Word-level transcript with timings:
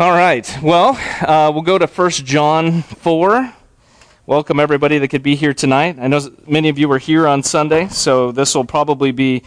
All 0.00 0.12
right. 0.12 0.48
Well, 0.62 0.96
uh, 1.22 1.50
we'll 1.52 1.64
go 1.64 1.76
to 1.76 1.88
1 1.88 2.10
John 2.10 2.82
4. 2.82 3.52
Welcome 4.26 4.60
everybody 4.60 4.98
that 4.98 5.08
could 5.08 5.24
be 5.24 5.34
here 5.34 5.52
tonight. 5.52 5.96
I 5.98 6.06
know 6.06 6.20
many 6.46 6.68
of 6.68 6.78
you 6.78 6.88
were 6.88 7.00
here 7.00 7.26
on 7.26 7.42
Sunday, 7.42 7.88
so 7.88 8.30
this 8.30 8.54
will 8.54 8.64
probably 8.64 9.10
be 9.10 9.42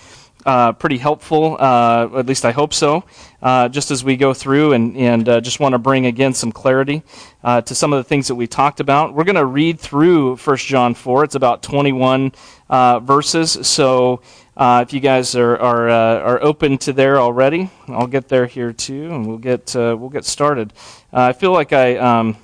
uh, 0.45 0.73
pretty 0.73 0.97
helpful. 0.97 1.55
Uh, 1.57 2.09
at 2.17 2.25
least 2.25 2.43
I 2.43 2.51
hope 2.51 2.73
so. 2.73 3.05
Uh, 3.41 3.69
just 3.69 3.91
as 3.91 4.03
we 4.03 4.17
go 4.17 4.33
through, 4.33 4.73
and 4.73 4.97
and 4.97 5.29
uh, 5.29 5.39
just 5.39 5.61
want 5.61 5.71
to 5.71 5.79
bring 5.79 6.05
again 6.05 6.33
some 6.33 6.51
clarity 6.51 7.01
uh, 7.45 7.61
to 7.61 7.73
some 7.73 7.93
of 7.93 7.97
the 7.97 8.03
things 8.03 8.27
that 8.27 8.35
we 8.35 8.45
talked 8.45 8.81
about. 8.81 9.13
We're 9.13 9.23
going 9.23 9.35
to 9.35 9.45
read 9.45 9.79
through 9.79 10.35
1 10.35 10.57
John 10.57 10.95
4. 10.95 11.23
It's 11.23 11.35
about 11.35 11.63
21 11.63 12.33
uh, 12.69 12.99
verses. 12.99 13.57
So 13.65 14.21
uh, 14.61 14.83
if 14.83 14.93
you 14.93 14.99
guys 14.99 15.33
are 15.35 15.57
are, 15.57 15.89
uh, 15.89 16.19
are 16.19 16.43
open 16.43 16.77
to 16.77 16.93
there 16.93 17.19
already, 17.19 17.71
I'll 17.87 18.05
get 18.05 18.27
there 18.27 18.45
here 18.45 18.71
too, 18.71 19.09
and 19.11 19.25
we'll 19.25 19.39
get 19.39 19.75
uh, 19.75 19.97
we'll 19.99 20.11
get 20.11 20.23
started. 20.23 20.71
Uh, 21.11 21.21
I 21.21 21.33
feel 21.33 21.51
like 21.51 21.73
I 21.73 21.97
um, 21.97 22.37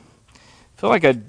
feel 0.78 0.90
like 0.90 1.06
I 1.06 1.20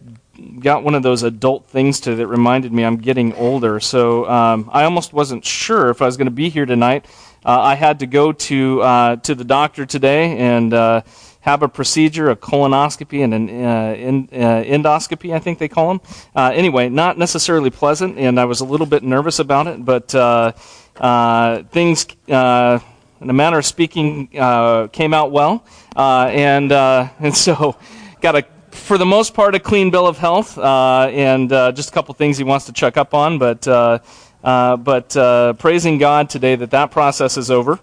got 0.60 0.84
one 0.84 0.94
of 0.94 1.02
those 1.02 1.24
adult 1.24 1.66
things 1.66 2.00
to 2.00 2.14
that 2.14 2.26
reminded 2.26 2.72
me 2.72 2.86
I'm 2.86 2.96
getting 2.96 3.34
older. 3.34 3.80
So 3.80 4.26
um, 4.30 4.70
I 4.72 4.84
almost 4.84 5.12
wasn't 5.12 5.44
sure 5.44 5.90
if 5.90 6.00
I 6.00 6.06
was 6.06 6.16
going 6.16 6.28
to 6.28 6.30
be 6.30 6.48
here 6.48 6.64
tonight. 6.64 7.04
Uh, 7.44 7.60
I 7.60 7.74
had 7.74 7.98
to 7.98 8.06
go 8.06 8.32
to 8.32 8.80
uh, 8.80 9.16
to 9.16 9.34
the 9.34 9.44
doctor 9.44 9.84
today 9.84 10.38
and 10.38 10.72
have 11.48 11.62
a 11.62 11.68
procedure, 11.68 12.30
a 12.30 12.36
colonoscopy 12.36 13.24
and 13.24 13.32
an 13.32 13.48
uh, 13.48 13.94
in, 13.94 14.28
uh, 14.32 14.62
endoscopy, 14.64 15.34
I 15.34 15.38
think 15.38 15.58
they 15.58 15.68
call 15.68 15.88
them. 15.88 16.00
Uh, 16.34 16.50
anyway, 16.54 16.88
not 16.88 17.16
necessarily 17.16 17.70
pleasant, 17.70 18.18
and 18.18 18.38
I 18.38 18.44
was 18.44 18.60
a 18.60 18.64
little 18.64 18.86
bit 18.86 19.02
nervous 19.02 19.38
about 19.38 19.66
it, 19.66 19.84
but 19.84 20.14
uh, 21.00 21.04
uh, 21.04 21.62
things, 21.64 22.06
uh, 22.28 22.78
in 23.20 23.30
a 23.30 23.32
manner 23.32 23.58
of 23.58 23.66
speaking, 23.66 24.28
came 24.28 25.14
out 25.14 25.30
well, 25.32 25.64
and 25.96 26.72
and 26.72 27.36
so 27.36 27.76
got 28.20 28.36
a. 28.36 28.44
For 28.70 28.96
the 28.96 29.06
most 29.06 29.34
part, 29.34 29.54
a 29.54 29.58
clean 29.58 29.90
bill 29.90 30.06
of 30.06 30.18
health, 30.18 30.56
and 30.58 31.50
just 31.74 31.90
a 31.90 31.92
couple 31.92 32.14
things 32.14 32.38
he 32.38 32.44
wants 32.44 32.66
to 32.66 32.72
check 32.72 32.96
up 32.96 33.14
on. 33.14 33.38
But 33.38 33.62
but 34.42 35.58
praising 35.58 35.98
God 35.98 36.30
today 36.30 36.54
that 36.56 36.70
that 36.70 36.90
process 36.90 37.36
is 37.36 37.50
over. 37.50 37.80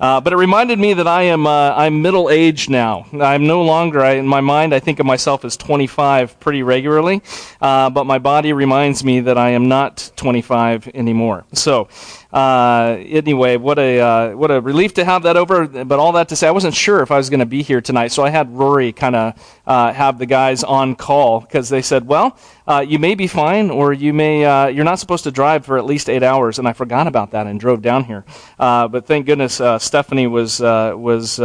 Uh, 0.00 0.20
but 0.20 0.32
it 0.32 0.36
reminded 0.36 0.78
me 0.78 0.92
that 0.92 1.06
I 1.06 1.22
am 1.22 1.46
uh, 1.46 1.72
I'm 1.74 2.02
middle 2.02 2.28
aged 2.28 2.68
now. 2.68 3.06
I'm 3.12 3.46
no 3.46 3.62
longer 3.62 4.00
I, 4.00 4.14
in 4.14 4.26
my 4.26 4.40
mind. 4.40 4.74
I 4.74 4.80
think 4.80 4.98
of 4.98 5.06
myself 5.06 5.44
as 5.44 5.56
25 5.56 6.40
pretty 6.40 6.64
regularly, 6.64 7.22
uh, 7.60 7.90
but 7.90 8.04
my 8.04 8.18
body 8.18 8.52
reminds 8.52 9.04
me 9.04 9.20
that 9.20 9.38
I 9.38 9.50
am 9.50 9.68
not 9.68 10.10
25 10.16 10.88
anymore. 10.94 11.44
So 11.52 11.88
uh, 12.34 12.96
anyway, 13.06 13.56
what 13.56 13.78
a 13.78 14.00
uh, 14.00 14.30
what 14.36 14.50
a 14.50 14.60
relief 14.60 14.94
to 14.94 15.04
have 15.04 15.22
that 15.22 15.36
over. 15.36 15.68
But 15.68 16.00
all 16.00 16.10
that 16.12 16.30
to 16.30 16.36
say, 16.36 16.48
I 16.48 16.50
wasn't 16.50 16.74
sure 16.74 17.00
if 17.00 17.12
I 17.12 17.16
was 17.16 17.30
going 17.30 17.38
to 17.38 17.46
be 17.46 17.62
here 17.62 17.80
tonight, 17.80 18.08
so 18.08 18.24
I 18.24 18.30
had 18.30 18.50
Rory 18.50 18.92
kind 18.92 19.14
of 19.14 19.60
uh, 19.68 19.92
have 19.92 20.18
the 20.18 20.26
guys 20.26 20.64
on 20.64 20.96
call 20.96 21.42
because 21.42 21.68
they 21.68 21.80
said, 21.80 22.08
"Well, 22.08 22.36
uh, 22.66 22.84
you 22.86 22.98
may 22.98 23.14
be 23.14 23.28
fine, 23.28 23.70
or 23.70 23.92
you 23.92 24.12
may 24.12 24.44
uh, 24.44 24.66
you're 24.66 24.84
not 24.84 24.98
supposed 24.98 25.22
to 25.24 25.30
drive 25.30 25.64
for 25.64 25.78
at 25.78 25.84
least 25.84 26.10
eight 26.10 26.24
hours." 26.24 26.58
And 26.58 26.66
I 26.66 26.72
forgot 26.72 27.06
about 27.06 27.30
that 27.30 27.46
and 27.46 27.60
drove 27.60 27.82
down 27.82 28.02
here. 28.02 28.24
Uh, 28.58 28.88
but 28.88 29.06
thank 29.06 29.26
goodness 29.26 29.60
Stephanie 29.78 30.26
was 30.26 30.58
was 30.58 31.38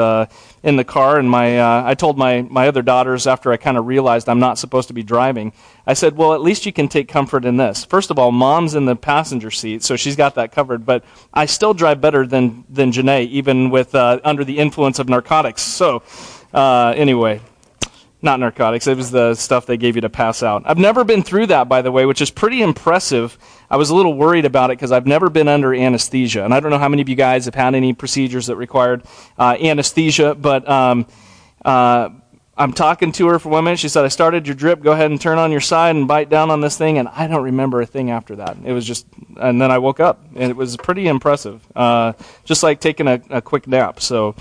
in 0.64 0.76
the 0.76 0.84
car, 0.84 1.18
and 1.18 1.30
my 1.30 1.60
uh, 1.60 1.84
I 1.86 1.96
told 1.96 2.18
my 2.18 2.42
my 2.42 2.68
other 2.68 2.82
daughters 2.82 3.28
after 3.28 3.52
I 3.52 3.58
kind 3.58 3.78
of 3.78 3.88
realized 3.88 4.28
I'm 4.28 4.40
not 4.40 4.58
supposed 4.58 4.88
to 4.90 4.94
be 4.94 5.04
driving. 5.04 5.54
I 5.88 5.94
said, 5.94 6.18
"Well, 6.18 6.34
at 6.34 6.42
least 6.42 6.66
you 6.66 6.74
can 6.74 6.88
take 6.88 7.08
comfort 7.08 7.46
in 7.46 7.58
this. 7.58 7.86
First 7.86 8.12
of 8.12 8.20
all, 8.20 8.32
mom's 8.32 8.76
in 8.76 8.86
the 8.86 8.96
passenger 8.96 9.52
seat, 9.52 9.84
so 9.84 9.96
she's 9.96 10.16
got 10.16 10.36
that 10.36 10.52
covered. 10.52 10.86
But 10.86 11.04
I 11.34 11.46
still 11.46 11.74
drive 11.74 12.02
better 12.02 12.28
than 12.28 12.66
than 12.70 12.92
Janae, 12.92 13.28
even 13.28 13.70
with 13.70 13.96
uh, 13.96 14.20
under 14.24 14.44
the 14.44 14.58
influence 14.58 15.00
of 15.00 15.10
narcotics. 15.10 15.62
So, 15.62 16.04
uh, 16.54 16.94
anyway." 16.96 17.42
Not 18.22 18.40
narcotics. 18.40 18.86
It 18.88 18.98
was 18.98 19.12
the 19.12 19.34
stuff 19.36 19.66
they 19.66 19.78
gave 19.78 19.96
you 19.96 20.02
to 20.02 20.10
pass 20.10 20.44
out. 20.44 20.64
I've 20.66 20.78
never 20.78 21.04
been 21.04 21.24
through 21.24 21.48
that, 21.48 21.70
by 21.70 21.82
the 21.82 21.92
way, 21.92 22.06
which 22.06 22.22
is 22.22 22.30
pretty 22.30 22.62
impressive 22.62 23.38
I 23.72 23.78
was 23.78 23.92
a 23.92 23.96
little 23.96 24.16
worried 24.16 24.46
about 24.46 24.72
it 24.72 24.78
because 24.78 24.92
I've 24.92 25.06
never 25.06 25.30
been 25.30 25.48
under 25.48 25.74
anesthesia. 25.74 26.44
And 26.44 26.54
I 26.54 26.60
don't 26.60 26.72
know 26.72 26.80
how 26.80 26.90
many 26.90 27.02
of 27.02 27.10
you 27.10 27.16
guys 27.16 27.46
have 27.46 27.54
had 27.54 27.76
any 27.76 27.94
procedures 27.94 28.48
that 28.48 28.56
required 28.56 29.04
uh, 29.38 29.56
anesthesia, 29.62 30.34
but 30.34 30.68
um, 30.68 31.06
uh, 31.64 32.10
I'm 32.58 32.74
talking 32.74 33.12
to 33.14 33.28
her 33.28 33.38
for 33.38 33.50
one 33.50 33.66
minute. 33.66 33.78
She 33.78 33.88
said, 33.88 34.06
I 34.06 34.08
started 34.08 34.48
your 34.48 34.56
drip. 34.56 34.82
Go 34.82 34.92
ahead 34.92 35.12
and 35.12 35.22
turn 35.22 35.38
on 35.38 35.52
your 35.52 35.62
side 35.62 35.96
and 35.96 36.08
bite 36.08 36.30
down 36.30 36.50
on 36.50 36.62
this 36.62 36.78
thing. 36.78 36.98
And 36.98 37.08
I 37.10 37.28
don't 37.28 37.44
remember 37.44 37.80
a 37.80 37.86
thing 37.86 38.10
after 38.10 38.38
that. 38.38 38.58
It 38.66 38.74
was 38.74 38.86
just, 38.86 39.06
and 39.38 39.62
then 39.62 39.70
I 39.70 39.78
woke 39.78 40.00
up. 40.00 40.20
And 40.36 40.50
it 40.50 40.56
was 40.56 40.76
pretty 40.76 41.08
impressive. 41.08 41.62
Uh, 41.76 42.14
just 42.46 42.64
like 42.64 42.82
taking 42.82 43.08
a, 43.08 43.22
a 43.30 43.42
quick 43.42 43.68
nap. 43.68 44.02
So, 44.02 44.36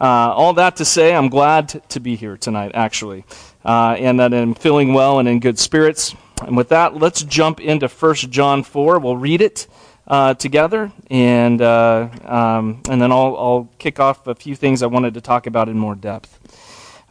uh, 0.00 0.32
all 0.34 0.54
that 0.54 0.76
to 0.76 0.84
say, 0.84 1.14
I'm 1.14 1.28
glad 1.28 1.82
to 1.90 2.00
be 2.00 2.16
here 2.16 2.36
tonight, 2.36 2.72
actually. 2.74 3.24
Uh, 3.64 3.96
and 3.98 4.18
that 4.18 4.32
I'm 4.32 4.54
feeling 4.54 4.94
well 4.94 5.18
and 5.18 5.28
in 5.28 5.40
good 5.40 5.58
spirits. 5.58 6.14
And 6.46 6.56
with 6.56 6.70
that, 6.70 6.94
let's 6.94 7.22
jump 7.22 7.60
into 7.60 7.86
1 7.86 8.14
John 8.14 8.62
4. 8.62 8.98
We'll 8.98 9.18
read 9.18 9.42
it 9.42 9.66
uh, 10.06 10.34
together, 10.34 10.90
and, 11.10 11.60
uh, 11.60 12.08
um, 12.24 12.82
and 12.88 13.00
then 13.00 13.12
I'll, 13.12 13.36
I'll 13.36 13.68
kick 13.78 14.00
off 14.00 14.26
a 14.26 14.34
few 14.34 14.56
things 14.56 14.82
I 14.82 14.86
wanted 14.86 15.14
to 15.14 15.20
talk 15.20 15.46
about 15.46 15.68
in 15.68 15.78
more 15.78 15.94
depth. 15.94 16.38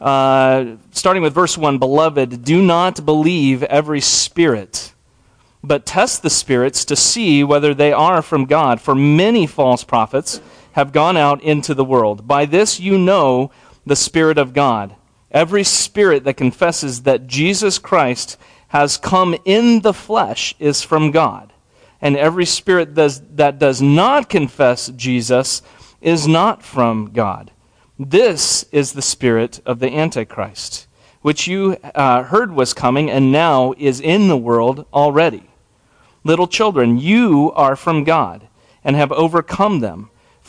Uh, 0.00 0.76
starting 0.90 1.22
with 1.22 1.32
verse 1.32 1.56
1 1.56 1.78
Beloved, 1.78 2.44
do 2.44 2.60
not 2.60 3.06
believe 3.06 3.62
every 3.62 4.00
spirit, 4.00 4.92
but 5.62 5.86
test 5.86 6.22
the 6.22 6.30
spirits 6.30 6.84
to 6.86 6.96
see 6.96 7.44
whether 7.44 7.72
they 7.72 7.92
are 7.92 8.20
from 8.20 8.46
God. 8.46 8.80
For 8.80 8.94
many 8.94 9.46
false 9.46 9.84
prophets 9.84 10.40
have 10.72 10.92
gone 10.92 11.16
out 11.16 11.42
into 11.42 11.74
the 11.74 11.84
world. 11.84 12.26
By 12.26 12.44
this 12.46 12.80
you 12.80 12.98
know 12.98 13.50
the 13.84 13.96
Spirit 13.96 14.38
of 14.38 14.52
God. 14.52 14.94
Every 15.30 15.62
spirit 15.62 16.24
that 16.24 16.34
confesses 16.34 17.02
that 17.02 17.26
Jesus 17.26 17.78
Christ 17.78 18.36
has 18.68 18.96
come 18.96 19.36
in 19.44 19.80
the 19.80 19.94
flesh 19.94 20.54
is 20.58 20.82
from 20.82 21.10
God. 21.10 21.52
And 22.00 22.16
every 22.16 22.46
spirit 22.46 22.94
does, 22.94 23.20
that 23.34 23.58
does 23.58 23.82
not 23.82 24.28
confess 24.28 24.88
Jesus 24.88 25.62
is 26.00 26.26
not 26.26 26.62
from 26.62 27.12
God. 27.12 27.50
This 27.98 28.64
is 28.72 28.92
the 28.92 29.02
spirit 29.02 29.60
of 29.66 29.78
the 29.78 29.94
Antichrist, 29.94 30.86
which 31.20 31.46
you 31.46 31.76
uh, 31.94 32.22
heard 32.22 32.52
was 32.52 32.72
coming 32.72 33.10
and 33.10 33.30
now 33.30 33.74
is 33.76 34.00
in 34.00 34.28
the 34.28 34.36
world 34.36 34.86
already. 34.92 35.50
Little 36.24 36.46
children, 36.46 36.98
you 36.98 37.52
are 37.54 37.76
from 37.76 38.04
God 38.04 38.48
and 38.82 38.96
have 38.96 39.12
overcome 39.12 39.80
them, 39.80 40.09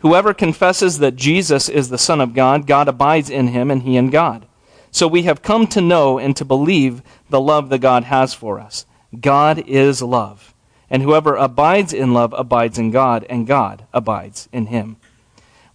Whoever 0.00 0.32
confesses 0.32 0.98
that 0.98 1.16
Jesus 1.16 1.68
is 1.68 1.88
the 1.88 1.98
Son 1.98 2.20
of 2.20 2.34
God, 2.34 2.66
God 2.66 2.88
abides 2.88 3.30
in 3.30 3.48
him, 3.48 3.70
and 3.70 3.82
he 3.82 3.96
in 3.96 4.10
God. 4.10 4.46
So 4.90 5.08
we 5.08 5.24
have 5.24 5.42
come 5.42 5.66
to 5.68 5.80
know 5.80 6.18
and 6.18 6.36
to 6.36 6.44
believe 6.44 7.02
the 7.28 7.40
love 7.40 7.68
that 7.68 7.80
God 7.80 8.04
has 8.04 8.32
for 8.32 8.60
us. 8.60 8.86
God 9.20 9.58
is 9.66 10.00
love. 10.00 10.54
And 10.88 11.02
whoever 11.02 11.34
abides 11.36 11.92
in 11.92 12.14
love 12.14 12.32
abides 12.36 12.78
in 12.78 12.90
God, 12.90 13.26
and 13.28 13.46
God 13.46 13.86
abides 13.92 14.48
in 14.52 14.66
him. 14.66 14.96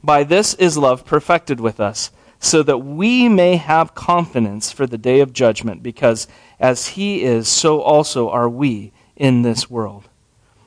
By 0.04 0.24
this 0.24 0.54
is 0.56 0.78
love 0.78 1.06
perfected 1.06 1.60
with 1.60 1.80
us, 1.80 2.12
so 2.40 2.64
that 2.64 2.80
we 2.80 3.30
may 3.30 3.58
have 3.58 3.96
confidence 3.96 4.72
for 4.72 4.88
the 4.88 4.98
day 4.98 5.20
of 5.20 5.34
judgment, 5.34 5.84
because 5.84 6.28
as 6.60 6.88
he 6.90 7.24
is, 7.24 7.48
so 7.48 7.82
also 7.82 8.30
are 8.30 8.50
we 8.50 8.92
in 9.16 9.44
this 9.44 9.70
world. 9.70 10.10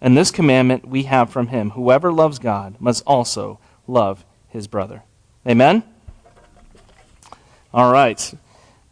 And 0.00 0.16
this 0.16 0.30
commandment 0.30 0.88
we 0.88 1.04
have 1.04 1.30
from 1.30 1.48
him 1.48 1.70
whoever 1.70 2.12
loves 2.12 2.38
God 2.38 2.76
must 2.80 3.02
also 3.06 3.58
love 3.86 4.24
his 4.48 4.66
brother. 4.66 5.02
Amen? 5.46 5.82
All 7.72 7.92
right. 7.92 8.34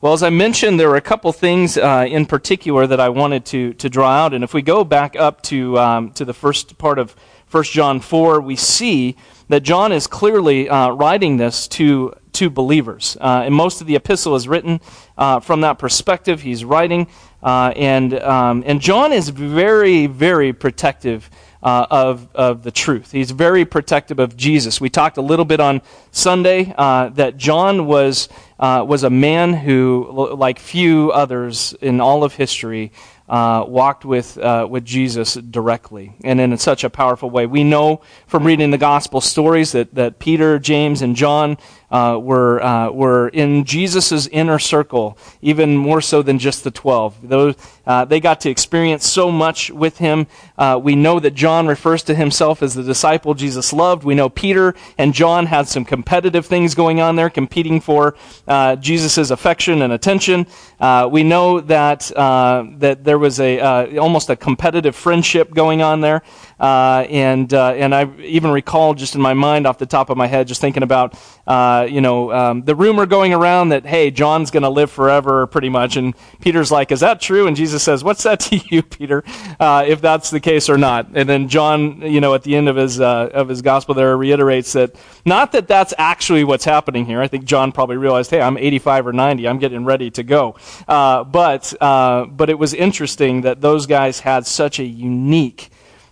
Well, 0.01 0.13
as 0.13 0.23
I 0.23 0.31
mentioned, 0.31 0.79
there 0.79 0.89
were 0.89 0.97
a 0.97 1.01
couple 1.01 1.33
things 1.33 1.77
uh, 1.77 2.07
in 2.09 2.27
particular 2.27 2.87
that 2.87 3.01
I 3.01 3.09
wanted 3.09 3.45
to, 3.47 3.75
to 3.75 3.91
draw 3.91 4.11
out. 4.11 4.33
And 4.33 4.45
if 4.45 4.55
we 4.55 4.63
go 4.63 4.85
back 4.85 5.17
up 5.17 5.43
to, 5.45 5.77
um, 5.77 6.13
to 6.13 6.25
the 6.25 6.33
first 6.33 6.79
part 6.79 7.01
of 7.01 7.17
1 7.51 7.65
John 7.65 7.99
4, 7.99 8.41
we 8.41 8.55
see 8.55 9.17
that 9.49 9.65
John 9.65 9.91
is 9.91 10.07
clearly 10.07 10.69
uh, 10.69 10.91
writing 10.91 11.39
this 11.39 11.67
to, 11.69 12.15
to 12.39 12.51
believers. 12.51 13.17
Uh, 13.21 13.43
and 13.45 13.55
most 13.55 13.81
of 13.81 13.87
the 13.87 13.97
epistle 13.97 14.37
is 14.37 14.47
written 14.47 14.81
uh, 15.17 15.41
from 15.41 15.61
that 15.63 15.79
perspective. 15.79 16.41
He's 16.41 16.65
writing. 16.65 17.09
Uh, 17.43 17.73
and, 17.77 18.15
um, 18.21 18.63
and 18.67 18.81
John 18.81 19.13
is 19.13 19.29
very, 19.29 20.07
very 20.07 20.53
protective 20.53 21.31
uh, 21.63 21.87
of, 21.91 22.29
of 22.35 22.63
the 22.63 22.71
truth. 22.71 23.11
He's 23.11 23.33
very 23.33 23.65
protective 23.65 24.19
of 24.21 24.37
Jesus. 24.37 24.81
We 24.81 24.91
talked 24.91 25.17
a 25.17 25.23
little 25.23 25.45
bit 25.45 25.61
on 25.61 25.83
Sunday 26.13 26.73
uh, 26.79 27.09
that 27.11 27.37
John 27.37 27.87
was, 27.87 28.29
uh, 28.61 28.85
was 28.87 29.03
a 29.03 29.11
man 29.11 29.53
who, 29.53 30.35
like 30.37 30.61
few 30.61 31.11
others 31.11 31.75
in 31.81 32.01
all 32.01 32.23
of 32.23 32.35
history, 32.35 32.93
uh, 33.29 33.65
walked 33.69 34.05
with, 34.05 34.39
uh, 34.39 34.67
with 34.71 34.85
Jesus 34.85 35.35
directly 35.35 36.15
and 36.25 36.41
in 36.41 36.57
such 36.57 36.83
a 36.83 36.91
powerful 36.91 37.29
way. 37.29 37.45
We 37.47 37.63
know 37.63 38.01
from 38.27 38.45
reading 38.45 38.71
the 38.71 38.79
gospel 38.79 39.21
stories 39.21 39.73
that, 39.73 39.95
that 39.95 40.19
Peter, 40.19 40.59
James, 40.59 41.03
and 41.03 41.15
John 41.15 41.59
uh, 41.91 42.19
were, 42.21 42.63
uh, 42.63 42.91
were 42.91 43.29
in 43.29 43.65
Jesus' 43.65 44.27
inner 44.29 44.59
circle, 44.59 45.17
even 45.41 45.77
more 45.77 46.01
so 46.01 46.23
than 46.23 46.39
just 46.39 46.65
the 46.65 46.71
12. 46.71 47.29
Those, 47.29 47.55
uh, 47.87 48.05
they 48.05 48.21
got 48.21 48.41
to 48.43 48.51
experience 48.51 49.07
so 49.07 49.31
much 49.31 49.71
with 49.71 49.99
him. 49.99 50.27
Uh, 50.57 50.79
we 50.83 50.95
know 50.95 51.19
that 51.19 51.35
John 51.35 51.67
refers 51.67 52.03
to 52.05 52.15
himself 52.15 52.63
as 52.63 52.75
the 52.75 52.83
disciple 52.83 53.35
Jesus 53.35 53.73
loved. 53.73 54.05
We 54.05 54.15
know 54.15 54.29
Peter 54.29 54.75
and 54.99 55.15
John 55.15 55.47
had 55.47 55.67
some 55.67 55.85
competitive 55.85 56.47
things 56.47 56.75
going 56.75 57.01
on 57.01 57.17
there, 57.17 57.31
competing 57.31 57.81
for 57.81 58.17
uh, 58.47 58.77
Jesus' 58.77 59.31
affection 59.31 59.83
and 59.83 59.93
attention. 59.93 60.47
Uh, 60.79 61.09
we 61.11 61.23
know 61.23 61.61
that, 61.61 62.01
that 62.15 63.05
there 63.05 63.19
was 63.19 63.41
a, 63.41 63.97
almost 63.99 64.31
a 64.31 64.37
competitive 64.37 64.95
friendship 64.95 65.55
going 65.55 65.83
on 65.83 66.01
there. 66.01 66.23
Uh, 66.59 67.07
and 67.09 67.55
uh, 67.55 67.71
and 67.71 67.95
I 67.95 68.11
even 68.19 68.51
recall 68.51 68.95
just 68.95 69.15
in 69.15 69.21
my 69.21 69.35
mind 69.35 69.67
off 69.67 69.79
the 69.79 69.87
top 69.87 70.11
of 70.11 70.17
my 70.17 70.27
head, 70.27 70.49
just 70.49 70.61
thinking 70.61 70.83
about 70.83 71.19
uh, 71.47 71.87
you 71.89 72.01
know 72.01 72.33
um, 72.33 72.63
the 72.63 72.75
rumor 72.75 73.07
going 73.07 73.33
around 73.33 73.69
that 73.69 73.87
hey 73.87 74.11
John's 74.11 74.51
going 74.51 74.65
to 74.65 74.69
live 74.69 74.91
forever, 74.91 75.47
pretty 75.47 75.69
much. 75.69 75.97
And 75.97 76.15
Peter's 76.41 76.71
like, 76.71 76.91
is 76.91 77.01
that 77.01 77.21
true? 77.21 77.47
And 77.47 77.57
Jesus 77.57 77.83
says, 77.83 78.03
what's 78.03 78.25
that 78.25 78.41
to 78.41 78.57
you, 78.57 78.83
Peter? 78.99 79.23
Uh, 79.61 79.85
if 79.87 80.01
that's 80.01 80.31
the 80.31 80.41
case 80.41 80.69
or 80.69 80.77
not. 80.77 81.09
And 81.15 81.29
then 81.29 81.49
John, 81.49 82.03
you 82.03 82.21
know, 82.21 82.35
at 82.35 82.43
the 82.43 82.57
end 82.57 82.69
of 82.69 82.77
his 82.77 83.01
uh, 83.01 83.31
of 83.33 83.49
his 83.49 83.63
gospel, 83.63 83.95
there 83.95 84.17
reiterates 84.17 84.73
that 84.73 84.97
not 85.25 85.53
that 85.53 85.69
that's 85.69 85.95
actually 85.97 86.43
what's 86.43 86.65
happening 86.65 87.07
here. 87.07 87.21
I 87.21 87.29
think 87.29 87.45
John 87.45 87.71
probably 87.71 87.97
realized, 87.97 88.31
hey, 88.31 88.41
I'm 88.41 88.59
85 88.59 89.07
or 89.09 89.13
90, 89.13 89.47
I'm 89.47 89.59
getting 89.59 89.85
ready 89.85 90.11
to 90.11 90.23
go. 90.25 90.57
Uh, 90.89 91.23
but 91.25 91.73
but 91.81 92.51
it 92.51 92.59
was 92.59 92.75
interesting 92.75 93.43
that 93.43 93.61
those 93.61 93.87
guys 93.87 94.21
had 94.21 94.47
such 94.47 94.79
a 94.81 94.85
unique 94.85 95.71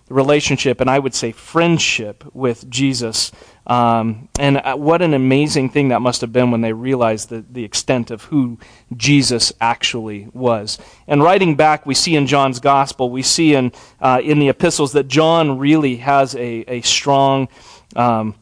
relationship 0.09 0.81
and 0.81 0.89
I 0.89 0.99
would 0.99 1.15
say 1.15 1.33
friendship 1.33 2.25
with 2.35 2.69
Jesus. 2.71 3.33
Um, 3.67 4.29
and 4.39 4.59
uh, 4.59 4.77
what 4.77 5.03
an 5.03 5.15
amazing 5.15 5.71
thing 5.71 5.89
that 5.89 6.01
must 6.01 6.21
have 6.21 6.33
been 6.33 6.51
when 6.51 6.61
they 6.61 6.73
realized 6.73 7.29
the, 7.29 7.45
the 7.51 7.65
extent 7.65 8.11
of 8.11 8.25
who 8.25 8.59
Jesus 8.97 9.53
actually 9.61 10.29
was. 10.33 10.79
And 11.09 11.23
writing 11.23 11.57
back, 11.57 11.87
we 11.87 11.95
see 11.95 12.15
in 12.15 12.27
John's 12.27 12.61
gospel, 12.61 13.11
we 13.11 13.23
see 13.23 13.55
in, 13.55 13.73
uh, 14.01 14.21
in 14.23 14.39
the 14.39 14.49
epistles 14.49 14.93
that 14.93 15.09
John 15.09 15.59
really 15.59 15.97
has 15.97 16.35
a, 16.37 16.65
a 16.69 16.81
strong 16.83 17.49
um, 17.97 18.37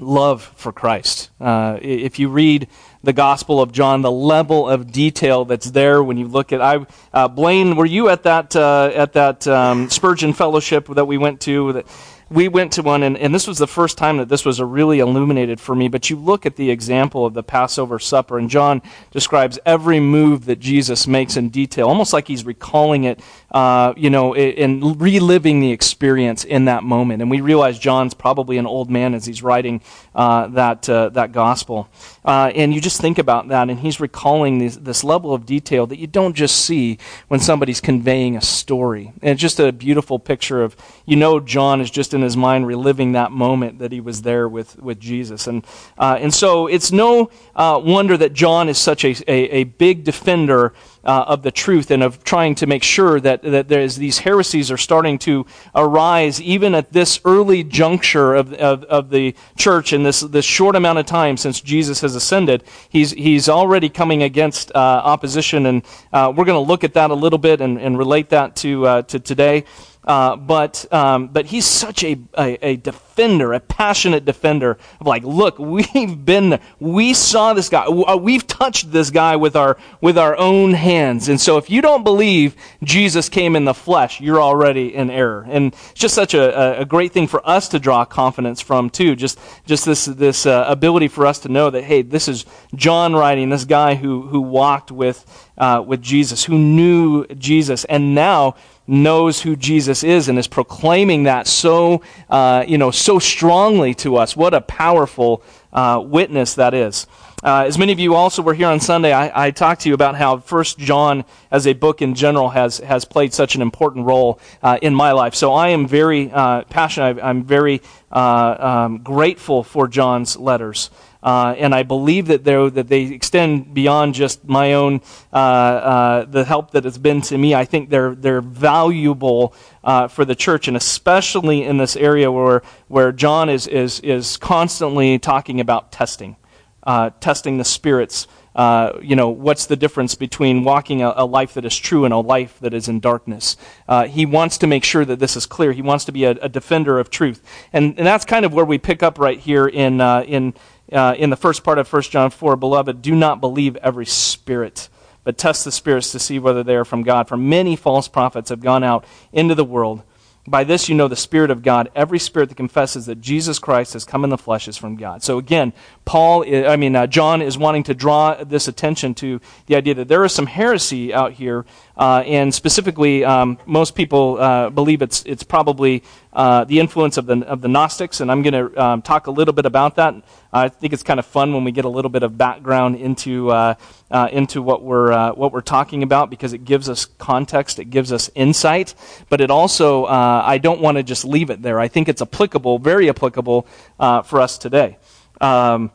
love 0.00 0.42
for 0.56 0.72
Christ. 0.72 1.30
Uh, 1.40 1.78
if 1.80 2.18
you 2.18 2.28
read 2.28 2.68
the 3.02 3.12
Gospel 3.12 3.60
of 3.60 3.72
John, 3.72 4.02
the 4.02 4.10
level 4.10 4.68
of 4.68 4.92
detail 4.92 5.44
that's 5.44 5.70
there 5.70 6.02
when 6.02 6.16
you 6.16 6.26
look 6.26 6.52
at. 6.52 6.60
I, 6.60 6.84
uh, 7.12 7.28
Blaine, 7.28 7.76
were 7.76 7.86
you 7.86 8.08
at 8.08 8.24
that 8.24 8.54
uh, 8.56 8.90
at 8.94 9.12
that 9.14 9.46
um, 9.46 9.88
Spurgeon 9.90 10.32
Fellowship 10.32 10.88
that 10.88 11.04
we 11.06 11.16
went 11.16 11.40
to? 11.42 11.72
That, 11.72 11.86
we 12.28 12.48
went 12.48 12.72
to 12.72 12.82
one, 12.82 13.04
and, 13.04 13.16
and 13.16 13.32
this 13.32 13.46
was 13.46 13.58
the 13.58 13.68
first 13.68 13.96
time 13.96 14.16
that 14.16 14.28
this 14.28 14.44
was 14.44 14.60
really 14.60 14.98
illuminated 14.98 15.60
for 15.60 15.76
me. 15.76 15.86
But 15.86 16.10
you 16.10 16.16
look 16.16 16.44
at 16.44 16.56
the 16.56 16.70
example 16.70 17.24
of 17.24 17.34
the 17.34 17.44
Passover 17.44 18.00
supper, 18.00 18.36
and 18.36 18.50
John 18.50 18.82
describes 19.12 19.60
every 19.64 20.00
move 20.00 20.46
that 20.46 20.58
Jesus 20.58 21.06
makes 21.06 21.36
in 21.36 21.50
detail, 21.50 21.86
almost 21.86 22.12
like 22.12 22.26
he's 22.26 22.44
recalling 22.44 23.04
it, 23.04 23.20
uh, 23.56 23.94
you 23.96 24.10
know, 24.10 24.34
and 24.34 25.00
reliving 25.00 25.60
the 25.60 25.72
experience 25.72 26.44
in 26.44 26.66
that 26.66 26.84
moment. 26.84 27.22
And 27.22 27.30
we 27.30 27.40
realize 27.40 27.78
John's 27.78 28.12
probably 28.12 28.58
an 28.58 28.66
old 28.66 28.90
man 28.90 29.14
as 29.14 29.24
he's 29.24 29.42
writing 29.42 29.80
uh, 30.14 30.48
that 30.48 30.86
uh, 30.90 31.08
that 31.10 31.32
gospel. 31.32 31.88
Uh, 32.22 32.52
and 32.54 32.74
you 32.74 32.82
just 32.82 33.00
think 33.00 33.16
about 33.16 33.48
that, 33.48 33.70
and 33.70 33.80
he's 33.80 33.98
recalling 33.98 34.58
this, 34.58 34.76
this 34.76 35.02
level 35.02 35.32
of 35.32 35.46
detail 35.46 35.86
that 35.86 35.98
you 35.98 36.06
don't 36.06 36.34
just 36.34 36.66
see 36.66 36.98
when 37.28 37.40
somebody's 37.40 37.80
conveying 37.80 38.36
a 38.36 38.42
story. 38.42 39.12
And 39.22 39.30
it's 39.30 39.40
just 39.40 39.58
a 39.58 39.72
beautiful 39.72 40.18
picture 40.18 40.62
of, 40.62 40.76
you 41.06 41.16
know, 41.16 41.40
John 41.40 41.80
is 41.80 41.90
just 41.90 42.12
in 42.12 42.20
his 42.20 42.36
mind 42.36 42.66
reliving 42.66 43.12
that 43.12 43.32
moment 43.32 43.78
that 43.78 43.90
he 43.90 44.00
was 44.02 44.20
there 44.20 44.46
with, 44.46 44.78
with 44.82 45.00
Jesus. 45.00 45.46
And, 45.46 45.64
uh, 45.96 46.18
and 46.20 46.34
so 46.34 46.66
it's 46.66 46.92
no 46.92 47.30
wonder 47.56 48.18
that 48.18 48.34
John 48.34 48.68
is 48.68 48.76
such 48.76 49.02
a, 49.04 49.14
a, 49.30 49.60
a 49.60 49.64
big 49.64 50.04
defender 50.04 50.74
uh, 51.06 51.24
of 51.28 51.42
the 51.42 51.50
truth 51.50 51.90
and 51.90 52.02
of 52.02 52.22
trying 52.24 52.54
to 52.56 52.66
make 52.66 52.82
sure 52.82 53.20
that, 53.20 53.42
that 53.42 53.68
there's, 53.68 53.96
these 53.96 54.18
heresies 54.18 54.70
are 54.70 54.76
starting 54.76 55.18
to 55.18 55.46
arise 55.74 56.40
even 56.42 56.74
at 56.74 56.92
this 56.92 57.20
early 57.24 57.62
juncture 57.64 58.34
of, 58.34 58.52
of, 58.54 58.84
of 58.84 59.10
the 59.10 59.34
church 59.56 59.92
in 59.92 60.02
this, 60.02 60.20
this 60.20 60.44
short 60.44 60.76
amount 60.76 60.98
of 60.98 61.06
time 61.06 61.36
since 61.36 61.60
Jesus 61.60 62.00
has 62.00 62.14
ascended. 62.14 62.64
He's, 62.88 63.12
he's 63.12 63.48
already 63.48 63.88
coming 63.88 64.22
against 64.22 64.72
uh, 64.74 64.78
opposition, 64.78 65.66
and 65.66 65.82
uh, 66.12 66.32
we're 66.36 66.44
going 66.44 66.62
to 66.62 66.68
look 66.68 66.84
at 66.84 66.94
that 66.94 67.10
a 67.10 67.14
little 67.14 67.38
bit 67.38 67.60
and, 67.60 67.78
and 67.78 67.96
relate 67.96 68.30
that 68.30 68.56
to, 68.56 68.86
uh, 68.86 69.02
to 69.02 69.20
today. 69.20 69.64
Uh, 70.06 70.36
but 70.36 70.86
um, 70.92 71.26
but 71.26 71.46
he's 71.46 71.66
such 71.66 72.04
a, 72.04 72.16
a, 72.38 72.64
a, 72.64 72.76
defender, 73.16 73.54
a 73.54 73.60
passionate 73.60 74.24
defender 74.24 74.78
of 75.00 75.06
like, 75.06 75.24
look, 75.24 75.58
we've 75.94 76.24
been 76.24 76.50
there. 76.50 76.60
We 76.78 77.14
saw 77.14 77.54
this 77.54 77.68
guy. 77.68 77.84
Uh, 77.84 78.16
we've 78.16 78.46
touched 78.46 78.92
this 78.92 79.10
guy 79.10 79.36
with 79.36 79.56
our 79.56 79.78
with 80.00 80.18
our 80.18 80.36
own 80.36 80.74
hands. 80.74 81.28
And 81.28 81.40
so 81.40 81.56
if 81.56 81.70
you 81.70 81.80
don't 81.80 82.04
believe 82.04 82.54
Jesus 82.84 83.28
came 83.28 83.56
in 83.56 83.64
the 83.64 83.74
flesh, 83.74 84.20
you're 84.20 84.40
already 84.40 84.94
in 84.94 85.10
error. 85.10 85.46
And 85.48 85.72
it's 85.72 85.94
just 85.94 86.14
such 86.14 86.34
a, 86.34 86.80
a 86.80 86.84
great 86.84 87.12
thing 87.12 87.26
for 87.26 87.46
us 87.48 87.68
to 87.68 87.78
draw 87.78 88.04
confidence 88.04 88.60
from 88.60 88.90
too. 88.90 89.16
Just 89.16 89.38
just 89.64 89.86
this 89.86 90.04
this 90.04 90.46
uh, 90.46 90.66
ability 90.68 91.08
for 91.08 91.26
us 91.26 91.38
to 91.40 91.48
know 91.48 91.70
that 91.70 91.84
hey, 91.84 92.02
this 92.02 92.28
is 92.28 92.44
John 92.74 93.14
writing, 93.14 93.48
this 93.48 93.64
guy 93.64 93.94
who 93.94 94.22
who 94.22 94.40
walked 94.42 94.92
with 94.92 95.24
uh, 95.58 95.82
with 95.86 96.02
Jesus, 96.02 96.44
who 96.44 96.58
knew 96.58 97.26
Jesus, 97.28 97.84
and 97.86 98.14
now 98.14 98.56
knows 98.86 99.42
who 99.42 99.56
Jesus 99.56 100.04
is 100.04 100.28
and 100.28 100.38
is 100.38 100.46
proclaiming 100.46 101.24
that 101.24 101.46
so, 101.46 102.02
uh, 102.30 102.64
you 102.66 102.78
know, 102.78 102.90
so 103.06 103.20
strongly 103.20 103.94
to 103.94 104.16
us. 104.16 104.36
What 104.36 104.52
a 104.52 104.60
powerful 104.60 105.40
uh, 105.72 106.02
witness 106.04 106.54
that 106.56 106.74
is. 106.74 107.06
Uh, 107.44 107.62
as 107.64 107.78
many 107.78 107.92
of 107.92 108.00
you 108.00 108.16
also 108.16 108.42
were 108.42 108.54
here 108.54 108.66
on 108.66 108.80
Sunday, 108.80 109.12
I, 109.12 109.46
I, 109.46 109.50
talked 109.52 109.82
to 109.82 109.88
you 109.88 109.94
about 109.94 110.16
how 110.16 110.38
First 110.38 110.76
John, 110.76 111.24
as 111.52 111.68
a 111.68 111.72
book 111.72 112.02
in 112.02 112.16
general, 112.16 112.48
has 112.48 112.78
has 112.78 113.04
played 113.04 113.32
such 113.32 113.54
an 113.54 113.62
important 113.62 114.06
role 114.06 114.40
uh, 114.60 114.78
in 114.82 114.92
my 114.92 115.12
life. 115.12 115.36
So 115.36 115.52
I 115.52 115.68
am 115.68 115.86
very 115.86 116.32
uh, 116.32 116.64
passionate. 116.64 117.22
I'm 117.22 117.44
very 117.44 117.80
uh, 118.10 118.56
um, 118.58 118.98
grateful 118.98 119.62
for 119.62 119.86
John's 119.86 120.36
letters. 120.36 120.90
Uh, 121.26 121.56
and 121.58 121.74
I 121.74 121.82
believe 121.82 122.28
that, 122.28 122.44
that 122.44 122.86
they 122.86 123.02
extend 123.02 123.74
beyond 123.74 124.14
just 124.14 124.44
my 124.44 124.74
own, 124.74 125.00
uh, 125.32 125.36
uh, 125.36 126.24
the 126.24 126.44
help 126.44 126.70
that 126.70 126.84
has 126.84 126.98
been 126.98 127.20
to 127.22 127.36
me. 127.36 127.52
I 127.52 127.64
think 127.64 127.90
they're, 127.90 128.14
they're 128.14 128.40
valuable 128.40 129.52
uh, 129.82 130.06
for 130.06 130.24
the 130.24 130.36
church, 130.36 130.68
and 130.68 130.76
especially 130.76 131.64
in 131.64 131.78
this 131.78 131.96
area 131.96 132.30
where, 132.30 132.62
where 132.86 133.10
John 133.10 133.48
is, 133.48 133.66
is, 133.66 133.98
is 134.00 134.36
constantly 134.36 135.18
talking 135.18 135.60
about 135.60 135.90
testing, 135.90 136.36
uh, 136.84 137.10
testing 137.18 137.58
the 137.58 137.64
spirits. 137.64 138.28
Uh, 138.54 138.98
you 139.02 139.16
know, 139.16 139.28
what's 139.28 139.66
the 139.66 139.76
difference 139.76 140.14
between 140.14 140.64
walking 140.64 141.02
a, 141.02 141.12
a, 141.16 141.26
life 141.26 141.52
that 141.54 141.66
is 141.66 141.76
true 141.76 142.06
and 142.06 142.14
a 142.14 142.16
life 142.16 142.58
that 142.60 142.72
is 142.72 142.88
in 142.88 143.00
darkness? 143.00 143.56
Uh, 143.86 144.06
he 144.06 144.24
wants 144.24 144.56
to 144.56 144.66
make 144.66 144.82
sure 144.82 145.04
that 145.04 145.18
this 145.18 145.36
is 145.36 145.44
clear. 145.44 145.72
He 145.72 145.82
wants 145.82 146.06
to 146.06 146.12
be 146.12 146.24
a, 146.24 146.30
a 146.30 146.48
defender 146.48 146.98
of 146.98 147.10
truth. 147.10 147.42
And, 147.74 147.98
and 147.98 148.06
that's 148.06 148.24
kind 148.24 148.46
of 148.46 148.54
where 148.54 148.64
we 148.64 148.78
pick 148.78 149.02
up 149.02 149.18
right 149.18 149.38
here 149.38 149.66
in, 149.66 150.00
uh, 150.00 150.22
in, 150.26 150.54
uh, 150.92 151.14
in 151.18 151.30
the 151.30 151.36
first 151.36 151.64
part 151.64 151.78
of 151.78 151.92
1 151.92 152.02
John 152.02 152.30
4 152.30 152.56
Beloved, 152.56 153.02
do 153.02 153.14
not 153.14 153.40
believe 153.40 153.76
every 153.76 154.06
spirit, 154.06 154.88
but 155.24 155.36
test 155.36 155.64
the 155.64 155.72
spirits 155.72 156.12
to 156.12 156.18
see 156.18 156.38
whether 156.38 156.62
they 156.62 156.76
are 156.76 156.84
from 156.84 157.02
God. 157.02 157.28
For 157.28 157.36
many 157.36 157.76
false 157.76 158.08
prophets 158.08 158.50
have 158.50 158.60
gone 158.60 158.84
out 158.84 159.04
into 159.32 159.54
the 159.54 159.64
world. 159.64 160.02
By 160.48 160.62
this 160.62 160.88
you 160.88 160.94
know 160.94 161.08
the 161.08 161.16
Spirit 161.16 161.50
of 161.50 161.62
God. 161.62 161.90
Every 161.96 162.20
spirit 162.20 162.50
that 162.50 162.54
confesses 162.54 163.06
that 163.06 163.20
Jesus 163.20 163.58
Christ 163.58 163.94
has 163.94 164.04
come 164.04 164.22
in 164.22 164.30
the 164.30 164.38
flesh 164.38 164.68
is 164.68 164.76
from 164.76 164.94
God. 164.94 165.24
So 165.24 165.38
again, 165.38 165.72
Paul, 166.04 166.44
I 166.46 166.76
mean, 166.76 166.94
uh, 166.94 167.08
John 167.08 167.42
is 167.42 167.58
wanting 167.58 167.82
to 167.84 167.94
draw 167.94 168.44
this 168.44 168.68
attention 168.68 169.14
to 169.16 169.40
the 169.66 169.74
idea 169.74 169.94
that 169.94 170.06
there 170.06 170.24
is 170.24 170.32
some 170.32 170.46
heresy 170.46 171.12
out 171.12 171.32
here, 171.32 171.66
uh, 171.96 172.22
and 172.26 172.54
specifically, 172.54 173.24
um, 173.24 173.58
most 173.64 173.94
people 173.94 174.38
uh, 174.38 174.68
believe 174.68 175.00
it's 175.00 175.22
it's 175.24 175.42
probably 175.42 176.02
uh, 176.32 176.64
the 176.64 176.78
influence 176.78 177.16
of 177.16 177.24
the 177.24 177.38
of 177.46 177.62
the 177.62 177.68
Gnostics, 177.68 178.20
and 178.20 178.30
I'm 178.30 178.42
going 178.42 178.52
to 178.52 178.82
um, 178.82 179.02
talk 179.02 179.26
a 179.26 179.30
little 179.30 179.54
bit 179.54 179.64
about 179.64 179.96
that. 179.96 180.14
I 180.52 180.68
think 180.68 180.92
it's 180.92 181.02
kind 181.02 181.18
of 181.18 181.24
fun 181.24 181.54
when 181.54 181.64
we 181.64 181.72
get 181.72 181.86
a 181.86 181.88
little 181.88 182.10
bit 182.10 182.22
of 182.22 182.36
background 182.36 182.96
into 182.96 183.50
uh, 183.50 183.74
uh, 184.10 184.28
into 184.30 184.60
what 184.60 184.82
we're 184.82 185.32
what 185.32 185.52
we're 185.52 185.62
talking 185.62 186.02
about 186.02 186.28
because 186.28 186.52
it 186.52 186.64
gives 186.64 186.90
us 186.90 187.06
context, 187.06 187.78
it 187.78 187.86
gives 187.86 188.12
us 188.12 188.28
insight, 188.34 188.94
but 189.30 189.40
it 189.40 189.50
also 189.50 190.04
I 190.04 190.58
don't 190.58 190.82
want 190.82 190.98
to 190.98 191.02
just 191.02 191.24
leave 191.24 191.48
it 191.48 191.62
there. 191.62 191.80
I 191.80 191.88
think 191.88 192.08
it's 192.10 192.20
applicable, 192.20 192.78
very 192.78 193.08
applicable 193.08 193.66
for 193.98 194.40
us 194.40 194.58
today. 194.58 194.98
Um, 195.40 195.90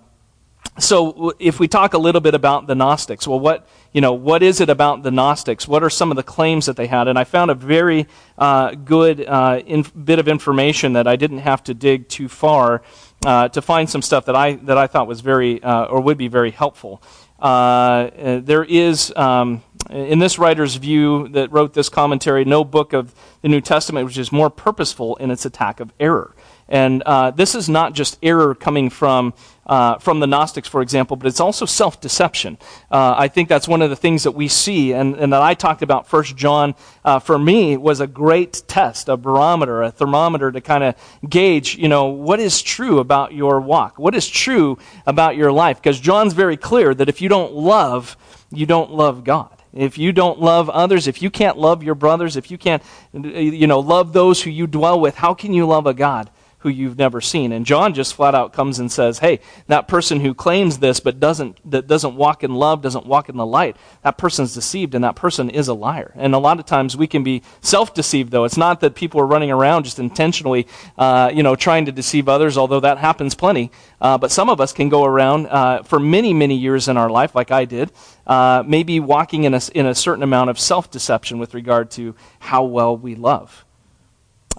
so 0.79 1.33
if 1.37 1.59
we 1.59 1.67
talk 1.67 1.93
a 1.93 1.97
little 1.97 2.21
bit 2.21 2.33
about 2.33 2.67
the 2.67 2.75
Gnostics, 2.75 3.27
well, 3.27 3.39
what 3.39 3.67
you 3.91 3.99
know, 3.99 4.13
what 4.13 4.41
is 4.41 4.61
it 4.61 4.69
about 4.69 5.03
the 5.03 5.11
Gnostics? 5.11 5.67
What 5.67 5.83
are 5.83 5.89
some 5.89 6.11
of 6.11 6.15
the 6.15 6.23
claims 6.23 6.65
that 6.67 6.77
they 6.77 6.87
had? 6.87 7.09
And 7.09 7.19
I 7.19 7.25
found 7.25 7.51
a 7.51 7.55
very 7.55 8.07
uh, 8.37 8.71
good 8.71 9.25
uh, 9.25 9.61
in, 9.65 9.81
bit 9.81 10.17
of 10.17 10.29
information 10.29 10.93
that 10.93 11.07
I 11.07 11.17
didn't 11.17 11.39
have 11.39 11.63
to 11.65 11.73
dig 11.73 12.07
too 12.07 12.29
far 12.29 12.83
uh, 13.25 13.49
to 13.49 13.61
find 13.61 13.89
some 13.89 14.01
stuff 14.01 14.25
that 14.25 14.35
I 14.35 14.53
that 14.53 14.77
I 14.77 14.87
thought 14.87 15.07
was 15.07 15.21
very 15.21 15.61
uh, 15.61 15.85
or 15.85 16.01
would 16.01 16.17
be 16.17 16.29
very 16.29 16.51
helpful. 16.51 17.01
Uh, 17.39 17.45
uh, 17.45 18.39
there 18.39 18.63
is. 18.63 19.13
Um, 19.15 19.63
in 19.89 20.19
this 20.19 20.37
writer's 20.37 20.75
view 20.75 21.27
that 21.29 21.51
wrote 21.51 21.73
this 21.73 21.89
commentary, 21.89 22.45
no 22.45 22.63
book 22.63 22.93
of 22.93 23.13
the 23.41 23.49
New 23.49 23.59
Testament 23.59 24.05
which 24.05 24.17
is 24.17 24.31
more 24.31 24.49
purposeful 24.49 25.15
in 25.17 25.31
its 25.31 25.43
attack 25.43 25.79
of 25.79 25.91
error. 25.99 26.33
And 26.71 27.03
uh, 27.03 27.31
this 27.31 27.53
is 27.53 27.67
not 27.67 27.93
just 27.93 28.17
error 28.23 28.55
coming 28.55 28.89
from, 28.89 29.33
uh, 29.65 29.97
from 29.97 30.21
the 30.21 30.25
Gnostics, 30.25 30.69
for 30.69 30.81
example, 30.81 31.17
but 31.17 31.27
it's 31.27 31.41
also 31.41 31.65
self 31.65 31.99
deception. 31.99 32.57
Uh, 32.89 33.13
I 33.17 33.27
think 33.27 33.49
that's 33.49 33.67
one 33.67 33.81
of 33.81 33.89
the 33.89 33.97
things 33.97 34.23
that 34.23 34.31
we 34.31 34.47
see, 34.47 34.93
and, 34.93 35.15
and 35.15 35.33
that 35.33 35.41
I 35.41 35.53
talked 35.53 35.81
about. 35.81 36.07
First 36.07 36.37
John, 36.37 36.73
uh, 37.03 37.19
for 37.19 37.37
me, 37.37 37.75
was 37.75 37.99
a 37.99 38.07
great 38.07 38.63
test, 38.69 39.09
a 39.09 39.17
barometer, 39.17 39.83
a 39.83 39.91
thermometer 39.91 40.49
to 40.49 40.61
kind 40.61 40.85
of 40.85 40.95
gauge, 41.27 41.75
you 41.75 41.89
know, 41.89 42.05
what 42.05 42.39
is 42.39 42.61
true 42.61 42.99
about 42.99 43.33
your 43.33 43.59
walk? 43.59 43.99
What 43.99 44.15
is 44.15 44.25
true 44.29 44.77
about 45.05 45.35
your 45.35 45.51
life? 45.51 45.75
Because 45.75 45.99
John's 45.99 46.31
very 46.31 46.55
clear 46.55 46.95
that 46.95 47.09
if 47.09 47.21
you 47.21 47.27
don't 47.27 47.51
love, 47.51 48.15
you 48.49 48.65
don't 48.65 48.91
love 48.91 49.25
God 49.25 49.57
if 49.73 49.97
you 49.97 50.11
don't 50.11 50.37
love 50.41 50.69
others, 50.69 51.07
if 51.07 51.21
you 51.21 51.29
can't 51.29 51.57
love 51.57 51.81
your 51.81 51.95
brothers, 51.95 52.35
if 52.35 52.51
you 52.51 52.57
can't, 52.57 52.83
you 53.13 53.67
know, 53.67 53.79
love 53.79 54.11
those 54.11 54.43
who 54.43 54.49
you 54.49 54.67
dwell 54.67 54.99
with, 54.99 55.15
how 55.15 55.33
can 55.33 55.53
you 55.53 55.65
love 55.65 55.87
a 55.87 55.93
God 55.93 56.29
who 56.61 56.69
you've 56.69 56.97
never 56.97 57.21
seen. 57.21 57.51
And 57.51 57.65
John 57.65 57.93
just 57.93 58.13
flat 58.13 58.35
out 58.35 58.53
comes 58.53 58.79
and 58.79 58.91
says, 58.91 59.19
"Hey, 59.19 59.39
that 59.67 59.87
person 59.87 60.19
who 60.21 60.33
claims 60.33 60.79
this 60.79 60.99
but 60.99 61.19
doesn't 61.19 61.57
that 61.69 61.87
doesn't 61.87 62.15
walk 62.15 62.43
in 62.43 62.55
love, 62.55 62.81
doesn't 62.81 63.05
walk 63.05 63.29
in 63.29 63.37
the 63.37 63.45
light, 63.45 63.75
that 64.03 64.17
person's 64.17 64.53
deceived 64.53 64.95
and 64.95 65.03
that 65.03 65.15
person 65.15 65.49
is 65.49 65.67
a 65.67 65.73
liar." 65.73 66.11
And 66.15 66.33
a 66.33 66.39
lot 66.39 66.59
of 66.59 66.65
times 66.65 66.97
we 66.97 67.07
can 67.07 67.23
be 67.23 67.41
self-deceived 67.61 68.31
though. 68.31 68.45
It's 68.45 68.57
not 68.57 68.79
that 68.81 68.95
people 68.95 69.19
are 69.21 69.27
running 69.27 69.51
around 69.51 69.83
just 69.83 69.99
intentionally 69.99 70.67
uh, 70.97 71.31
you 71.33 71.43
know, 71.43 71.55
trying 71.55 71.85
to 71.85 71.91
deceive 71.91 72.29
others, 72.29 72.57
although 72.57 72.79
that 72.79 72.97
happens 72.97 73.35
plenty. 73.35 73.71
Uh, 73.99 74.17
but 74.17 74.31
some 74.31 74.49
of 74.49 74.59
us 74.59 74.73
can 74.73 74.89
go 74.89 75.03
around 75.03 75.47
uh, 75.47 75.83
for 75.83 75.99
many, 75.99 76.33
many 76.33 76.55
years 76.55 76.87
in 76.87 76.97
our 76.97 77.09
life, 77.09 77.35
like 77.35 77.51
I 77.51 77.65
did, 77.65 77.91
uh, 78.27 78.63
maybe 78.65 78.99
walking 78.99 79.43
in 79.43 79.53
a, 79.53 79.61
in 79.73 79.85
a 79.85 79.95
certain 79.95 80.23
amount 80.23 80.49
of 80.49 80.59
self 80.59 80.91
deception 80.91 81.39
with 81.39 81.53
regard 81.53 81.91
to 81.91 82.15
how 82.39 82.63
well 82.63 82.95
we 82.95 83.15
love. 83.15 83.65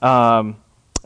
Um, 0.00 0.56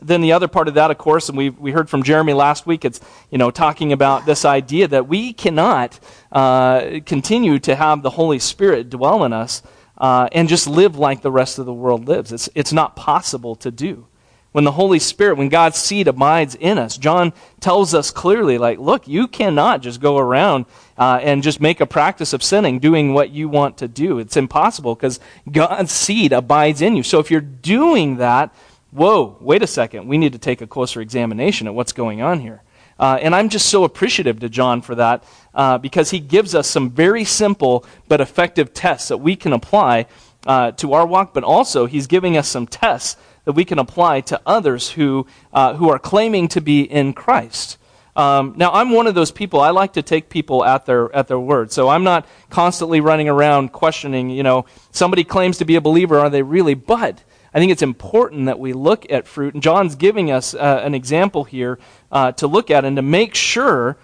then 0.01 0.21
the 0.21 0.33
other 0.33 0.47
part 0.47 0.67
of 0.67 0.75
that, 0.75 0.91
of 0.91 0.97
course, 0.97 1.29
and 1.29 1.37
we, 1.37 1.49
we 1.49 1.71
heard 1.71 1.89
from 1.89 2.03
Jeremy 2.03 2.33
last 2.33 2.67
week, 2.67 2.85
it's, 2.85 2.99
you 3.31 3.37
know, 3.37 3.49
talking 3.49 3.91
about 3.91 4.25
this 4.25 4.45
idea 4.45 4.87
that 4.87 5.07
we 5.07 5.33
cannot 5.33 5.99
uh, 6.31 6.99
continue 7.05 7.57
to 7.59 7.75
have 7.75 8.03
the 8.03 8.11
Holy 8.11 8.39
Spirit 8.39 8.89
dwell 8.89 9.23
in 9.23 9.33
us 9.33 9.63
uh, 9.97 10.29
and 10.31 10.47
just 10.47 10.67
live 10.67 10.97
like 10.97 11.21
the 11.21 11.31
rest 11.31 11.57
of 11.57 11.65
the 11.65 11.73
world 11.73 12.07
lives. 12.07 12.31
It's, 12.31 12.49
it's 12.53 12.73
not 12.73 12.95
possible 12.95 13.55
to 13.55 13.71
do. 13.71 14.07
When 14.51 14.63
the 14.63 14.71
Holy 14.71 14.99
Spirit, 14.99 15.37
when 15.37 15.49
God's 15.49 15.77
seed 15.77 16.07
abides 16.07 16.55
in 16.55 16.77
us, 16.77 16.97
John 16.97 17.33
tells 17.59 17.93
us 17.93 18.09
clearly, 18.09 18.57
like, 18.57 18.79
look, 18.79 19.07
you 19.07 19.27
cannot 19.27 19.81
just 19.81 20.01
go 20.01 20.17
around 20.17 20.65
uh, 20.97 21.19
and 21.21 21.43
just 21.43 21.61
make 21.61 21.79
a 21.79 21.85
practice 21.85 22.33
of 22.33 22.41
sinning, 22.41 22.79
doing 22.79 23.13
what 23.13 23.29
you 23.29 23.49
want 23.49 23.77
to 23.79 23.87
do. 23.87 24.17
It's 24.17 24.37
impossible 24.37 24.95
because 24.95 25.19
God's 25.51 25.91
seed 25.91 26.33
abides 26.33 26.81
in 26.81 26.95
you. 26.95 27.03
So 27.03 27.19
if 27.19 27.29
you're 27.29 27.41
doing 27.41 28.17
that, 28.17 28.51
whoa, 28.97 29.37
wait 29.39 29.61
a 29.61 29.67
second, 29.67 30.07
we 30.07 30.17
need 30.17 30.33
to 30.33 30.39
take 30.39 30.61
a 30.61 30.67
closer 30.67 31.01
examination 31.01 31.67
at 31.67 31.75
what's 31.75 31.93
going 31.93 32.21
on 32.21 32.39
here. 32.39 32.63
Uh, 32.99 33.19
and 33.21 33.35
I'm 33.35 33.49
just 33.49 33.69
so 33.69 33.83
appreciative 33.83 34.39
to 34.39 34.49
John 34.49 34.81
for 34.81 34.95
that 34.95 35.23
uh, 35.53 35.77
because 35.77 36.09
he 36.09 36.19
gives 36.19 36.55
us 36.55 36.67
some 36.67 36.89
very 36.89 37.23
simple 37.23 37.85
but 38.07 38.21
effective 38.21 38.73
tests 38.73 39.09
that 39.09 39.17
we 39.17 39.35
can 39.35 39.53
apply 39.53 40.07
uh, 40.47 40.71
to 40.71 40.93
our 40.93 41.05
walk, 41.05 41.31
but 41.31 41.43
also 41.43 41.85
he's 41.85 42.07
giving 42.07 42.37
us 42.37 42.47
some 42.47 42.65
tests 42.65 43.17
that 43.45 43.53
we 43.53 43.65
can 43.65 43.77
apply 43.77 44.21
to 44.21 44.41
others 44.47 44.89
who, 44.89 45.27
uh, 45.53 45.75
who 45.75 45.89
are 45.89 45.99
claiming 45.99 46.47
to 46.47 46.59
be 46.59 46.81
in 46.81 47.13
Christ. 47.13 47.77
Um, 48.15 48.55
now, 48.57 48.71
I'm 48.71 48.89
one 48.89 49.05
of 49.05 49.13
those 49.13 49.29
people. 49.29 49.61
I 49.61 49.69
like 49.69 49.93
to 49.93 50.01
take 50.01 50.27
people 50.27 50.65
at 50.65 50.87
their 50.87 51.15
at 51.15 51.27
their 51.27 51.39
word. 51.39 51.71
So 51.71 51.87
I'm 51.87 52.03
not 52.03 52.25
constantly 52.49 52.99
running 52.99 53.29
around 53.29 53.73
questioning. 53.73 54.31
You 54.31 54.41
know, 54.41 54.65
somebody 54.89 55.23
claims 55.23 55.59
to 55.59 55.65
be 55.65 55.75
a 55.75 55.81
believer, 55.81 56.17
are 56.17 56.31
they 56.31 56.41
really? 56.41 56.73
But 56.73 57.23
I 57.53 57.59
think 57.59 57.71
it's 57.71 57.81
important 57.81 58.45
that 58.45 58.59
we 58.59 58.73
look 58.73 59.09
at 59.11 59.27
fruit. 59.27 59.53
And 59.53 59.63
John's 59.63 59.95
giving 59.95 60.31
us 60.31 60.53
uh, 60.53 60.81
an 60.83 60.93
example 60.93 61.43
here 61.43 61.79
uh, 62.11 62.31
to 62.33 62.47
look 62.47 62.69
at 62.69 62.85
and 62.85 62.95
to 62.95 63.01
make 63.01 63.35
sure 63.35 63.97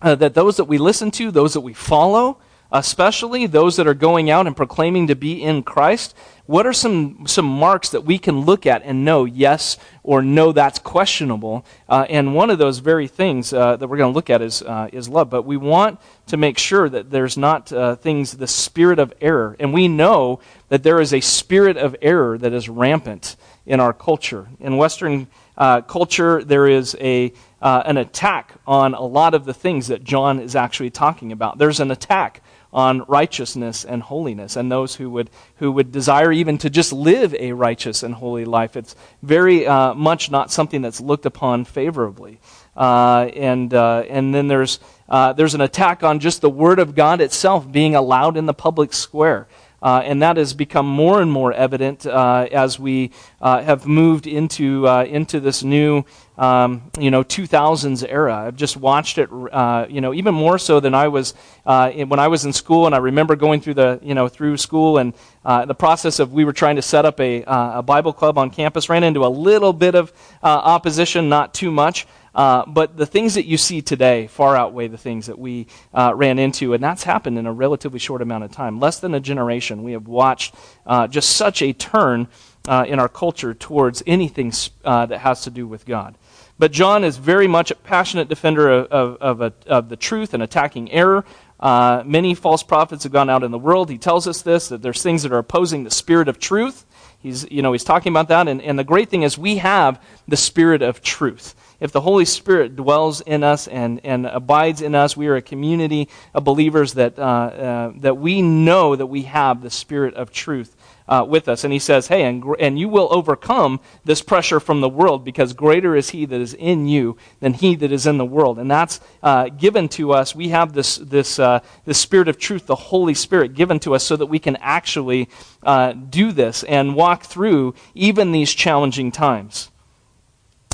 uh, 0.00 0.14
that 0.16 0.34
those 0.34 0.56
that 0.56 0.64
we 0.64 0.78
listen 0.78 1.10
to, 1.12 1.30
those 1.30 1.54
that 1.54 1.60
we 1.60 1.72
follow, 1.72 2.38
especially 2.74 3.46
those 3.46 3.76
that 3.76 3.86
are 3.86 3.94
going 3.94 4.28
out 4.30 4.48
and 4.48 4.56
proclaiming 4.56 5.06
to 5.06 5.14
be 5.14 5.40
in 5.40 5.62
Christ, 5.62 6.14
what 6.46 6.66
are 6.66 6.72
some, 6.72 7.24
some 7.26 7.46
marks 7.46 7.90
that 7.90 8.04
we 8.04 8.18
can 8.18 8.40
look 8.40 8.66
at 8.66 8.82
and 8.82 9.04
know 9.04 9.24
yes 9.24 9.78
or 10.02 10.22
no, 10.22 10.50
that's 10.50 10.80
questionable? 10.80 11.64
Uh, 11.88 12.04
and 12.10 12.34
one 12.34 12.50
of 12.50 12.58
those 12.58 12.80
very 12.80 13.06
things 13.06 13.52
uh, 13.52 13.76
that 13.76 13.86
we're 13.86 13.96
going 13.96 14.12
to 14.12 14.14
look 14.14 14.28
at 14.28 14.42
is, 14.42 14.60
uh, 14.60 14.88
is 14.92 15.08
love. 15.08 15.30
But 15.30 15.44
we 15.44 15.56
want 15.56 16.00
to 16.26 16.36
make 16.36 16.58
sure 16.58 16.88
that 16.88 17.10
there's 17.10 17.38
not 17.38 17.72
uh, 17.72 17.94
things, 17.94 18.32
the 18.32 18.48
spirit 18.48 18.98
of 18.98 19.14
error. 19.20 19.56
And 19.60 19.72
we 19.72 19.86
know 19.86 20.40
that 20.68 20.82
there 20.82 21.00
is 21.00 21.14
a 21.14 21.20
spirit 21.20 21.76
of 21.76 21.94
error 22.02 22.36
that 22.36 22.52
is 22.52 22.68
rampant 22.68 23.36
in 23.64 23.78
our 23.78 23.92
culture. 23.92 24.48
In 24.58 24.76
Western 24.76 25.28
uh, 25.56 25.82
culture, 25.82 26.42
there 26.42 26.66
is 26.66 26.96
a, 27.00 27.32
uh, 27.62 27.84
an 27.86 27.96
attack 27.98 28.54
on 28.66 28.94
a 28.94 29.02
lot 29.02 29.32
of 29.32 29.44
the 29.44 29.54
things 29.54 29.86
that 29.86 30.02
John 30.02 30.40
is 30.40 30.56
actually 30.56 30.90
talking 30.90 31.30
about. 31.30 31.58
There's 31.58 31.78
an 31.80 31.92
attack 31.92 32.42
on 32.74 33.04
righteousness 33.06 33.84
and 33.84 34.02
holiness 34.02 34.56
and 34.56 34.70
those 34.70 34.96
who 34.96 35.08
would, 35.08 35.30
who 35.56 35.70
would 35.70 35.92
desire 35.92 36.32
even 36.32 36.58
to 36.58 36.68
just 36.68 36.92
live 36.92 37.32
a 37.36 37.52
righteous 37.52 38.02
and 38.02 38.16
holy 38.16 38.44
life. 38.44 38.76
It's 38.76 38.96
very 39.22 39.66
uh, 39.66 39.94
much 39.94 40.30
not 40.30 40.50
something 40.50 40.82
that's 40.82 41.00
looked 41.00 41.24
upon 41.24 41.64
favorably. 41.64 42.40
Uh, 42.76 43.30
and, 43.36 43.72
uh, 43.72 44.02
and 44.08 44.34
then 44.34 44.48
there's, 44.48 44.80
uh, 45.08 45.32
there's 45.32 45.54
an 45.54 45.60
attack 45.60 46.02
on 46.02 46.18
just 46.18 46.40
the 46.40 46.50
Word 46.50 46.80
of 46.80 46.96
God 46.96 47.20
itself 47.20 47.70
being 47.70 47.94
allowed 47.94 48.36
in 48.36 48.46
the 48.46 48.54
public 48.54 48.92
square. 48.92 49.46
Uh, 49.84 50.00
and 50.02 50.22
that 50.22 50.38
has 50.38 50.54
become 50.54 50.86
more 50.86 51.20
and 51.20 51.30
more 51.30 51.52
evident 51.52 52.06
uh, 52.06 52.48
as 52.50 52.78
we 52.78 53.10
uh, 53.42 53.60
have 53.62 53.86
moved 53.86 54.26
into, 54.26 54.88
uh, 54.88 55.04
into 55.04 55.38
this 55.40 55.62
new 55.62 56.02
um, 56.38 56.90
you 56.98 57.10
know 57.10 57.22
2000s 57.22 58.04
era. 58.08 58.34
I've 58.34 58.56
just 58.56 58.78
watched 58.78 59.18
it, 59.18 59.28
uh, 59.30 59.86
you 59.88 60.00
know, 60.00 60.14
even 60.14 60.34
more 60.34 60.58
so 60.58 60.80
than 60.80 60.94
I 60.94 61.08
was 61.08 61.34
uh, 61.66 61.92
when 61.92 62.18
I 62.18 62.28
was 62.28 62.46
in 62.46 62.54
school. 62.54 62.86
And 62.86 62.94
I 62.94 62.98
remember 62.98 63.36
going 63.36 63.60
through 63.60 63.74
the 63.74 64.00
you 64.02 64.14
know 64.14 64.26
through 64.26 64.56
school 64.56 64.96
and 64.96 65.12
the 65.44 65.74
process 65.74 66.18
of 66.18 66.32
we 66.32 66.44
were 66.44 66.54
trying 66.54 66.76
to 66.76 66.82
set 66.82 67.04
up 67.04 67.20
a, 67.20 67.42
a 67.42 67.82
Bible 67.82 68.14
club 68.14 68.38
on 68.38 68.50
campus. 68.50 68.88
Ran 68.88 69.04
into 69.04 69.24
a 69.24 69.28
little 69.28 69.74
bit 69.74 69.94
of 69.94 70.12
opposition, 70.42 71.28
not 71.28 71.52
too 71.54 71.70
much. 71.70 72.06
Uh, 72.34 72.64
but 72.66 72.96
the 72.96 73.06
things 73.06 73.34
that 73.34 73.46
you 73.46 73.56
see 73.56 73.80
today 73.80 74.26
far 74.26 74.56
outweigh 74.56 74.88
the 74.88 74.98
things 74.98 75.26
that 75.26 75.38
we 75.38 75.66
uh, 75.92 76.12
ran 76.14 76.38
into, 76.38 76.74
and 76.74 76.82
that's 76.82 77.04
happened 77.04 77.38
in 77.38 77.46
a 77.46 77.52
relatively 77.52 77.98
short 77.98 78.22
amount 78.22 78.44
of 78.44 78.50
time. 78.50 78.80
Less 78.80 78.98
than 78.98 79.14
a 79.14 79.20
generation, 79.20 79.82
we 79.82 79.92
have 79.92 80.08
watched 80.08 80.54
uh, 80.86 81.06
just 81.06 81.36
such 81.36 81.62
a 81.62 81.72
turn 81.72 82.28
uh, 82.66 82.84
in 82.88 82.98
our 82.98 83.08
culture 83.08 83.54
towards 83.54 84.02
anything 84.06 84.52
uh, 84.84 85.06
that 85.06 85.18
has 85.20 85.42
to 85.42 85.50
do 85.50 85.66
with 85.66 85.86
God. 85.86 86.16
But 86.58 86.72
John 86.72 87.04
is 87.04 87.16
very 87.16 87.48
much 87.48 87.70
a 87.70 87.74
passionate 87.74 88.28
defender 88.28 88.70
of, 88.70 88.86
of, 88.86 89.16
of, 89.20 89.40
a, 89.40 89.52
of 89.66 89.88
the 89.88 89.96
truth 89.96 90.34
and 90.34 90.42
attacking 90.42 90.90
error. 90.92 91.24
Uh, 91.58 92.02
many 92.04 92.34
false 92.34 92.62
prophets 92.62 93.04
have 93.04 93.12
gone 93.12 93.30
out 93.30 93.42
in 93.42 93.50
the 93.50 93.58
world. 93.58 93.90
He 93.90 93.98
tells 93.98 94.26
us 94.28 94.42
this 94.42 94.68
that 94.68 94.82
there's 94.82 95.02
things 95.02 95.22
that 95.22 95.32
are 95.32 95.38
opposing 95.38 95.84
the 95.84 95.90
spirit 95.90 96.28
of 96.28 96.38
truth. 96.38 96.84
He's, 97.20 97.50
you 97.50 97.62
know, 97.62 97.72
he's 97.72 97.84
talking 97.84 98.12
about 98.12 98.28
that. 98.28 98.48
And, 98.48 98.60
and 98.60 98.78
the 98.78 98.84
great 98.84 99.08
thing 99.08 99.22
is, 99.22 99.38
we 99.38 99.56
have 99.56 100.00
the 100.28 100.36
spirit 100.36 100.82
of 100.82 101.00
truth. 101.00 101.54
If 101.84 101.92
the 101.92 102.00
Holy 102.00 102.24
Spirit 102.24 102.76
dwells 102.76 103.20
in 103.20 103.44
us 103.44 103.68
and, 103.68 104.00
and 104.04 104.24
abides 104.24 104.80
in 104.80 104.94
us, 104.94 105.18
we 105.18 105.26
are 105.26 105.36
a 105.36 105.42
community 105.42 106.08
of 106.32 106.42
believers 106.42 106.94
that, 106.94 107.18
uh, 107.18 107.22
uh, 107.22 107.92
that 107.96 108.16
we 108.16 108.40
know 108.40 108.96
that 108.96 109.04
we 109.04 109.24
have 109.24 109.60
the 109.60 109.68
spirit 109.68 110.14
of 110.14 110.32
truth 110.32 110.74
uh, 111.06 111.26
with 111.28 111.46
us. 111.46 111.62
And 111.62 111.74
he 111.74 111.78
says, 111.78 112.08
Hey, 112.08 112.22
and, 112.22 112.42
and 112.58 112.78
you 112.78 112.88
will 112.88 113.08
overcome 113.10 113.80
this 114.02 114.22
pressure 114.22 114.60
from 114.60 114.80
the 114.80 114.88
world 114.88 115.26
because 115.26 115.52
greater 115.52 115.94
is 115.94 116.08
he 116.08 116.24
that 116.24 116.40
is 116.40 116.54
in 116.54 116.86
you 116.86 117.18
than 117.40 117.52
he 117.52 117.76
that 117.76 117.92
is 117.92 118.06
in 118.06 118.16
the 118.16 118.24
world. 118.24 118.58
And 118.58 118.70
that's 118.70 118.98
uh, 119.22 119.50
given 119.50 119.90
to 119.90 120.14
us. 120.14 120.34
We 120.34 120.48
have 120.48 120.72
this, 120.72 120.96
this, 120.96 121.38
uh, 121.38 121.60
this 121.84 122.00
spirit 122.00 122.28
of 122.28 122.38
truth, 122.38 122.64
the 122.64 122.74
Holy 122.76 123.12
Spirit, 123.12 123.52
given 123.52 123.78
to 123.80 123.94
us 123.94 124.04
so 124.04 124.16
that 124.16 124.24
we 124.24 124.38
can 124.38 124.56
actually 124.62 125.28
uh, 125.62 125.92
do 125.92 126.32
this 126.32 126.62
and 126.64 126.94
walk 126.94 127.24
through 127.24 127.74
even 127.94 128.32
these 128.32 128.54
challenging 128.54 129.12
times. 129.12 129.70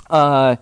Uh, 0.09 0.55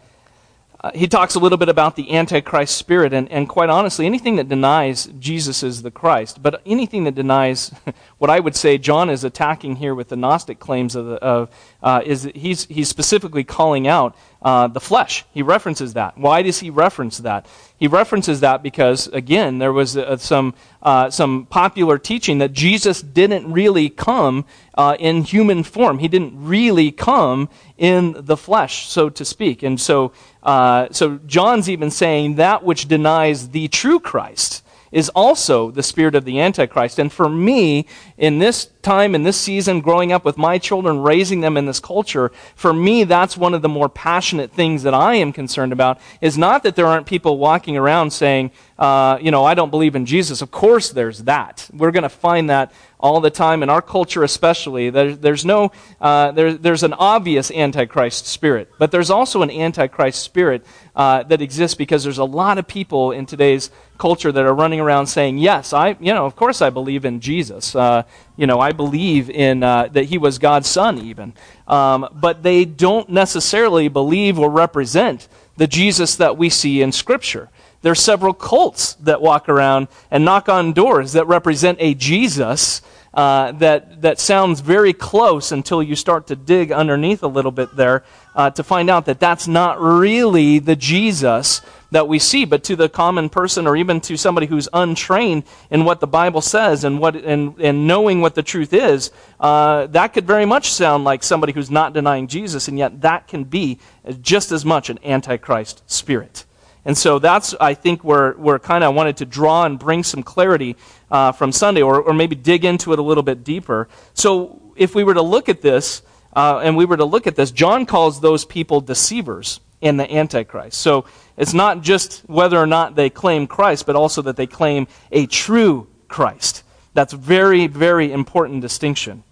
uh, 0.80 0.92
he 0.94 1.08
talks 1.08 1.34
a 1.34 1.40
little 1.40 1.58
bit 1.58 1.68
about 1.68 1.96
the 1.96 2.14
Antichrist 2.14 2.76
spirit, 2.76 3.12
and, 3.12 3.28
and 3.32 3.48
quite 3.48 3.68
honestly, 3.68 4.06
anything 4.06 4.36
that 4.36 4.48
denies 4.48 5.06
Jesus 5.18 5.64
is 5.64 5.82
the 5.82 5.90
Christ, 5.90 6.40
but 6.40 6.62
anything 6.64 7.02
that 7.04 7.16
denies 7.16 7.72
what 8.18 8.30
I 8.30 8.40
would 8.40 8.56
say 8.56 8.78
John 8.78 9.10
is 9.10 9.24
attacking 9.24 9.76
here 9.76 9.94
with 9.94 10.08
the 10.08 10.16
Gnostic 10.16 10.58
claims 10.58 10.96
of, 10.96 11.06
the, 11.06 11.14
of 11.14 11.50
uh, 11.82 12.02
is 12.04 12.24
he's, 12.34 12.66
he's 12.66 12.88
specifically 12.88 13.44
calling 13.44 13.86
out 13.86 14.16
uh, 14.42 14.66
the 14.66 14.80
flesh. 14.80 15.24
He 15.32 15.42
references 15.42 15.94
that. 15.94 16.18
Why 16.18 16.42
does 16.42 16.58
he 16.58 16.70
reference 16.70 17.18
that? 17.18 17.46
He 17.76 17.86
references 17.86 18.40
that 18.40 18.62
because, 18.62 19.06
again, 19.08 19.58
there 19.58 19.72
was 19.72 19.96
uh, 19.96 20.16
some, 20.16 20.54
uh, 20.82 21.10
some 21.10 21.46
popular 21.46 21.96
teaching 21.96 22.38
that 22.38 22.52
Jesus 22.52 23.02
didn't 23.02 23.52
really 23.52 23.88
come 23.88 24.44
uh, 24.74 24.96
in 24.98 25.22
human 25.22 25.62
form. 25.62 26.00
He 26.00 26.08
didn't 26.08 26.32
really 26.44 26.90
come 26.90 27.48
in 27.76 28.16
the 28.18 28.36
flesh, 28.36 28.88
so 28.88 29.08
to 29.10 29.24
speak. 29.24 29.62
And 29.62 29.80
so, 29.80 30.12
uh, 30.42 30.88
so 30.90 31.20
John's 31.26 31.70
even 31.70 31.90
saying 31.90 32.34
that 32.34 32.64
which 32.64 32.88
denies 32.88 33.50
the 33.50 33.68
true 33.68 34.00
Christ 34.00 34.64
is 34.92 35.08
also 35.10 35.70
the 35.70 35.82
spirit 35.82 36.14
of 36.14 36.24
the 36.24 36.40
Antichrist. 36.40 36.98
And 36.98 37.12
for 37.12 37.28
me, 37.28 37.86
in 38.16 38.38
this 38.38 38.70
time, 38.82 39.14
in 39.14 39.22
this 39.22 39.36
season, 39.36 39.80
growing 39.80 40.12
up 40.12 40.24
with 40.24 40.38
my 40.38 40.58
children, 40.58 41.00
raising 41.00 41.40
them 41.40 41.56
in 41.56 41.66
this 41.66 41.80
culture, 41.80 42.30
for 42.54 42.72
me, 42.72 43.04
that's 43.04 43.36
one 43.36 43.54
of 43.54 43.62
the 43.62 43.68
more 43.68 43.88
passionate 43.88 44.52
things 44.52 44.82
that 44.82 44.94
I 44.94 45.16
am 45.16 45.32
concerned 45.32 45.72
about, 45.72 46.00
is 46.20 46.38
not 46.38 46.62
that 46.62 46.76
there 46.76 46.86
aren't 46.86 47.06
people 47.06 47.38
walking 47.38 47.76
around 47.76 48.12
saying, 48.12 48.50
uh, 48.78 49.18
you 49.20 49.30
know, 49.30 49.44
I 49.44 49.54
don't 49.54 49.70
believe 49.70 49.96
in 49.96 50.06
Jesus. 50.06 50.42
Of 50.42 50.50
course 50.50 50.90
there's 50.90 51.24
that. 51.24 51.68
We're 51.72 51.90
going 51.90 52.04
to 52.04 52.08
find 52.08 52.48
that 52.50 52.72
all 53.00 53.20
the 53.20 53.30
time 53.30 53.62
in 53.62 53.70
our 53.70 53.82
culture 53.82 54.24
especially 54.24 54.90
there, 54.90 55.14
there's 55.14 55.44
no 55.44 55.70
uh, 56.00 56.32
there, 56.32 56.54
there's 56.54 56.82
an 56.82 56.92
obvious 56.94 57.50
antichrist 57.50 58.26
spirit 58.26 58.68
but 58.78 58.90
there's 58.90 59.10
also 59.10 59.42
an 59.42 59.50
antichrist 59.50 60.22
spirit 60.22 60.64
uh, 60.96 61.22
that 61.24 61.40
exists 61.40 61.76
because 61.76 62.02
there's 62.02 62.18
a 62.18 62.24
lot 62.24 62.58
of 62.58 62.66
people 62.66 63.12
in 63.12 63.24
today's 63.24 63.70
culture 63.98 64.32
that 64.32 64.44
are 64.44 64.54
running 64.54 64.80
around 64.80 65.06
saying 65.06 65.38
yes 65.38 65.72
i 65.72 65.96
you 66.00 66.12
know 66.12 66.26
of 66.26 66.34
course 66.34 66.60
i 66.60 66.70
believe 66.70 67.04
in 67.04 67.20
jesus 67.20 67.74
uh, 67.76 68.02
you 68.38 68.46
know 68.46 68.58
i 68.58 68.72
believe 68.72 69.28
in 69.28 69.62
uh, 69.62 69.88
that 69.88 70.04
he 70.04 70.16
was 70.16 70.38
god's 70.38 70.68
son 70.68 70.98
even. 70.98 71.34
Um, 71.66 72.08
but 72.14 72.42
they 72.42 72.64
don't 72.64 73.10
necessarily 73.10 73.88
believe 73.88 74.38
or 74.38 74.48
represent 74.48 75.28
the 75.58 75.66
jesus 75.66 76.16
that 76.16 76.38
we 76.38 76.48
see 76.48 76.80
in 76.80 76.92
scripture. 76.92 77.50
There 77.80 77.92
are 77.92 77.96
several 77.96 78.34
cults 78.34 78.94
that 78.94 79.22
walk 79.22 79.48
around 79.48 79.88
and 80.10 80.24
knock 80.24 80.48
on 80.48 80.72
doors 80.72 81.12
that 81.12 81.26
represent 81.26 81.78
a 81.80 81.94
Jesus 81.94 82.82
uh, 83.14 83.52
that, 83.52 84.02
that 84.02 84.18
sounds 84.18 84.60
very 84.60 84.92
close 84.92 85.52
until 85.52 85.82
you 85.82 85.94
start 85.94 86.26
to 86.26 86.36
dig 86.36 86.72
underneath 86.72 87.22
a 87.22 87.28
little 87.28 87.50
bit 87.52 87.74
there 87.76 88.04
uh, 88.34 88.50
to 88.50 88.62
find 88.62 88.90
out 88.90 89.06
that 89.06 89.20
that's 89.20 89.48
not 89.48 89.80
really 89.80 90.58
the 90.58 90.76
Jesus 90.76 91.60
that 91.90 92.06
we 92.06 92.18
see, 92.18 92.44
but 92.44 92.64
to 92.64 92.76
the 92.76 92.88
common 92.88 93.28
person 93.28 93.66
or 93.66 93.76
even 93.76 94.00
to 94.02 94.16
somebody 94.16 94.46
who's 94.46 94.68
untrained 94.72 95.44
in 95.70 95.84
what 95.84 96.00
the 96.00 96.06
Bible 96.06 96.40
says 96.40 96.84
and, 96.84 96.98
what, 96.98 97.16
and, 97.16 97.58
and 97.60 97.86
knowing 97.86 98.20
what 98.20 98.34
the 98.34 98.42
truth 98.42 98.72
is, 98.72 99.10
uh, 99.40 99.86
that 99.86 100.12
could 100.12 100.26
very 100.26 100.44
much 100.44 100.70
sound 100.70 101.04
like 101.04 101.22
somebody 101.22 101.52
who's 101.52 101.70
not 101.70 101.94
denying 101.94 102.26
Jesus, 102.26 102.68
and 102.68 102.78
yet 102.78 103.00
that 103.00 103.26
can 103.26 103.44
be 103.44 103.78
just 104.20 104.52
as 104.52 104.64
much 104.64 104.90
an 104.90 104.98
antichrist 105.02 105.82
spirit. 105.86 106.44
And 106.84 106.96
so 106.96 107.18
that's, 107.18 107.54
I 107.60 107.74
think, 107.74 108.04
where, 108.04 108.32
where 108.32 108.58
kind 108.58 108.84
of 108.84 108.94
wanted 108.94 109.18
to 109.18 109.26
draw 109.26 109.64
and 109.64 109.78
bring 109.78 110.02
some 110.02 110.22
clarity 110.22 110.76
uh, 111.10 111.32
from 111.32 111.52
Sunday, 111.52 111.82
or, 111.82 112.00
or 112.00 112.14
maybe 112.14 112.34
dig 112.34 112.64
into 112.64 112.92
it 112.92 112.98
a 112.98 113.02
little 113.02 113.22
bit 113.22 113.44
deeper. 113.44 113.88
So 114.14 114.60
if 114.76 114.94
we 114.94 115.04
were 115.04 115.14
to 115.14 115.22
look 115.22 115.48
at 115.48 115.60
this, 115.60 116.02
uh, 116.34 116.60
and 116.62 116.76
we 116.76 116.84
were 116.84 116.96
to 116.96 117.04
look 117.04 117.26
at 117.26 117.34
this, 117.34 117.50
John 117.50 117.86
calls 117.86 118.20
those 118.20 118.44
people 118.44 118.80
deceivers 118.80 119.60
in 119.80 119.96
the 119.96 120.12
Antichrist. 120.12 120.80
So 120.80 121.04
it's 121.36 121.54
not 121.54 121.82
just 121.82 122.22
whether 122.28 122.58
or 122.58 122.66
not 122.66 122.94
they 122.94 123.10
claim 123.10 123.46
Christ, 123.46 123.86
but 123.86 123.96
also 123.96 124.22
that 124.22 124.36
they 124.36 124.46
claim 124.46 124.88
a 125.12 125.26
true 125.26 125.86
Christ. 126.08 126.64
That's 126.94 127.12
very, 127.12 127.66
very 127.66 128.12
important 128.12 128.60
distinction. 128.60 129.22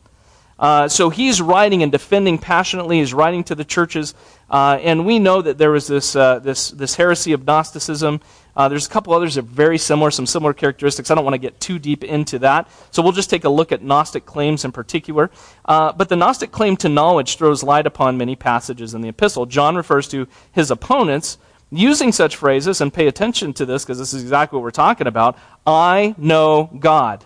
Uh, 0.59 0.89
so 0.89 1.11
he's 1.11 1.41
writing 1.41 1.83
and 1.83 1.93
defending 1.93 2.39
passionately. 2.39 3.01
He's 3.01 3.13
writing 3.13 3.45
to 3.45 3.55
the 3.55 3.65
churches. 3.65 4.15
Uh, 4.49 4.79
and 4.81 5.05
we 5.05 5.19
know 5.19 5.43
that 5.43 5.59
there 5.59 5.71
was 5.71 5.87
this, 5.87 6.17
uh, 6.17 6.39
this, 6.39 6.71
this 6.71 6.95
heresy 6.95 7.33
of 7.33 7.45
Gnosticism. 7.45 8.21
Uh, 8.57 8.69
there's 8.69 8.87
a 8.87 8.91
couple 8.91 9.13
others 9.13 9.35
that 9.35 9.45
are 9.45 9.49
very 9.49 9.79
similar, 9.79 10.11
some 10.11 10.27
similar 10.27 10.55
characteristics. 10.55 11.11
I 11.11 11.15
don't 11.15 11.25
want 11.25 11.35
to 11.35 11.39
get 11.39 11.61
too 11.61 11.79
deep 11.79 12.03
into 12.03 12.39
that. 12.41 12.69
So 12.91 13.03
we'll 13.03 13.13
just 13.13 13.29
take 13.29 13.45
a 13.45 13.51
look 13.51 13.71
at 13.71 13.83
Gnostic 13.83 14.25
claims 14.25 14.65
in 14.65 14.73
particular. 14.73 15.31
Uh, 15.65 15.93
but 15.93 16.09
the 16.09 16.17
Gnostic 16.17 16.53
claim 16.53 16.77
to 16.79 16.89
knowledge 16.89 17.37
throws 17.37 17.63
light 17.63 17.87
upon 17.87 18.17
many 18.17 18.35
passages 18.35 18.95
in 18.95 19.03
the 19.03 19.09
epistle. 19.09 19.45
John 19.47 19.77
refers 19.77 20.09
to 20.09 20.27
his 20.53 20.71
opponents 20.71 21.39
using 21.71 22.13
such 22.13 22.37
phrases, 22.37 22.81
and 22.81 22.93
pay 22.93 23.07
attention 23.07 23.53
to 23.55 23.67
this 23.67 23.85
because 23.85 23.99
this 23.99 24.15
is 24.15 24.23
exactly 24.23 24.57
what 24.57 24.63
we're 24.63 24.71
talking 24.71 25.07
about. 25.07 25.37
I 25.67 26.15
know 26.17 26.71
God. 26.79 27.25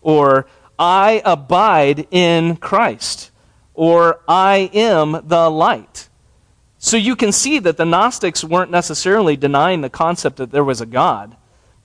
Or 0.00 0.46
I 0.78 1.22
abide 1.24 2.06
in 2.10 2.56
Christ, 2.56 3.30
or 3.74 4.20
I 4.26 4.70
am 4.72 5.20
the 5.24 5.50
light. 5.50 6.08
So 6.78 6.96
you 6.96 7.16
can 7.16 7.32
see 7.32 7.58
that 7.58 7.76
the 7.76 7.84
Gnostics 7.84 8.44
weren't 8.44 8.70
necessarily 8.70 9.36
denying 9.36 9.80
the 9.80 9.90
concept 9.90 10.36
that 10.36 10.52
there 10.52 10.64
was 10.64 10.80
a 10.80 10.86
God. 10.86 11.36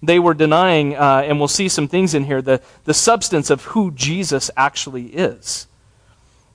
They 0.04 0.20
were 0.20 0.34
denying, 0.34 0.96
uh, 0.96 1.24
and 1.26 1.40
we'll 1.40 1.48
see 1.48 1.68
some 1.68 1.88
things 1.88 2.14
in 2.14 2.26
here, 2.26 2.42
the, 2.42 2.62
the 2.84 2.94
substance 2.94 3.50
of 3.50 3.64
who 3.66 3.92
Jesus 3.92 4.52
actually 4.56 5.08
is. 5.08 5.68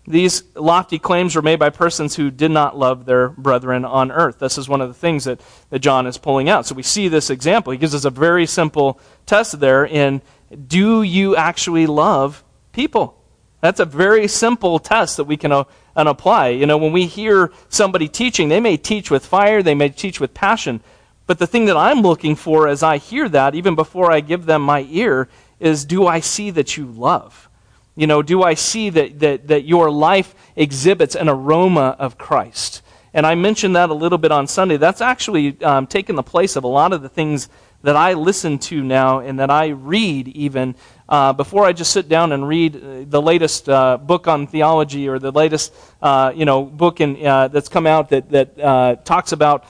These 0.06 0.44
lofty 0.54 0.98
claims 0.98 1.36
were 1.36 1.42
made 1.42 1.58
by 1.58 1.68
persons 1.68 2.16
who 2.16 2.30
did 2.30 2.50
not 2.50 2.78
love 2.78 3.04
their 3.04 3.28
brethren 3.28 3.84
on 3.84 4.10
earth. 4.10 4.38
This 4.38 4.56
is 4.56 4.68
one 4.68 4.80
of 4.80 4.88
the 4.88 4.94
things 4.94 5.24
that, 5.24 5.40
that 5.68 5.80
John 5.80 6.06
is 6.06 6.16
pulling 6.16 6.48
out. 6.48 6.64
So 6.64 6.74
we 6.74 6.82
see 6.82 7.08
this 7.08 7.28
example. 7.28 7.72
He 7.72 7.78
gives 7.78 7.94
us 7.94 8.06
a 8.06 8.10
very 8.10 8.46
simple 8.46 9.00
test 9.26 9.60
there 9.60 9.84
in 9.84 10.22
do 10.66 11.02
you 11.02 11.36
actually 11.36 11.86
love 11.86 12.42
people? 12.72 13.17
That's 13.60 13.80
a 13.80 13.84
very 13.84 14.28
simple 14.28 14.78
test 14.78 15.16
that 15.16 15.24
we 15.24 15.36
can 15.36 15.52
uh, 15.52 15.64
apply. 15.96 16.48
You 16.48 16.66
know, 16.66 16.78
when 16.78 16.92
we 16.92 17.06
hear 17.06 17.52
somebody 17.68 18.08
teaching, 18.08 18.48
they 18.48 18.60
may 18.60 18.76
teach 18.76 19.10
with 19.10 19.26
fire, 19.26 19.62
they 19.62 19.74
may 19.74 19.88
teach 19.88 20.20
with 20.20 20.34
passion. 20.34 20.80
But 21.26 21.38
the 21.38 21.46
thing 21.46 21.66
that 21.66 21.76
I'm 21.76 22.00
looking 22.00 22.36
for 22.36 22.68
as 22.68 22.82
I 22.82 22.98
hear 22.98 23.28
that, 23.28 23.54
even 23.54 23.74
before 23.74 24.10
I 24.12 24.20
give 24.20 24.46
them 24.46 24.62
my 24.62 24.86
ear, 24.90 25.28
is 25.60 25.84
do 25.84 26.06
I 26.06 26.20
see 26.20 26.50
that 26.50 26.76
you 26.76 26.86
love? 26.86 27.48
You 27.96 28.06
know, 28.06 28.22
do 28.22 28.44
I 28.44 28.54
see 28.54 28.90
that, 28.90 29.18
that, 29.18 29.48
that 29.48 29.64
your 29.64 29.90
life 29.90 30.34
exhibits 30.54 31.16
an 31.16 31.28
aroma 31.28 31.96
of 31.98 32.16
Christ? 32.16 32.80
And 33.12 33.26
I 33.26 33.34
mentioned 33.34 33.74
that 33.74 33.90
a 33.90 33.94
little 33.94 34.18
bit 34.18 34.30
on 34.30 34.46
Sunday. 34.46 34.76
That's 34.76 35.00
actually 35.00 35.60
um, 35.62 35.86
taken 35.88 36.14
the 36.14 36.22
place 36.22 36.54
of 36.54 36.62
a 36.62 36.68
lot 36.68 36.92
of 36.92 37.02
the 37.02 37.08
things 37.08 37.48
that 37.82 37.96
I 37.96 38.12
listen 38.12 38.58
to 38.58 38.82
now 38.82 39.18
and 39.20 39.38
that 39.40 39.50
I 39.50 39.68
read 39.68 40.28
even 40.28 40.76
uh, 41.08 41.32
before 41.32 41.64
I 41.64 41.72
just 41.72 41.92
sit 41.92 42.08
down 42.08 42.32
and 42.32 42.46
read 42.46 42.76
uh, 42.76 43.04
the 43.08 43.22
latest 43.22 43.68
uh, 43.68 43.96
book 43.96 44.28
on 44.28 44.46
theology 44.46 45.08
or 45.08 45.18
the 45.18 45.32
latest 45.32 45.72
uh, 46.02 46.32
you 46.34 46.44
know 46.44 46.64
book 46.64 47.00
in, 47.00 47.24
uh, 47.24 47.48
that's 47.48 47.68
come 47.68 47.86
out 47.86 48.10
that 48.10 48.30
that 48.30 48.58
uh, 48.60 48.96
talks 49.04 49.32
about 49.32 49.64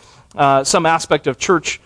some 0.66 0.86
aspect 0.86 1.26
of 1.26 1.38
church 1.38 1.80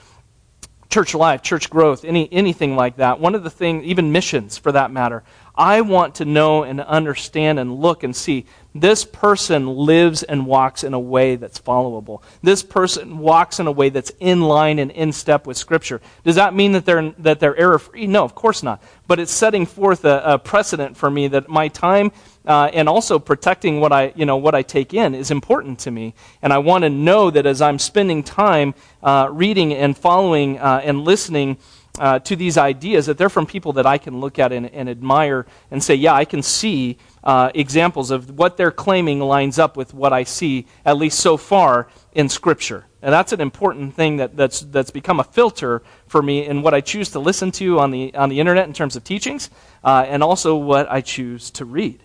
church 0.88 1.14
life, 1.14 1.42
church 1.42 1.70
growth, 1.70 2.04
any 2.04 2.28
anything 2.32 2.76
like 2.76 2.96
that. 2.96 3.20
One 3.20 3.34
of 3.34 3.42
the 3.44 3.50
things, 3.50 3.84
even 3.84 4.12
missions 4.12 4.58
for 4.58 4.72
that 4.72 4.90
matter, 4.90 5.22
I 5.54 5.82
want 5.82 6.16
to 6.16 6.24
know 6.24 6.62
and 6.62 6.80
understand 6.80 7.58
and 7.58 7.74
look 7.76 8.02
and 8.02 8.16
see 8.16 8.46
this 8.74 9.04
person 9.04 9.66
lives 9.66 10.22
and 10.22 10.46
walks 10.46 10.82
in 10.82 10.94
a 10.94 10.98
way 10.98 11.36
that's 11.36 11.58
followable. 11.58 12.22
This 12.42 12.62
person 12.62 13.18
walks 13.18 13.60
in 13.60 13.66
a 13.66 13.72
way 13.72 13.90
that's 13.90 14.12
in 14.18 14.40
line 14.40 14.78
and 14.78 14.90
in 14.90 15.12
step 15.12 15.46
with 15.46 15.58
Scripture. 15.58 16.00
Does 16.24 16.36
that 16.36 16.54
mean 16.54 16.72
that 16.72 16.86
they're, 16.86 17.10
that 17.18 17.38
they're 17.38 17.56
error 17.56 17.78
free? 17.78 18.06
No, 18.06 18.24
of 18.24 18.34
course 18.34 18.62
not. 18.62 18.82
But 19.06 19.20
it's 19.20 19.32
setting 19.32 19.66
forth 19.66 20.06
a, 20.06 20.22
a 20.24 20.38
precedent 20.38 20.96
for 20.96 21.10
me 21.10 21.28
that 21.28 21.50
my 21.50 21.68
time 21.68 22.12
uh, 22.46 22.70
and 22.72 22.88
also 22.88 23.18
protecting 23.18 23.80
what 23.80 23.92
I, 23.92 24.12
you 24.16 24.24
know, 24.24 24.36
what 24.36 24.54
I 24.54 24.62
take 24.62 24.94
in 24.94 25.14
is 25.14 25.30
important 25.30 25.80
to 25.80 25.90
me. 25.90 26.14
And 26.40 26.52
I 26.52 26.58
want 26.58 26.82
to 26.82 26.90
know 26.90 27.30
that 27.30 27.46
as 27.46 27.60
I'm 27.60 27.78
spending 27.78 28.22
time 28.22 28.74
uh, 29.02 29.28
reading 29.30 29.74
and 29.74 29.96
following 29.96 30.58
uh, 30.58 30.80
and 30.82 31.02
listening 31.02 31.58
uh, 31.98 32.18
to 32.20 32.37
these 32.37 32.57
ideas 32.57 33.07
that 33.07 33.18
they're 33.18 33.28
from 33.28 33.46
people 33.46 33.74
that 33.74 33.87
I 33.87 33.98
can 33.98 34.20
look 34.20 34.38
at 34.38 34.52
and, 34.52 34.66
and 34.70 34.88
admire 34.88 35.46
and 35.70 35.83
say, 35.83 35.94
yeah, 35.94 36.14
I 36.14 36.24
can 36.24 36.42
see 36.42 36.96
uh, 37.22 37.50
examples 37.55 38.11
of 38.11 38.38
what 38.38 38.57
they're 38.57 38.70
claiming 38.70 39.20
lines 39.20 39.59
up 39.59 39.76
with 39.76 39.92
what 39.92 40.12
I 40.12 40.24
see, 40.24 40.66
at 40.85 40.96
least 40.96 41.20
so 41.20 41.37
far, 41.37 41.88
in 42.12 42.28
Scripture. 42.28 42.87
And 43.02 43.12
that's 43.12 43.33
an 43.33 43.40
important 43.40 43.94
thing 43.94 44.16
that, 44.16 44.37
that's, 44.37 44.61
that's 44.61 44.90
become 44.90 45.20
a 45.20 45.24
filter 45.24 45.83
for 46.07 46.22
me 46.22 46.46
in 46.46 46.62
what 46.62 46.72
I 46.72 46.81
choose 46.81 47.11
to 47.11 47.18
listen 47.18 47.50
to 47.52 47.81
on 47.81 47.90
the, 47.90 48.14
on 48.14 48.28
the 48.28 48.40
internet 48.40 48.66
in 48.66 48.72
terms 48.72 48.96
of 48.96 49.05
teachings, 49.05 49.50
uh, 49.85 50.05
and 50.07 50.22
also 50.22 50.57
what 50.57 50.90
I 50.90 51.00
choose 51.00 51.50
to 51.52 51.64
read 51.64 52.02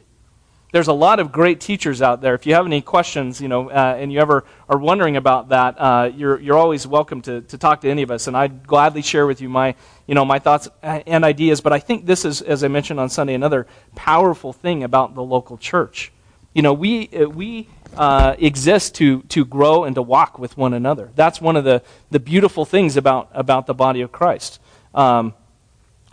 there's 0.72 0.88
a 0.88 0.94
lot 0.94 1.20
of 1.20 1.32
great 1.32 1.62
teachers 1.62 2.02
out 2.02 2.22
there. 2.22 2.36
If 2.36 2.46
you 2.46 2.54
have 2.54 2.66
any 2.66 2.82
questions, 2.82 3.40
you 3.40 3.48
know, 3.48 3.70
uh, 3.70 3.96
and 3.98 4.12
you 4.12 4.20
ever 4.20 4.44
are 4.68 4.78
wondering 4.78 5.16
about 5.16 5.50
that, 5.50 5.76
uh, 5.80 6.12
you're, 6.14 6.40
you're 6.42 6.58
always 6.58 6.86
welcome 6.86 7.22
to, 7.22 7.42
to 7.42 7.58
talk 7.58 7.82
to 7.82 7.90
any 7.90 8.02
of 8.02 8.12
us, 8.12 8.28
and 8.28 8.36
I'd 8.36 8.68
gladly 8.68 9.02
share 9.02 9.26
with 9.26 9.40
you 9.40 9.48
my, 9.48 9.76
you 10.08 10.16
know, 10.16 10.26
my 10.26 10.40
thoughts 10.40 10.68
and 10.84 11.24
ideas. 11.24 11.62
But 11.62 11.72
I 11.72 11.80
think 11.80 12.06
this 12.06 12.26
is, 12.26 12.42
as 12.42 12.66
I 12.66 12.68
mentioned 12.68 13.00
on 13.00 13.10
Sunday, 13.10 13.34
another 13.34 13.66
powerful 13.96 14.52
thing 14.52 14.84
about 14.84 15.16
the 15.16 15.24
local 15.24 15.58
church. 15.58 16.12
You 16.54 16.64
know, 16.64 16.74
we, 16.74 17.08
uh, 17.10 17.30
we 17.30 17.70
uh, 17.96 18.36
exist 18.38 18.96
to, 18.96 19.22
to 19.24 19.46
grow 19.46 19.86
and 19.86 19.96
to 19.96 20.02
walk 20.02 20.38
with 20.38 20.58
one 20.58 20.74
another. 20.74 21.12
That's 21.16 21.40
one 21.40 21.56
of 21.56 21.64
the, 21.64 21.82
the 22.12 22.20
beautiful 22.20 22.66
things 22.66 22.98
about, 22.98 23.30
about 23.32 23.68
the 23.68 23.74
body 23.74 24.02
of 24.02 24.12
Christ. 24.12 24.60
Um, 24.94 25.34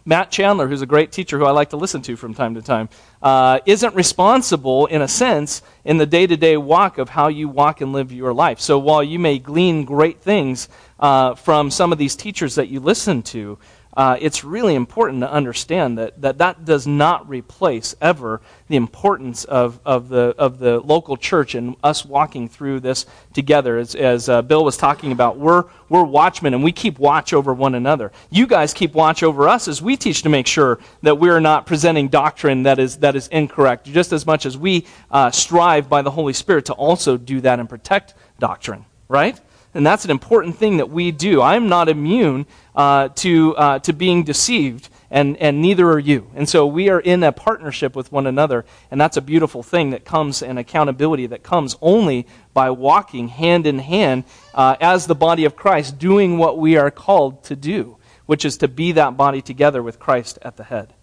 Matt 0.07 0.31
Chandler, 0.31 0.69
who's 0.69 0.83
a 0.83 0.87
great 0.87 1.13
teacher 1.13 1.39
who 1.39 1.47
I 1.47 1.51
like 1.53 1.71
to 1.71 1.79
listen 1.79 2.03
to 2.03 2.17
from 2.17 2.35
time 2.35 2.55
to 2.57 2.63
time, 2.63 2.91
uh, 3.23 3.61
isn't 3.65 3.95
responsible, 3.95 4.85
in 4.87 5.01
a 5.01 5.09
sense, 5.09 5.63
in 5.83 5.97
the 5.97 6.05
day 6.05 6.27
to 6.27 6.37
day 6.37 6.59
walk 6.59 6.99
of 6.99 7.09
how 7.09 7.29
you 7.29 7.49
walk 7.49 7.81
and 7.81 7.93
live 7.93 8.13
your 8.13 8.35
life. 8.35 8.61
So 8.61 8.79
while 8.79 9.03
you 9.03 9.19
may 9.19 9.39
glean 9.39 9.87
great 9.87 10.21
things 10.21 10.69
uh, 11.01 11.35
from 11.35 11.71
some 11.71 11.91
of 11.91 11.97
these 11.97 12.17
teachers 12.17 12.57
that 12.57 12.69
you 12.69 12.81
listen 12.81 13.23
to, 13.23 13.59
uh, 13.97 14.17
it's 14.21 14.43
really 14.45 14.75
important 14.75 15.21
to 15.21 15.31
understand 15.31 15.99
that, 15.99 16.21
that 16.21 16.39
that 16.39 16.65
does 16.65 16.87
not 16.87 17.29
replace 17.29 17.95
ever 18.01 18.41
the 18.69 18.77
importance 18.77 19.45
of, 19.45 19.79
of, 19.85 20.09
the, 20.09 20.35
of 20.39 20.59
the 20.59 20.81
local 20.81 21.17
church 21.17 21.55
and 21.55 21.77
us 21.83 22.05
walking 22.05 22.49
through 22.49 22.81
this 22.81 23.07
together. 23.33 23.79
As, 23.79 23.95
as 23.95 24.29
uh, 24.29 24.43
Bill 24.43 24.65
was 24.65 24.77
talking 24.77 25.13
about, 25.13 25.39
we're, 25.39 25.65
we're 25.89 26.03
watchmen 26.03 26.55
and 26.55 26.65
we 26.65 26.73
keep 26.73 26.99
watch 26.99 27.33
over 27.33 27.55
one 27.55 27.75
another. 27.75 28.11
You 28.31 28.47
guys 28.47 28.75
keep 28.75 28.95
watch 28.95 29.23
over 29.23 29.49
us 29.49 29.69
as 29.69 29.81
we 29.81 29.97
teach 29.97 30.23
to 30.23 30.29
make 30.29 30.47
sure 30.47 30.79
that 31.03 31.19
we're 31.19 31.41
not 31.41 31.67
presenting 31.67 32.09
doctrine 32.09 32.65
that 32.65 32.79
is, 32.79 32.97
that 32.99 33.15
is 33.15 33.29
incorrect, 33.29 33.87
just 33.87 34.13
as 34.13 34.27
much 34.27 34.47
as 34.47 34.59
we 34.59 34.87
uh, 35.11 35.31
strive 35.31 35.89
by 35.89 36.03
the 36.03 36.11
Holy 36.11 36.33
Spirit 36.33 36.65
to 36.67 36.73
also 36.73 37.17
do 37.17 37.41
that 37.43 37.61
and 37.61 37.69
protect 37.69 38.15
doctrine, 38.39 38.85
right? 39.09 39.41
And 39.75 39.85
that's 39.85 40.05
an 40.05 40.11
important 40.13 40.57
thing 40.57 40.77
that 40.77 40.89
we 40.89 41.11
do. 41.11 41.43
I'm 41.43 41.69
not 41.69 41.89
immune 41.89 42.47
uh, 42.77 43.09
to, 43.17 43.57
uh, 43.57 43.79
to 43.81 43.93
being 43.93 44.23
deceived, 44.23 44.89
and, 45.11 45.37
and 45.39 45.61
neither 45.61 45.89
are 45.91 45.99
you. 45.99 46.31
And 46.37 46.49
so 46.49 46.65
we 46.65 46.89
are 46.91 47.01
in 47.01 47.25
a 47.25 47.33
partnership 47.33 47.97
with 47.97 48.13
one 48.13 48.29
another, 48.29 48.65
and 48.93 49.01
that's 49.01 49.17
a 49.17 49.21
beautiful 49.21 49.65
thing 49.65 49.91
that 49.91 50.05
comes, 50.05 50.43
and 50.43 50.61
accountability 50.61 51.27
that 51.27 51.43
comes 51.43 51.77
only 51.83 52.27
by 52.53 52.71
walking 52.71 53.29
hand 53.29 53.67
in 53.67 53.81
hand 53.81 54.25
uh, 54.55 54.77
as 54.81 55.07
the 55.07 55.15
body 55.17 55.45
of 55.45 55.57
Christ, 55.57 55.99
doing 55.99 56.39
what 56.39 56.57
we 56.57 56.77
are 56.77 56.91
called 56.93 57.43
to 57.45 57.57
do, 57.57 57.97
which 58.27 58.45
is 58.45 58.59
to 58.59 58.69
be 58.69 58.93
that 58.93 59.17
body 59.17 59.43
together 59.43 59.83
with 59.83 59.99
Christ 59.99 60.39
at 60.43 60.57
the 60.57 60.65
head. 60.65 60.95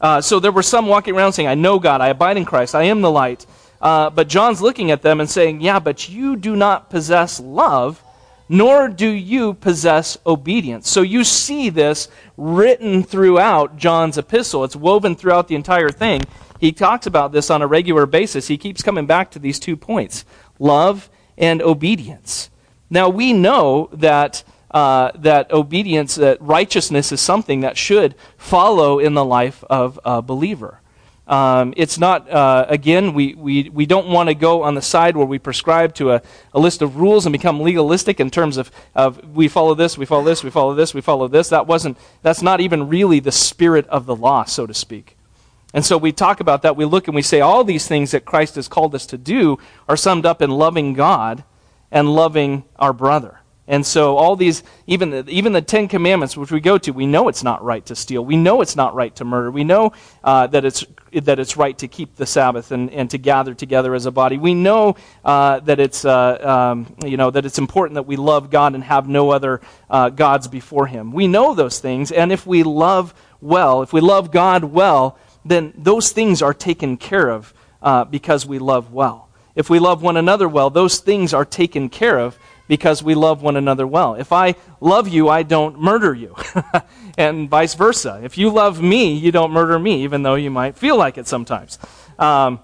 Uh, 0.00 0.20
so 0.20 0.40
there 0.40 0.50
were 0.50 0.64
some 0.64 0.88
walking 0.88 1.14
around 1.14 1.32
saying, 1.32 1.48
I 1.48 1.54
know 1.54 1.78
God, 1.78 2.00
I 2.00 2.08
abide 2.08 2.36
in 2.36 2.44
Christ, 2.44 2.74
I 2.74 2.84
am 2.84 3.02
the 3.02 3.10
light. 3.10 3.46
Uh, 3.82 4.08
but 4.10 4.28
John's 4.28 4.62
looking 4.62 4.92
at 4.92 5.02
them 5.02 5.20
and 5.20 5.28
saying, 5.28 5.60
Yeah, 5.60 5.80
but 5.80 6.08
you 6.08 6.36
do 6.36 6.54
not 6.54 6.88
possess 6.88 7.40
love, 7.40 8.02
nor 8.48 8.88
do 8.88 9.08
you 9.08 9.54
possess 9.54 10.16
obedience. 10.24 10.88
So 10.88 11.02
you 11.02 11.24
see 11.24 11.68
this 11.68 12.08
written 12.36 13.02
throughout 13.02 13.76
John's 13.76 14.16
epistle. 14.16 14.62
It's 14.62 14.76
woven 14.76 15.16
throughout 15.16 15.48
the 15.48 15.56
entire 15.56 15.90
thing. 15.90 16.22
He 16.60 16.70
talks 16.70 17.06
about 17.06 17.32
this 17.32 17.50
on 17.50 17.60
a 17.60 17.66
regular 17.66 18.06
basis. 18.06 18.46
He 18.46 18.56
keeps 18.56 18.82
coming 18.82 19.06
back 19.06 19.32
to 19.32 19.40
these 19.40 19.58
two 19.58 19.76
points 19.76 20.24
love 20.60 21.10
and 21.36 21.60
obedience. 21.60 22.50
Now, 22.88 23.08
we 23.08 23.32
know 23.32 23.90
that. 23.92 24.44
Uh, 24.70 25.12
that 25.14 25.52
obedience, 25.52 26.14
that 26.14 26.40
righteousness 26.40 27.12
is 27.12 27.20
something 27.20 27.60
that 27.60 27.76
should 27.76 28.14
follow 28.38 28.98
in 28.98 29.12
the 29.12 29.22
life 29.22 29.62
of 29.68 30.00
a 30.02 30.22
believer. 30.22 30.80
Um, 31.26 31.72
it's 31.76 31.98
not, 31.98 32.28
uh, 32.28 32.66
again, 32.68 33.14
we, 33.14 33.34
we, 33.34 33.68
we 33.70 33.86
don't 33.86 34.08
want 34.08 34.28
to 34.28 34.34
go 34.34 34.64
on 34.64 34.74
the 34.74 34.82
side 34.82 35.16
where 35.16 35.26
we 35.26 35.38
prescribe 35.38 35.94
to 35.94 36.12
a, 36.12 36.22
a 36.52 36.58
list 36.58 36.82
of 36.82 36.96
rules 36.96 37.26
and 37.26 37.32
become 37.32 37.60
legalistic 37.60 38.18
in 38.18 38.28
terms 38.28 38.56
of, 38.56 38.72
of 38.94 39.34
we 39.34 39.46
follow 39.46 39.74
this, 39.74 39.96
we 39.96 40.04
follow 40.04 40.24
this, 40.24 40.42
we 40.42 40.50
follow 40.50 40.74
this, 40.74 40.94
we 40.94 41.00
follow 41.00 41.28
this. 41.28 41.48
That 41.48 41.66
wasn't, 41.66 41.96
that's 42.22 42.42
not 42.42 42.60
even 42.60 42.88
really 42.88 43.20
the 43.20 43.32
spirit 43.32 43.86
of 43.86 44.06
the 44.06 44.16
law, 44.16 44.44
so 44.44 44.66
to 44.66 44.74
speak. 44.74 45.16
And 45.72 45.84
so 45.84 45.96
we 45.96 46.12
talk 46.12 46.40
about 46.40 46.62
that. 46.62 46.76
We 46.76 46.84
look 46.84 47.08
and 47.08 47.14
we 47.14 47.22
say 47.22 47.40
all 47.40 47.64
these 47.64 47.86
things 47.86 48.10
that 48.10 48.24
Christ 48.24 48.56
has 48.56 48.68
called 48.68 48.94
us 48.94 49.06
to 49.06 49.16
do 49.16 49.58
are 49.88 49.96
summed 49.96 50.26
up 50.26 50.42
in 50.42 50.50
loving 50.50 50.92
God 50.92 51.44
and 51.90 52.14
loving 52.14 52.64
our 52.76 52.92
brother. 52.92 53.41
And 53.68 53.86
so 53.86 54.16
all 54.16 54.34
these, 54.34 54.64
even 54.88 55.10
the, 55.10 55.24
even 55.28 55.52
the 55.52 55.62
Ten 55.62 55.86
Commandments, 55.86 56.36
which 56.36 56.50
we 56.50 56.60
go 56.60 56.78
to, 56.78 56.90
we 56.90 57.06
know 57.06 57.28
it's 57.28 57.44
not 57.44 57.62
right 57.62 57.84
to 57.86 57.94
steal. 57.94 58.24
We 58.24 58.36
know 58.36 58.60
it's 58.60 58.74
not 58.74 58.94
right 58.94 59.14
to 59.16 59.24
murder. 59.24 59.52
We 59.52 59.62
know 59.62 59.92
uh, 60.24 60.48
that, 60.48 60.64
it's, 60.64 60.84
that 61.12 61.38
it's 61.38 61.56
right 61.56 61.78
to 61.78 61.86
keep 61.86 62.16
the 62.16 62.26
Sabbath 62.26 62.72
and, 62.72 62.90
and 62.90 63.08
to 63.10 63.18
gather 63.18 63.54
together 63.54 63.94
as 63.94 64.04
a 64.04 64.10
body. 64.10 64.36
We 64.36 64.54
know 64.54 64.96
uh, 65.24 65.60
that, 65.60 65.78
it's, 65.78 66.04
uh, 66.04 66.72
um, 66.72 66.96
you 67.06 67.16
know, 67.16 67.30
that 67.30 67.46
it's 67.46 67.58
important 67.58 67.94
that 67.94 68.02
we 68.02 68.16
love 68.16 68.50
God 68.50 68.74
and 68.74 68.82
have 68.82 69.08
no 69.08 69.30
other 69.30 69.60
uh, 69.88 70.08
gods 70.10 70.48
before 70.48 70.88
Him. 70.88 71.12
We 71.12 71.28
know 71.28 71.54
those 71.54 71.78
things, 71.78 72.10
and 72.10 72.32
if 72.32 72.44
we 72.44 72.64
love 72.64 73.14
well, 73.40 73.82
if 73.82 73.92
we 73.92 74.00
love 74.00 74.32
God 74.32 74.64
well, 74.64 75.18
then 75.44 75.72
those 75.76 76.10
things 76.10 76.42
are 76.42 76.54
taken 76.54 76.96
care 76.96 77.28
of 77.28 77.54
uh, 77.80 78.04
because 78.04 78.44
we 78.44 78.58
love 78.58 78.92
well. 78.92 79.28
If 79.54 79.68
we 79.68 79.78
love 79.78 80.02
one 80.02 80.16
another 80.16 80.48
well, 80.48 80.70
those 80.70 80.98
things 80.98 81.34
are 81.34 81.44
taken 81.44 81.88
care 81.88 82.18
of 82.18 82.38
because 82.68 83.02
we 83.02 83.14
love 83.14 83.42
one 83.42 83.56
another 83.56 83.86
well. 83.86 84.14
If 84.14 84.32
I 84.32 84.54
love 84.80 85.08
you, 85.08 85.28
I 85.28 85.42
don't 85.42 85.80
murder 85.80 86.14
you. 86.14 86.36
and 87.18 87.48
vice 87.48 87.74
versa. 87.74 88.20
If 88.22 88.38
you 88.38 88.50
love 88.50 88.80
me, 88.80 89.14
you 89.14 89.32
don't 89.32 89.52
murder 89.52 89.78
me, 89.78 90.04
even 90.04 90.22
though 90.22 90.36
you 90.36 90.50
might 90.50 90.76
feel 90.76 90.96
like 90.96 91.18
it 91.18 91.26
sometimes. 91.26 91.78
Um, 92.18 92.60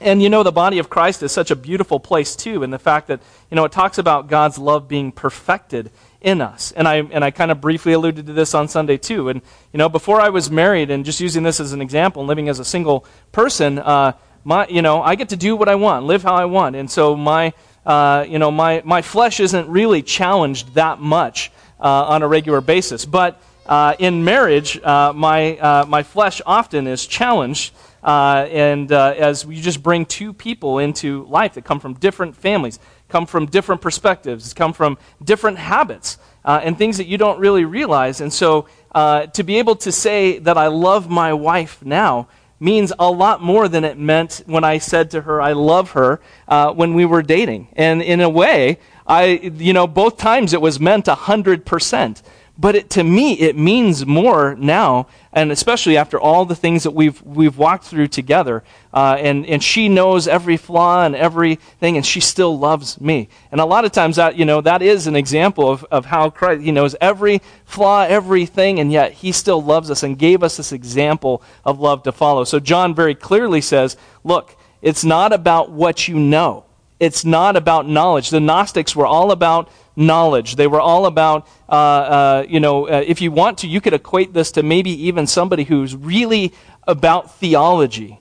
and 0.00 0.22
you 0.22 0.28
know, 0.28 0.42
the 0.42 0.52
body 0.52 0.78
of 0.78 0.88
Christ 0.88 1.22
is 1.22 1.32
such 1.32 1.50
a 1.50 1.56
beautiful 1.56 1.98
place, 1.98 2.36
too, 2.36 2.62
in 2.62 2.70
the 2.70 2.78
fact 2.78 3.08
that, 3.08 3.20
you 3.50 3.56
know, 3.56 3.64
it 3.64 3.72
talks 3.72 3.98
about 3.98 4.28
God's 4.28 4.56
love 4.56 4.86
being 4.86 5.10
perfected 5.10 5.90
in 6.20 6.40
us. 6.40 6.72
And 6.72 6.86
I, 6.86 6.96
and 6.96 7.24
I 7.24 7.30
kind 7.30 7.50
of 7.50 7.60
briefly 7.60 7.92
alluded 7.92 8.26
to 8.26 8.32
this 8.32 8.54
on 8.54 8.68
Sunday, 8.68 8.96
too. 8.96 9.28
And, 9.28 9.42
you 9.72 9.78
know, 9.78 9.88
before 9.88 10.20
I 10.20 10.28
was 10.28 10.50
married, 10.50 10.90
and 10.90 11.04
just 11.04 11.20
using 11.20 11.42
this 11.42 11.58
as 11.58 11.72
an 11.72 11.80
example, 11.80 12.24
living 12.24 12.48
as 12.48 12.60
a 12.60 12.64
single 12.64 13.06
person, 13.32 13.78
uh, 13.78 14.12
my, 14.44 14.66
you 14.68 14.82
know, 14.82 15.02
I 15.02 15.16
get 15.16 15.30
to 15.30 15.36
do 15.36 15.56
what 15.56 15.68
I 15.68 15.74
want, 15.74 16.06
live 16.06 16.22
how 16.22 16.34
I 16.34 16.44
want. 16.44 16.76
And 16.76 16.88
so 16.90 17.16
my 17.16 17.52
uh, 17.86 18.26
you 18.28 18.38
know, 18.38 18.50
my, 18.50 18.82
my 18.84 19.02
flesh 19.02 19.40
isn't 19.40 19.68
really 19.68 20.02
challenged 20.02 20.74
that 20.74 21.00
much 21.00 21.50
uh, 21.80 22.04
on 22.04 22.22
a 22.22 22.28
regular 22.28 22.60
basis. 22.60 23.04
But 23.04 23.40
uh, 23.66 23.94
in 23.98 24.24
marriage, 24.24 24.78
uh, 24.82 25.12
my, 25.14 25.56
uh, 25.58 25.84
my 25.86 26.02
flesh 26.02 26.40
often 26.44 26.86
is 26.86 27.06
challenged. 27.06 27.72
and 28.02 28.90
as 28.92 29.46
we 29.46 29.60
just 29.60 29.82
bring 29.82 30.06
two 30.06 30.32
people 30.32 30.78
into 30.78 31.24
life 31.26 31.54
that 31.54 31.64
come 31.64 31.80
from 31.80 31.94
different 31.94 32.36
families, 32.36 32.78
come 33.08 33.26
from 33.26 33.46
different 33.46 33.80
perspectives, 33.80 34.52
come 34.54 34.72
from 34.72 34.98
different 35.22 35.58
habits, 35.58 36.18
and 36.44 36.78
things 36.78 36.96
that 36.96 37.06
you 37.06 37.18
don't 37.18 37.38
really 37.38 37.64
realize. 37.64 38.20
And 38.20 38.32
so 38.32 38.66
to 38.94 39.42
be 39.44 39.58
able 39.58 39.76
to 39.76 39.92
say 39.92 40.38
that 40.40 40.58
I 40.58 40.68
love 40.68 41.08
my 41.10 41.32
wife 41.32 41.84
now 41.84 42.28
means 42.60 42.92
a 42.98 43.10
lot 43.10 43.42
more 43.42 43.68
than 43.68 43.84
it 43.84 43.98
meant 43.98 44.42
when 44.46 44.64
I 44.64 44.78
said 44.78 45.10
to 45.12 45.22
her, 45.22 45.40
I 45.40 45.52
love 45.52 45.92
her, 45.92 46.20
uh, 46.48 46.72
when 46.72 46.94
we 46.94 47.04
were 47.04 47.22
dating. 47.22 47.68
And 47.74 48.02
in 48.02 48.20
a 48.20 48.28
way, 48.28 48.78
I, 49.06 49.24
you 49.56 49.72
know, 49.72 49.86
both 49.86 50.16
times 50.16 50.52
it 50.52 50.60
was 50.60 50.80
meant 50.80 51.06
100%. 51.06 52.22
But 52.60 52.74
it, 52.74 52.90
to 52.90 53.04
me, 53.04 53.34
it 53.34 53.56
means 53.56 54.04
more 54.04 54.56
now, 54.56 55.06
and 55.32 55.52
especially 55.52 55.96
after 55.96 56.18
all 56.18 56.44
the 56.44 56.56
things 56.56 56.82
that 56.82 56.90
we've, 56.90 57.22
we've 57.22 57.56
walked 57.56 57.84
through 57.84 58.08
together. 58.08 58.64
Uh, 58.92 59.16
and, 59.20 59.46
and 59.46 59.62
she 59.62 59.88
knows 59.88 60.26
every 60.26 60.56
flaw 60.56 61.04
and 61.04 61.14
everything, 61.14 61.96
and 61.96 62.04
she 62.04 62.18
still 62.18 62.58
loves 62.58 63.00
me. 63.00 63.28
And 63.52 63.60
a 63.60 63.64
lot 63.64 63.84
of 63.84 63.92
times, 63.92 64.16
that, 64.16 64.36
you 64.36 64.44
know, 64.44 64.60
that 64.60 64.82
is 64.82 65.06
an 65.06 65.14
example 65.14 65.70
of, 65.70 65.84
of 65.84 66.06
how 66.06 66.30
Christ, 66.30 66.62
he 66.62 66.72
knows 66.72 66.96
every 67.00 67.42
flaw, 67.64 68.02
everything, 68.02 68.80
and 68.80 68.90
yet 68.90 69.12
he 69.12 69.30
still 69.30 69.62
loves 69.62 69.88
us 69.88 70.02
and 70.02 70.18
gave 70.18 70.42
us 70.42 70.56
this 70.56 70.72
example 70.72 71.42
of 71.64 71.78
love 71.78 72.02
to 72.02 72.12
follow. 72.12 72.42
So 72.42 72.58
John 72.58 72.92
very 72.92 73.14
clearly 73.14 73.60
says, 73.60 73.96
look, 74.24 74.56
it's 74.82 75.04
not 75.04 75.32
about 75.32 75.70
what 75.70 76.08
you 76.08 76.18
know. 76.18 76.64
It's 77.00 77.24
not 77.24 77.56
about 77.56 77.88
knowledge. 77.88 78.30
The 78.30 78.40
Gnostics 78.40 78.96
were 78.96 79.06
all 79.06 79.30
about 79.30 79.70
knowledge. 79.94 80.56
They 80.56 80.66
were 80.66 80.80
all 80.80 81.06
about, 81.06 81.46
uh, 81.68 81.72
uh, 81.72 82.46
you 82.48 82.60
know, 82.60 82.88
uh, 82.88 83.04
if 83.06 83.20
you 83.20 83.30
want 83.30 83.58
to, 83.58 83.68
you 83.68 83.80
could 83.80 83.94
equate 83.94 84.32
this 84.32 84.52
to 84.52 84.62
maybe 84.62 84.90
even 85.06 85.26
somebody 85.26 85.64
who's 85.64 85.94
really 85.94 86.52
about 86.84 87.34
theology. 87.36 88.20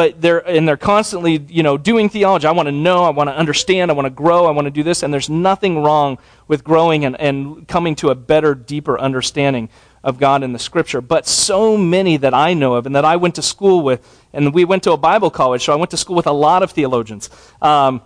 But 0.00 0.22
they're, 0.22 0.38
and 0.48 0.66
they're 0.66 0.78
constantly, 0.78 1.44
you 1.50 1.62
know, 1.62 1.76
doing 1.76 2.08
theology. 2.08 2.46
I 2.46 2.52
want 2.52 2.68
to 2.68 2.72
know, 2.72 3.04
I 3.04 3.10
want 3.10 3.28
to 3.28 3.36
understand, 3.36 3.90
I 3.90 3.94
want 3.94 4.06
to 4.06 4.10
grow, 4.10 4.46
I 4.46 4.50
want 4.50 4.64
to 4.64 4.70
do 4.70 4.82
this. 4.82 5.02
And 5.02 5.12
there's 5.12 5.28
nothing 5.28 5.82
wrong 5.82 6.16
with 6.48 6.64
growing 6.64 7.04
and, 7.04 7.20
and 7.20 7.68
coming 7.68 7.94
to 7.96 8.08
a 8.08 8.14
better, 8.14 8.54
deeper 8.54 8.98
understanding 8.98 9.68
of 10.02 10.18
God 10.18 10.42
in 10.42 10.54
the 10.54 10.58
scripture. 10.58 11.02
But 11.02 11.26
so 11.26 11.76
many 11.76 12.16
that 12.16 12.32
I 12.32 12.54
know 12.54 12.76
of 12.76 12.86
and 12.86 12.96
that 12.96 13.04
I 13.04 13.16
went 13.16 13.34
to 13.34 13.42
school 13.42 13.82
with, 13.82 14.00
and 14.32 14.54
we 14.54 14.64
went 14.64 14.84
to 14.84 14.92
a 14.92 14.96
Bible 14.96 15.30
college, 15.30 15.64
so 15.64 15.72
I 15.74 15.76
went 15.76 15.90
to 15.90 15.98
school 15.98 16.16
with 16.16 16.26
a 16.26 16.32
lot 16.32 16.62
of 16.62 16.70
theologians. 16.70 17.28
Um, 17.60 18.00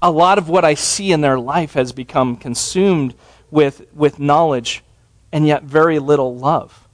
a 0.00 0.10
lot 0.10 0.38
of 0.38 0.48
what 0.48 0.64
I 0.64 0.72
see 0.72 1.12
in 1.12 1.20
their 1.20 1.38
life 1.38 1.74
has 1.74 1.92
become 1.92 2.38
consumed 2.38 3.14
with, 3.50 3.86
with 3.92 4.18
knowledge 4.18 4.82
and 5.30 5.46
yet 5.46 5.62
very 5.62 5.98
little 5.98 6.34
love. 6.34 6.88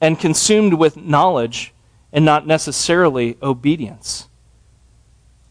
And 0.00 0.18
consumed 0.18 0.72
with 0.72 0.96
knowledge 0.96 1.74
and 2.12 2.24
not 2.24 2.46
necessarily 2.46 3.36
obedience. 3.42 4.28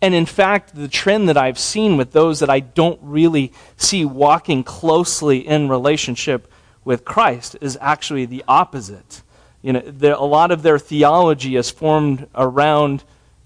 And 0.02 0.14
in 0.14 0.26
fact, 0.26 0.76
the 0.76 0.88
trend 0.88 1.28
that 1.30 1.38
I've 1.38 1.58
seen 1.58 1.98
with 1.98 2.12
those 2.12 2.40
that 2.40 2.50
I 2.50 2.60
don't 2.60 3.00
really 3.02 3.52
see 3.78 4.06
walking 4.06 4.64
closely 4.64 5.46
in 5.48 5.70
relationship 5.70 6.52
with 6.86 7.04
Christ 7.04 7.58
is 7.62 7.78
actually 7.82 8.26
the 8.26 8.44
opposite. 8.48 9.24
You 9.62 9.74
know, 9.74 9.82
a 10.18 10.26
lot 10.26 10.52
of 10.52 10.62
their 10.62 10.78
theology 10.78 11.56
is 11.56 11.72
formed 11.72 12.28
around 12.36 13.04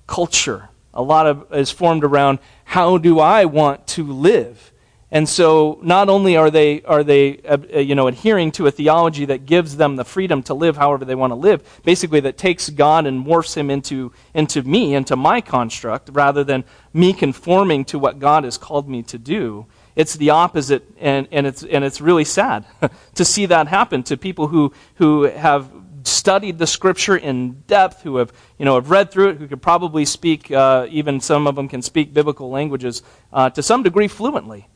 culture 0.08 0.70
a 0.94 1.02
lot 1.02 1.28
of 1.28 1.54
is 1.54 1.72
formed 1.72 2.04
around 2.04 2.40
how 2.66 2.98
do 2.98 3.20
I 3.20 3.46
want 3.46 3.88
to 3.88 4.06
live. 4.06 4.71
And 5.14 5.28
so 5.28 5.78
not 5.84 6.08
only 6.08 6.38
are 6.38 6.50
they 6.50 6.82
are 6.84 7.04
they 7.04 7.40
uh, 7.40 7.58
uh, 7.74 7.80
you 7.80 7.96
know 7.96 8.08
adhering 8.08 8.52
to 8.54 8.68
a 8.68 8.72
theology 8.72 9.26
that 9.26 9.46
gives 9.46 9.76
them 9.76 9.98
the 9.98 10.06
freedom 10.06 10.42
to 10.44 10.54
live 10.54 10.78
however 10.78 11.04
they 11.04 11.16
want 11.16 11.32
to 11.32 11.36
live, 11.36 11.82
basically 11.84 12.22
that 12.22 12.38
takes 12.38 12.70
God 12.70 13.06
and 13.06 13.26
morphs 13.26 13.56
him 13.56 13.70
into 13.70 14.14
into 14.34 14.64
me, 14.64 14.96
into 14.96 15.18
my 15.18 15.42
construct 15.42 16.10
rather 16.14 16.46
than 16.46 16.64
me 16.94 17.12
conforming 17.12 17.84
to 17.86 18.00
what 18.00 18.20
God 18.20 18.46
has 18.46 18.58
called 18.58 18.88
me 18.88 19.04
to 19.04 19.18
do. 19.18 19.66
It's 19.98 20.16
the 20.16 20.30
opposite 20.30 20.88
and, 20.98 21.28
and 21.34 21.46
it's 21.46 21.64
and 21.64 21.84
it's 21.84 22.00
really 22.00 22.26
sad 22.26 22.66
to 23.16 23.26
see 23.26 23.46
that 23.48 23.68
happen 23.68 24.04
to 24.04 24.16
people 24.16 24.48
who 24.48 24.72
who 24.96 25.24
have 25.24 25.70
studied 26.04 26.58
the 26.58 26.66
scripture 26.66 27.16
in 27.16 27.62
depth, 27.68 28.02
who 28.02 28.16
have, 28.16 28.34
you 28.58 28.66
know, 28.66 28.76
have 28.76 28.90
read 28.90 29.12
through 29.12 29.30
it, 29.30 29.38
who 29.38 29.48
could 29.48 29.62
probably 29.62 30.04
speak, 30.06 30.52
uh, 30.52 30.88
even 30.90 31.20
some 31.20 31.46
of 31.46 31.56
them 31.56 31.68
can 31.68 31.82
speak 31.82 32.12
biblical 32.12 32.50
languages 32.50 33.04
uh, 33.32 33.50
to 33.52 33.62
some 33.62 33.84
degree 33.84 34.08
fluently. 34.08 34.68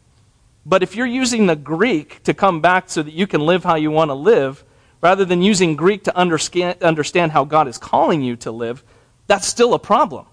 But 0.66 0.82
if 0.82 0.96
you're 0.96 1.06
using 1.06 1.46
the 1.46 1.56
Greek 1.56 2.24
to 2.24 2.34
come 2.34 2.60
back 2.62 2.90
so 2.90 3.04
that 3.04 3.14
you 3.14 3.28
can 3.28 3.42
live 3.42 3.64
how 3.64 3.76
you 3.76 3.92
want 3.92 4.10
to 4.10 4.16
live, 4.16 4.64
rather 5.02 5.24
than 5.24 5.42
using 5.42 5.76
Greek 5.76 6.04
to 6.06 6.18
understand, 6.18 7.32
how 7.32 7.46
God 7.46 7.68
is 7.68 7.78
calling 7.78 8.22
you 8.22 8.36
to 8.38 8.52
live, 8.52 8.84
that's 9.28 9.48
still 9.48 9.74
a 9.74 9.80
problem. 9.80 10.26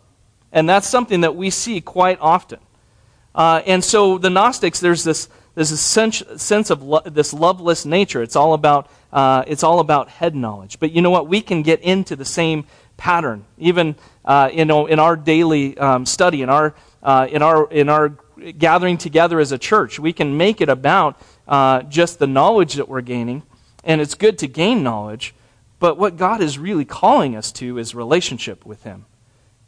And 0.50 0.68
that's 0.68 0.88
something 0.88 1.22
that 1.22 1.36
we 1.36 1.50
see 1.50 1.80
quite 1.80 2.18
often. 2.20 2.60
Uh, 3.34 3.62
and 3.66 3.82
so 3.84 4.18
the 4.18 4.30
Gnostics, 4.30 4.80
there's 4.80 5.04
this, 5.04 5.28
there's 5.54 5.72
a 5.72 5.76
sense, 5.76 6.22
sense 6.36 6.70
of 6.70 6.82
lo- 6.82 7.02
this 7.04 7.34
loveless 7.34 7.84
nature. 7.84 8.22
It's 8.22 8.36
all 8.36 8.54
about 8.54 8.90
uh, 9.12 9.44
it's 9.46 9.62
all 9.62 9.80
about 9.80 10.08
head 10.08 10.34
knowledge. 10.34 10.78
But 10.80 10.92
you 10.92 11.02
know 11.02 11.10
what? 11.10 11.28
We 11.28 11.42
can 11.42 11.62
get 11.62 11.80
into 11.80 12.16
the 12.16 12.24
same 12.24 12.64
pattern, 12.96 13.44
even 13.58 13.94
uh, 14.24 14.48
you 14.52 14.64
know 14.64 14.86
in 14.86 14.98
our 14.98 15.16
daily 15.16 15.76
um, 15.76 16.06
study, 16.06 16.40
in 16.40 16.48
our 16.48 16.74
uh, 17.02 17.26
in 17.30 17.42
our 17.42 17.70
in 17.70 17.88
our 17.90 18.16
gathering 18.58 18.98
together 18.98 19.40
as 19.40 19.52
a 19.52 19.58
church. 19.58 19.98
We 19.98 20.12
can 20.12 20.36
make 20.36 20.60
it 20.60 20.68
about 20.68 21.20
uh, 21.46 21.82
just 21.82 22.18
the 22.18 22.26
knowledge 22.26 22.74
that 22.74 22.88
we're 22.88 23.00
gaining, 23.00 23.42
and 23.84 24.00
it's 24.00 24.14
good 24.14 24.38
to 24.38 24.48
gain 24.48 24.82
knowledge. 24.82 25.34
But 25.78 25.98
what 25.98 26.16
God 26.16 26.40
is 26.40 26.58
really 26.58 26.84
calling 26.84 27.36
us 27.36 27.50
to 27.52 27.78
is 27.78 27.94
relationship 27.94 28.64
with 28.64 28.82
Him. 28.84 29.06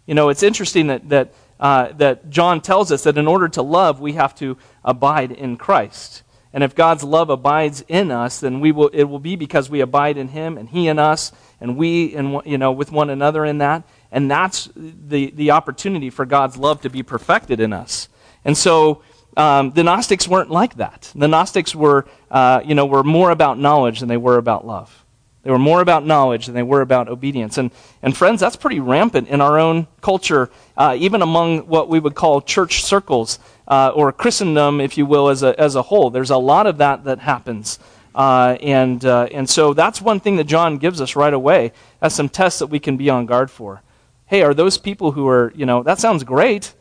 You 0.07 0.15
know, 0.15 0.29
it's 0.29 0.43
interesting 0.43 0.89
that 0.89 1.09
that 1.09 1.33
uh, 1.59 1.93
that 1.93 2.31
John 2.31 2.61
tells 2.61 2.93
us 2.93 3.05
that 3.05 3.17
in 3.17 3.27
order 3.27 3.49
to 3.49 3.63
love, 3.63 4.01
we 4.01 4.15
have 4.15 4.35
to 4.37 4.57
abide 4.85 5.33
in 5.33 5.57
Christ. 5.57 6.23
And 6.53 6.63
if 6.63 6.77
God's 6.77 7.03
love 7.03 7.31
abides 7.31 7.85
in 7.89 8.13
us, 8.13 8.39
then 8.39 8.61
we 8.61 8.71
will, 8.71 8.89
it 8.89 9.05
will 9.05 9.19
be 9.19 9.35
because 9.35 9.69
we 9.69 9.81
abide 9.81 10.17
in 10.17 10.29
Him 10.29 10.57
and 10.57 10.69
He 10.69 10.87
in 10.87 11.01
us, 11.01 11.33
and 11.61 11.77
we 11.77 12.05
in, 12.05 12.41
you 12.45 12.59
know, 12.59 12.71
with 12.71 12.93
one 12.93 13.11
another 13.11 13.45
in 13.45 13.59
that. 13.59 13.83
And 14.13 14.31
that's 14.31 14.69
the, 14.77 15.33
the 15.33 15.51
opportunity 15.51 16.11
for 16.11 16.25
God's 16.25 16.57
love 16.57 16.81
to 16.83 16.91
be 16.91 17.03
perfected 17.03 17.59
in 17.59 17.73
us. 17.73 18.09
And 18.45 18.57
so 18.57 19.03
um, 19.37 19.71
the 19.71 19.83
Gnostics 19.83 20.29
weren't 20.29 20.51
like 20.51 20.77
that. 20.77 21.11
The 21.15 21.29
Gnostics 21.29 21.75
were, 21.75 22.07
uh, 22.31 22.61
you 22.65 22.75
know, 22.75 22.87
were 22.87 23.05
more 23.05 23.31
about 23.31 23.59
knowledge 23.59 24.01
than 24.01 24.09
they 24.09 24.17
were 24.17 24.37
about 24.37 24.67
love. 24.67 25.05
They 25.43 25.51
were 25.51 25.59
more 25.59 25.83
about 25.83 26.07
knowledge 26.07 26.47
than 26.47 26.55
they 26.55 26.63
were 26.63 26.81
about 26.81 27.09
obedience. 27.09 27.59
And, 27.59 27.71
and 28.03 28.17
friends, 28.17 28.41
that's 28.41 28.57
pretty 28.57 28.81
rampant 28.81 29.29
in 29.29 29.43
our 29.43 29.59
own 29.59 29.87
culture, 30.01 30.51
uh, 30.77 30.97
even 30.99 31.21
among 31.21 31.67
what 31.67 31.89
we 31.89 32.01
would 32.01 32.15
call 32.15 32.41
church 32.41 32.83
circles, 32.83 33.39
uh, 33.69 33.93
or 33.95 34.11
Christendom, 34.11 34.81
if 34.81 34.97
you 34.97 35.05
will, 35.05 35.29
as 35.29 35.43
a, 35.43 35.59
as 35.61 35.75
a 35.75 35.83
whole. 35.83 36.09
There's 36.09 36.31
a 36.31 36.39
lot 36.39 36.67
of 36.67 36.79
that 36.79 37.05
that 37.05 37.19
happens. 37.19 37.79
Uh, 38.15 38.57
and, 38.63 39.05
uh, 39.05 39.29
and 39.33 39.51
so 39.51 39.75
that's 39.75 40.01
one 40.01 40.19
thing 40.19 40.37
that 40.37 40.45
John 40.45 40.79
gives 40.79 41.01
us 41.01 41.15
right 41.15 41.35
away 41.35 41.73
as 42.01 42.15
some 42.15 42.31
tests 42.31 42.61
that 42.61 42.69
we 42.69 42.79
can 42.79 42.97
be 42.97 43.11
on 43.11 43.27
guard 43.27 43.51
for. 43.51 43.83
Hey, 44.27 44.43
are 44.43 44.55
those 44.55 44.79
people 44.79 45.13
who 45.13 45.29
are, 45.29 45.53
you 45.55 45.67
know, 45.67 45.83
that 45.83 45.99
sounds 45.99 46.25
great. 46.25 46.73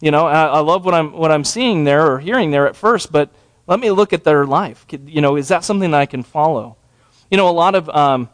You 0.00 0.10
know, 0.10 0.26
I, 0.26 0.46
I 0.46 0.60
love 0.60 0.84
what 0.84 0.94
I'm, 0.94 1.12
what 1.12 1.30
I'm 1.32 1.44
seeing 1.44 1.84
there 1.84 2.10
or 2.10 2.18
hearing 2.18 2.50
there 2.50 2.66
at 2.68 2.76
first, 2.76 3.10
but 3.10 3.30
let 3.66 3.80
me 3.80 3.90
look 3.90 4.12
at 4.12 4.24
their 4.24 4.44
life. 4.46 4.84
You 4.90 5.20
know, 5.20 5.36
is 5.36 5.48
that 5.48 5.64
something 5.64 5.90
that 5.90 6.00
I 6.00 6.06
can 6.06 6.22
follow? 6.22 6.76
You 7.30 7.36
know, 7.36 7.48
a 7.48 7.50
lot 7.50 7.74
of 7.74 7.88
um, 7.88 8.28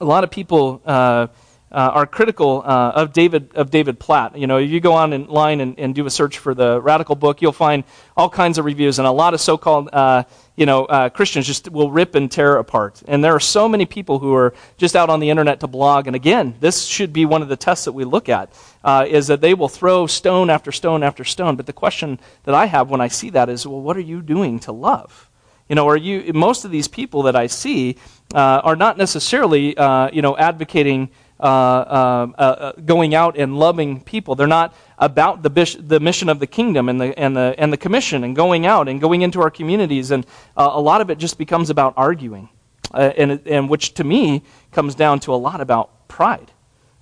a 0.00 0.04
lot 0.04 0.24
of 0.24 0.30
people 0.30 0.80
uh, 0.84 1.28
uh, 1.76 1.90
are 1.92 2.06
critical 2.06 2.62
uh, 2.64 2.92
of 2.94 3.12
David 3.12 3.54
of 3.54 3.70
David 3.70 3.98
Platt. 3.98 4.38
You 4.38 4.46
know, 4.46 4.56
if 4.56 4.70
you 4.70 4.80
go 4.80 4.94
online 4.94 5.60
and, 5.60 5.78
and 5.78 5.94
do 5.94 6.06
a 6.06 6.10
search 6.10 6.38
for 6.38 6.54
the 6.54 6.80
Radical 6.80 7.14
book, 7.14 7.42
you'll 7.42 7.52
find 7.52 7.84
all 8.16 8.30
kinds 8.30 8.56
of 8.56 8.64
reviews, 8.64 8.98
and 8.98 9.06
a 9.06 9.10
lot 9.12 9.34
of 9.34 9.42
so-called 9.42 9.90
uh, 9.92 10.24
you 10.56 10.64
know 10.64 10.86
uh, 10.86 11.10
Christians 11.10 11.46
just 11.46 11.70
will 11.70 11.90
rip 11.90 12.14
and 12.14 12.32
tear 12.32 12.56
apart. 12.56 13.02
And 13.06 13.22
there 13.22 13.34
are 13.34 13.40
so 13.40 13.68
many 13.68 13.84
people 13.84 14.18
who 14.18 14.34
are 14.34 14.54
just 14.78 14.96
out 14.96 15.10
on 15.10 15.20
the 15.20 15.28
internet 15.28 15.60
to 15.60 15.66
blog. 15.66 16.06
And 16.06 16.16
again, 16.16 16.54
this 16.60 16.86
should 16.86 17.12
be 17.12 17.26
one 17.26 17.42
of 17.42 17.48
the 17.48 17.56
tests 17.56 17.84
that 17.84 17.92
we 17.92 18.04
look 18.04 18.30
at: 18.30 18.50
uh, 18.82 19.04
is 19.06 19.26
that 19.26 19.42
they 19.42 19.52
will 19.52 19.68
throw 19.68 20.06
stone 20.06 20.48
after 20.48 20.72
stone 20.72 21.02
after 21.02 21.24
stone. 21.24 21.56
But 21.56 21.66
the 21.66 21.74
question 21.74 22.18
that 22.44 22.54
I 22.54 22.64
have 22.66 22.88
when 22.88 23.02
I 23.02 23.08
see 23.08 23.28
that 23.30 23.50
is, 23.50 23.66
well, 23.66 23.82
what 23.82 23.98
are 23.98 24.08
you 24.12 24.22
doing 24.22 24.60
to 24.60 24.72
love? 24.72 25.28
You 25.68 25.74
know, 25.74 25.86
are 25.88 25.96
you 25.96 26.32
most 26.32 26.64
of 26.64 26.70
these 26.70 26.88
people 26.88 27.24
that 27.24 27.36
I 27.36 27.48
see 27.48 27.98
uh, 28.34 28.62
are 28.64 28.76
not 28.76 28.96
necessarily 28.96 29.76
you 30.10 30.22
know 30.22 30.38
advocating 30.38 31.10
Uh, 31.38 32.22
um, 32.24 32.34
uh, 32.38 32.42
uh, 32.42 32.72
going 32.86 33.14
out 33.14 33.36
and 33.36 33.58
loving 33.58 34.00
people. 34.00 34.34
They're 34.34 34.46
not 34.46 34.74
about 34.96 35.42
the, 35.42 35.50
bis- 35.50 35.76
the 35.78 36.00
mission 36.00 36.30
of 36.30 36.38
the 36.38 36.46
kingdom 36.46 36.88
and 36.88 36.98
the, 36.98 37.18
and, 37.18 37.36
the, 37.36 37.54
and 37.58 37.70
the 37.70 37.76
commission 37.76 38.24
and 38.24 38.34
going 38.34 38.64
out 38.64 38.88
and 38.88 39.02
going 39.02 39.20
into 39.20 39.42
our 39.42 39.50
communities. 39.50 40.10
And 40.10 40.24
a 40.56 40.80
lot 40.80 41.02
of 41.02 41.10
it 41.10 41.18
just 41.18 41.36
becomes 41.36 41.68
about 41.68 41.92
arguing, 41.98 42.48
and, 42.94 43.46
and 43.46 43.68
which 43.68 43.92
to 43.94 44.04
me 44.04 44.44
comes 44.72 44.94
down 44.94 45.20
to 45.20 45.34
a 45.34 45.36
lot 45.36 45.60
about 45.60 46.08
pride. 46.08 46.52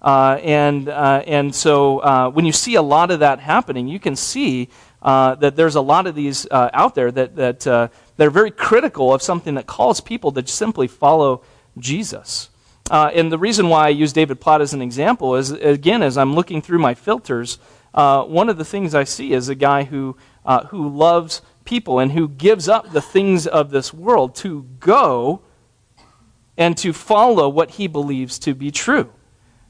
Uh, 0.02 0.40
and, 0.42 0.88
uh, 0.88 1.22
and 1.28 1.54
so 1.54 2.00
uh, 2.00 2.28
when 2.28 2.44
you 2.44 2.52
see 2.52 2.74
a 2.74 2.82
lot 2.82 3.12
of 3.12 3.20
that 3.20 3.38
happening, 3.38 3.86
you 3.86 4.00
can 4.00 4.16
see 4.16 4.68
that 5.00 5.54
there's 5.54 5.76
a 5.76 5.80
lot 5.80 6.08
of 6.08 6.16
these 6.16 6.44
out 6.50 6.96
there 6.96 7.12
that, 7.12 7.36
that 7.36 7.90
they're 8.16 8.30
very 8.30 8.50
critical 8.50 9.14
of 9.14 9.22
something 9.22 9.54
that 9.54 9.66
calls 9.66 10.00
people 10.00 10.32
to 10.32 10.44
simply 10.44 10.88
follow 10.88 11.44
Jesus. 11.78 12.50
Uh, 12.90 13.10
and 13.14 13.32
the 13.32 13.38
reason 13.38 13.68
why 13.70 13.86
I 13.86 13.88
use 13.90 14.12
David 14.12 14.40
Platt 14.40 14.60
as 14.60 14.74
an 14.74 14.82
example 14.82 15.36
is, 15.36 15.50
again, 15.50 16.02
as 16.02 16.18
I'm 16.18 16.34
looking 16.34 16.60
through 16.60 16.80
my 16.80 16.92
filters, 16.92 17.58
uh, 17.94 18.24
one 18.24 18.50
of 18.50 18.58
the 18.58 18.64
things 18.64 18.94
I 18.94 19.04
see 19.04 19.32
is 19.32 19.48
a 19.48 19.54
guy 19.54 19.84
who, 19.84 20.16
uh, 20.44 20.66
who 20.66 20.88
loves 20.88 21.40
people 21.64 21.98
and 21.98 22.12
who 22.12 22.28
gives 22.28 22.68
up 22.68 22.92
the 22.92 23.00
things 23.00 23.46
of 23.46 23.70
this 23.70 23.94
world 23.94 24.34
to 24.36 24.66
go 24.80 25.40
and 26.58 26.76
to 26.76 26.92
follow 26.92 27.48
what 27.48 27.72
he 27.72 27.86
believes 27.86 28.38
to 28.40 28.54
be 28.54 28.70
true. 28.70 29.10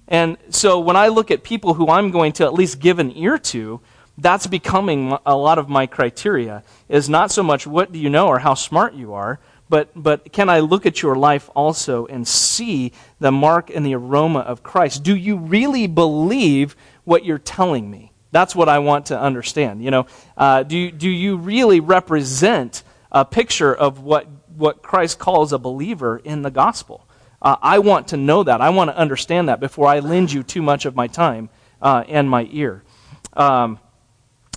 And 0.08 0.36
so 0.50 0.80
when 0.80 0.96
I 0.96 1.08
look 1.08 1.30
at 1.30 1.44
people 1.44 1.74
who 1.74 1.88
I'm 1.88 2.10
going 2.10 2.32
to 2.32 2.44
at 2.44 2.52
least 2.52 2.80
give 2.80 2.98
an 2.98 3.16
ear 3.16 3.38
to, 3.38 3.80
that's 4.18 4.46
becoming 4.46 5.16
a 5.24 5.36
lot 5.36 5.58
of 5.58 5.68
my 5.68 5.86
criteria 5.86 6.62
is 6.88 7.08
not 7.08 7.30
so 7.30 7.42
much 7.42 7.66
what 7.66 7.92
do 7.92 7.98
you 7.98 8.10
know 8.10 8.28
or 8.28 8.40
how 8.40 8.54
smart 8.54 8.94
you 8.94 9.12
are, 9.14 9.40
but, 9.74 9.90
but 9.96 10.32
can 10.32 10.48
I 10.48 10.60
look 10.60 10.86
at 10.86 11.02
your 11.02 11.16
life 11.16 11.50
also 11.52 12.06
and 12.06 12.28
see 12.28 12.92
the 13.18 13.32
mark 13.32 13.70
and 13.70 13.84
the 13.84 13.96
aroma 13.96 14.38
of 14.38 14.62
Christ? 14.62 15.02
Do 15.02 15.16
you 15.16 15.36
really 15.36 15.88
believe 15.88 16.76
what 17.02 17.24
you're 17.24 17.38
telling 17.38 17.90
me? 17.90 18.12
That's 18.30 18.54
what 18.54 18.68
I 18.68 18.78
want 18.78 19.06
to 19.06 19.20
understand. 19.20 19.82
You 19.82 19.90
know, 19.90 20.06
uh, 20.36 20.62
do, 20.62 20.92
do 20.92 21.10
you 21.10 21.38
really 21.38 21.80
represent 21.80 22.84
a 23.10 23.24
picture 23.24 23.74
of 23.74 23.98
what, 23.98 24.28
what 24.54 24.80
Christ 24.80 25.18
calls 25.18 25.52
a 25.52 25.58
believer 25.58 26.18
in 26.22 26.42
the 26.42 26.52
gospel? 26.52 27.08
Uh, 27.42 27.56
I 27.60 27.80
want 27.80 28.06
to 28.08 28.16
know 28.16 28.44
that. 28.44 28.60
I 28.60 28.70
want 28.70 28.90
to 28.90 28.96
understand 28.96 29.48
that 29.48 29.58
before 29.58 29.88
I 29.88 29.98
lend 29.98 30.30
you 30.30 30.44
too 30.44 30.62
much 30.62 30.84
of 30.84 30.94
my 30.94 31.08
time 31.08 31.48
uh, 31.82 32.04
and 32.06 32.30
my 32.30 32.48
ear. 32.52 32.84
Um, 33.32 33.80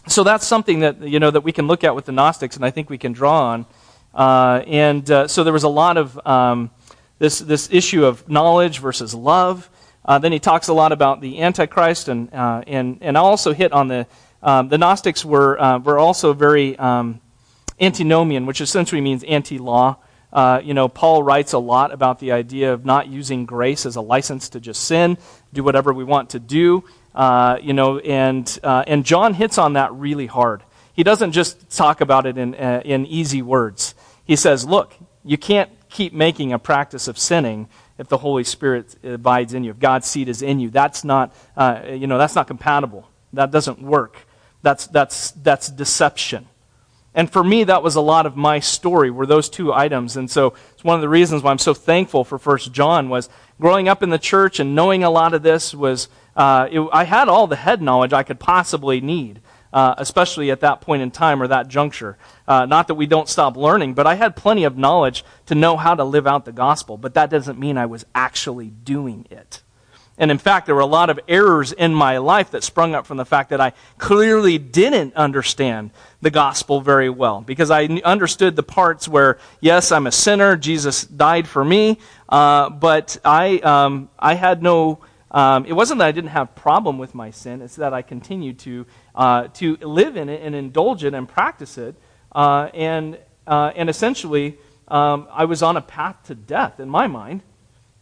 so 0.06 0.24
that's 0.24 0.46
something 0.46 0.82
that 0.82 1.02
you 1.02 1.20
know 1.20 1.32
that 1.32 1.42
we 1.42 1.52
can 1.52 1.66
look 1.66 1.84
at 1.84 1.96
with 1.96 2.06
the 2.06 2.12
Gnostics, 2.12 2.56
and 2.56 2.64
I 2.64 2.70
think 2.70 2.88
we 2.88 3.00
can 3.00 3.14
draw 3.14 3.48
on. 3.48 3.66
Uh, 4.18 4.64
and 4.66 5.10
uh, 5.12 5.28
so 5.28 5.44
there 5.44 5.54
was 5.54 5.64
a 5.64 5.70
lot 5.70 5.96
of 5.96 6.20
um, 6.26 6.72
this 7.20 7.38
this 7.38 7.70
issue 7.72 8.04
of 8.04 8.28
knowledge 8.28 8.80
versus 8.80 9.14
love. 9.14 9.70
Uh, 10.04 10.18
then 10.18 10.32
he 10.32 10.40
talks 10.40 10.70
a 10.70 10.74
lot 10.74 10.92
about 10.92 11.22
the 11.22 11.40
Antichrist, 11.44 12.08
and 12.08 12.34
uh, 12.34 12.64
and 12.66 12.98
and 13.02 13.16
I'll 13.16 13.26
also 13.26 13.54
hit 13.54 13.72
on 13.72 13.90
the 13.90 14.08
um, 14.42 14.70
the 14.70 14.80
Gnostics 14.80 15.24
were 15.24 15.62
uh, 15.62 15.78
were 15.78 16.00
also 16.00 16.34
very 16.34 16.76
um, 16.80 17.22
antinomian, 17.80 18.48
which 18.48 18.60
essentially 18.60 19.02
means 19.02 19.24
anti-law. 19.24 19.98
Uh, 20.34 20.62
you 20.64 20.74
know, 20.74 20.88
Paul 20.88 21.22
writes 21.22 21.54
a 21.54 21.60
lot 21.60 21.94
about 21.94 22.20
the 22.20 22.32
idea 22.32 22.74
of 22.74 22.86
not 22.86 23.08
using 23.08 23.46
grace 23.46 23.86
as 23.86 23.98
a 23.98 24.02
license 24.02 24.50
to 24.50 24.60
just 24.60 24.84
sin, 24.84 25.20
do 25.54 25.64
whatever 25.64 25.94
we 25.94 26.04
want 26.04 26.32
to 26.32 26.40
do. 26.40 26.84
You 27.16 27.74
know, 27.74 28.00
and, 28.00 28.60
and 28.64 29.06
John 29.06 29.34
hits 29.36 29.58
on 29.58 29.74
that 29.74 29.94
really 29.94 30.28
hard. 30.28 30.64
He 30.94 31.04
doesn't 31.04 31.32
just 31.32 31.70
talk 31.76 32.02
about 32.02 32.26
it 32.26 32.38
in, 32.38 32.56
in 32.56 33.06
easy 33.06 33.42
words. 33.42 33.96
He 34.28 34.36
says, 34.36 34.66
look, 34.66 34.94
you 35.24 35.38
can't 35.38 35.72
keep 35.90 36.14
making 36.14 36.54
a 36.54 36.60
practice 36.60 37.08
of 37.08 37.18
sinning 37.18 37.70
if 37.98 38.08
the 38.10 38.18
Holy 38.18 38.44
Spirit 38.44 38.96
abides 39.04 39.54
in 39.54 39.64
you, 39.64 39.72
if 39.72 39.80
God's 39.80 40.06
seed 40.06 40.30
is 40.30 40.42
in 40.42 40.60
you. 40.60 40.70
That's 40.70 41.04
not, 41.04 41.34
uh, 41.56 41.82
you 41.90 42.06
know, 42.06 42.18
that's 42.18 42.36
not 42.36 42.48
compatible. 42.48 43.10
That 43.34 43.52
doesn't 43.52 43.82
work. 43.82 44.18
That's, 44.62 44.88
that's, 44.88 45.32
that's 45.32 45.70
deception. 45.70 46.48
And 47.16 47.32
for 47.32 47.44
me, 47.44 47.64
that 47.64 47.82
was 47.82 47.96
a 47.96 48.02
lot 48.02 48.28
of 48.28 48.38
my 48.38 48.60
story, 48.60 49.10
were 49.10 49.26
those 49.26 49.50
two 49.50 49.74
items. 49.74 50.18
And 50.18 50.30
so 50.30 50.54
it's 50.74 50.84
one 50.84 50.96
of 50.96 51.02
the 51.02 51.10
reasons 51.10 51.42
why 51.42 51.50
I'm 51.50 51.58
so 51.58 51.74
thankful 51.74 52.24
for 52.24 52.38
First 52.38 52.72
John 52.74 53.10
was 53.10 53.28
growing 53.60 53.90
up 53.90 54.04
in 54.04 54.12
the 54.12 54.20
church 54.20 54.60
and 54.60 54.76
knowing 54.76 55.04
a 55.04 55.10
lot 55.10 55.34
of 55.34 55.42
this 55.42 55.74
was 55.74 56.10
uh, 56.36 56.68
it, 56.72 56.88
I 56.94 57.06
had 57.06 57.28
all 57.28 57.48
the 57.48 57.56
head 57.56 57.82
knowledge 57.82 58.14
I 58.14 58.22
could 58.22 58.40
possibly 58.40 59.02
need, 59.02 59.42
uh, 59.74 59.96
especially 59.98 60.52
at 60.52 60.62
that 60.62 60.82
point 60.82 61.02
in 61.02 61.12
time 61.12 61.42
or 61.42 61.48
that 61.48 61.68
juncture. 61.68 62.18
Uh, 62.48 62.66
not 62.66 62.88
that 62.88 62.96
we 62.96 63.06
don't 63.06 63.30
stop 63.30 63.58
learning, 63.58 63.94
but 63.94 64.08
I 64.08 64.16
had 64.16 64.36
plenty 64.36 64.64
of 64.64 64.78
knowledge 64.78 65.24
to 65.48 65.56
know 65.56 65.78
how 65.78 65.96
to 65.96 66.04
live 66.04 66.28
out 66.28 66.46
the 66.46 66.52
gospel, 66.52 66.98
but 66.98 67.14
that 67.16 67.30
doesn't 67.30 67.60
mean 67.60 67.78
I 67.78 67.86
was 67.86 68.06
actually 68.16 68.70
doing 68.70 69.28
it. 69.30 69.64
And 70.20 70.32
in 70.32 70.40
fact, 70.40 70.66
there 70.66 70.74
were 70.74 70.82
a 70.82 70.88
lot 70.88 71.12
of 71.12 71.20
errors 71.28 71.72
in 71.72 71.94
my 71.94 72.18
life 72.18 72.50
that 72.52 72.64
sprung 72.64 72.96
up 72.96 73.06
from 73.06 73.18
the 73.18 73.26
fact 73.26 73.52
that 73.52 73.62
I 73.62 73.74
clearly 74.00 74.58
didn't 74.58 75.16
understand 75.16 75.92
the 76.22 76.32
gospel 76.32 76.82
very 76.82 77.10
well. 77.10 77.42
Because 77.42 77.70
I 77.70 77.86
understood 77.86 78.56
the 78.56 78.64
parts 78.64 79.08
where, 79.08 79.38
yes, 79.62 79.92
I'm 79.92 80.08
a 80.08 80.12
sinner, 80.12 80.56
Jesus 80.56 81.04
died 81.04 81.48
for 81.48 81.64
me, 81.64 82.00
uh, 82.30 82.72
but 82.72 83.18
I, 83.24 83.60
um, 83.60 84.10
I 84.18 84.34
had 84.34 84.64
no 84.64 85.02
um, 85.30 85.66
it 85.66 85.74
wasn't 85.74 86.00
that 86.00 86.08
I 86.08 86.12
didn't 86.14 86.30
have 86.30 86.56
problem 86.56 86.98
with 86.98 87.14
my 87.14 87.32
sin; 87.32 87.62
it's 87.62 87.76
that 87.76 87.94
I 87.94 88.02
continued 88.02 88.60
to 88.60 88.86
uh, 89.18 89.48
to 89.48 89.76
live 89.78 90.16
in 90.16 90.30
it 90.30 90.42
and 90.44 90.56
indulge 90.56 91.04
it 91.04 91.14
and 91.14 91.28
practice 91.28 91.78
it, 91.78 91.96
uh, 92.34 92.70
and 92.74 93.18
uh, 93.48 93.72
and 93.76 93.90
essentially 93.90 94.58
um, 94.88 95.28
I 95.32 95.46
was 95.46 95.64
on 95.64 95.76
a 95.76 95.82
path 95.82 96.24
to 96.26 96.36
death 96.36 96.80
in 96.80 96.88
my 96.88 97.08
mind. 97.08 97.42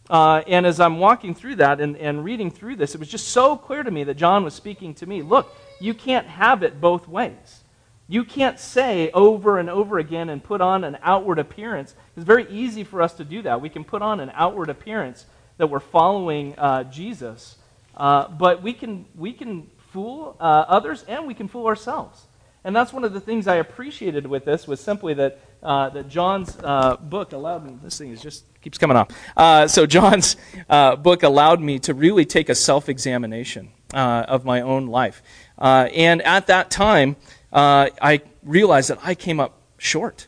Uh, 0.08 0.42
and 0.46 0.66
as 0.66 0.78
I'm 0.78 0.98
walking 1.00 1.34
through 1.34 1.56
that 1.56 1.80
and, 1.80 1.96
and 1.96 2.22
reading 2.22 2.50
through 2.50 2.76
this, 2.76 2.94
it 2.94 2.98
was 2.98 3.08
just 3.08 3.28
so 3.28 3.56
clear 3.56 3.82
to 3.82 3.90
me 3.90 4.04
that 4.04 4.14
John 4.14 4.44
was 4.44 4.54
speaking 4.54 4.94
to 4.94 5.06
me. 5.06 5.22
Look, 5.22 5.52
you 5.80 5.94
can't 5.94 6.28
have 6.28 6.62
it 6.62 6.80
both 6.80 7.08
ways. 7.08 7.64
You 8.06 8.22
can't 8.22 8.60
say 8.60 9.10
over 9.10 9.58
and 9.58 9.68
over 9.68 9.98
again 9.98 10.28
and 10.28 10.44
put 10.44 10.60
on 10.60 10.84
an 10.84 10.96
outward 11.02 11.40
appearance. 11.40 11.96
It's 12.16 12.24
very 12.24 12.48
easy 12.50 12.84
for 12.84 13.02
us 13.02 13.14
to 13.14 13.24
do 13.24 13.42
that. 13.42 13.60
We 13.60 13.68
can 13.68 13.82
put 13.82 14.00
on 14.00 14.20
an 14.20 14.30
outward 14.34 14.68
appearance 14.68 15.26
that 15.56 15.68
we're 15.68 15.80
following 15.80 16.56
uh, 16.56 16.84
Jesus. 16.84 17.56
Uh, 17.96 18.28
but 18.28 18.62
we 18.62 18.74
can, 18.74 19.06
we 19.16 19.32
can 19.32 19.68
fool 19.96 20.36
uh, 20.38 20.44
others 20.68 21.06
and 21.08 21.26
we 21.26 21.32
can 21.32 21.48
fool 21.48 21.66
ourselves. 21.66 22.26
And 22.64 22.76
that's 22.76 22.92
one 22.92 23.02
of 23.02 23.14
the 23.14 23.20
things 23.20 23.48
I 23.48 23.56
appreciated 23.56 24.26
with 24.26 24.44
this 24.44 24.68
was 24.68 24.78
simply 24.78 25.14
that, 25.14 25.40
uh, 25.62 25.88
that 25.88 26.10
John's 26.10 26.54
uh, 26.62 26.96
book 26.96 27.32
allowed 27.32 27.64
me, 27.64 27.78
this 27.82 27.96
thing 27.96 28.10
is 28.10 28.20
just 28.20 28.44
keeps 28.60 28.76
coming 28.76 28.94
off. 28.98 29.08
Uh, 29.34 29.66
so 29.66 29.86
John's 29.86 30.36
book 30.68 31.22
allowed 31.22 31.62
me 31.62 31.78
to 31.78 31.94
really 31.94 32.26
take 32.26 32.50
a 32.50 32.54
self-examination 32.54 33.70
of 33.94 34.44
my 34.44 34.60
own 34.60 34.86
life. 34.88 35.22
and 35.58 36.20
at 36.20 36.48
that 36.48 36.70
time, 36.70 37.16
I 37.50 38.20
realized 38.42 38.90
that 38.90 38.98
I 39.02 39.14
came 39.14 39.40
up 39.40 39.62
short. 39.78 40.26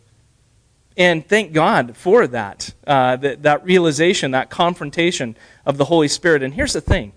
And 0.96 1.28
thank 1.28 1.52
God 1.52 1.94
for 1.94 2.26
that, 2.26 2.72
uh, 2.87 3.16
that, 3.16 3.42
that 3.42 3.64
realization, 3.66 4.31
that 4.31 4.48
confrontation 4.48 5.37
of 5.66 5.76
the 5.76 5.85
Holy 5.85 6.09
Spirit. 6.09 6.42
And 6.42 6.54
here's 6.54 6.72
the 6.72 6.81
thing 6.81 7.12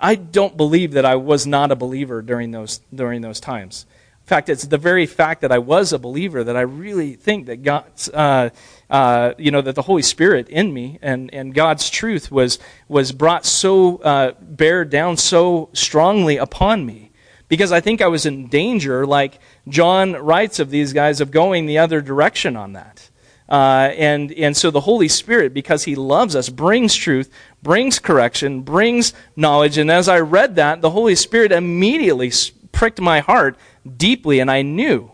I 0.00 0.14
don't 0.14 0.56
believe 0.56 0.92
that 0.92 1.04
I 1.04 1.16
was 1.16 1.46
not 1.46 1.70
a 1.70 1.76
believer 1.76 2.22
during 2.22 2.50
those, 2.50 2.80
during 2.94 3.20
those 3.20 3.40
times. 3.40 3.86
In 4.22 4.28
fact, 4.28 4.50
it's 4.50 4.66
the 4.66 4.76
very 4.76 5.06
fact 5.06 5.40
that 5.40 5.50
I 5.50 5.58
was 5.58 5.92
a 5.94 5.98
believer 5.98 6.44
that 6.44 6.56
I 6.56 6.60
really 6.60 7.14
think 7.14 7.46
that 7.46 7.62
God's, 7.62 8.10
uh, 8.10 8.50
uh, 8.90 9.32
you 9.38 9.50
know, 9.50 9.62
that 9.62 9.74
the 9.74 9.82
Holy 9.82 10.02
Spirit 10.02 10.50
in 10.50 10.74
me 10.74 10.98
and, 11.00 11.32
and 11.32 11.54
God's 11.54 11.88
truth 11.88 12.30
was, 12.30 12.58
was 12.88 13.12
brought 13.12 13.46
so, 13.46 13.96
uh, 13.96 14.32
bear 14.40 14.84
down 14.84 15.16
so 15.16 15.70
strongly 15.72 16.36
upon 16.36 16.84
me. 16.84 17.10
Because 17.48 17.72
I 17.72 17.80
think 17.80 18.02
I 18.02 18.08
was 18.08 18.26
in 18.26 18.48
danger, 18.48 19.06
like 19.06 19.38
John 19.66 20.12
writes 20.12 20.58
of 20.58 20.68
these 20.68 20.92
guys, 20.92 21.22
of 21.22 21.30
going 21.30 21.64
the 21.64 21.78
other 21.78 22.02
direction 22.02 22.54
on 22.54 22.74
that. 22.74 23.07
Uh, 23.48 23.90
and, 23.96 24.32
and 24.32 24.56
so 24.56 24.70
the 24.70 24.80
Holy 24.80 25.08
Spirit, 25.08 25.54
because 25.54 25.84
He 25.84 25.94
loves 25.94 26.36
us, 26.36 26.48
brings 26.48 26.94
truth, 26.94 27.32
brings 27.62 27.98
correction, 27.98 28.60
brings 28.60 29.12
knowledge. 29.36 29.78
And 29.78 29.90
as 29.90 30.08
I 30.08 30.20
read 30.20 30.56
that, 30.56 30.82
the 30.82 30.90
Holy 30.90 31.14
Spirit 31.14 31.52
immediately 31.52 32.30
pricked 32.72 33.00
my 33.00 33.20
heart 33.20 33.56
deeply, 33.96 34.40
and 34.40 34.50
I 34.50 34.62
knew 34.62 35.12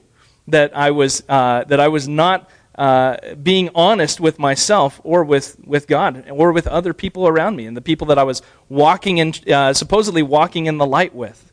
that 0.49 0.77
I 0.77 0.91
was, 0.91 1.23
uh, 1.29 1.65
that 1.65 1.81
I 1.81 1.89
was 1.89 2.09
not 2.09 2.51
uh, 2.77 3.35
being 3.37 3.71
honest 3.75 4.19
with 4.19 4.39
myself 4.39 5.01
or 5.05 5.23
with, 5.23 5.57
with 5.65 5.87
God 5.87 6.29
or 6.29 6.53
with 6.53 6.67
other 6.67 6.93
people 6.93 7.29
around 7.29 7.57
me 7.57 7.67
and 7.67 7.77
the 7.77 7.81
people 7.81 8.09
that 8.09 8.19
I 8.19 8.25
was 8.25 8.43
walking 8.69 9.19
in, 9.19 9.33
uh, 9.51 9.73
supposedly 9.73 10.23
walking 10.23 10.67
in 10.67 10.79
the 10.79 10.87
light 10.87 11.15
with. 11.15 11.53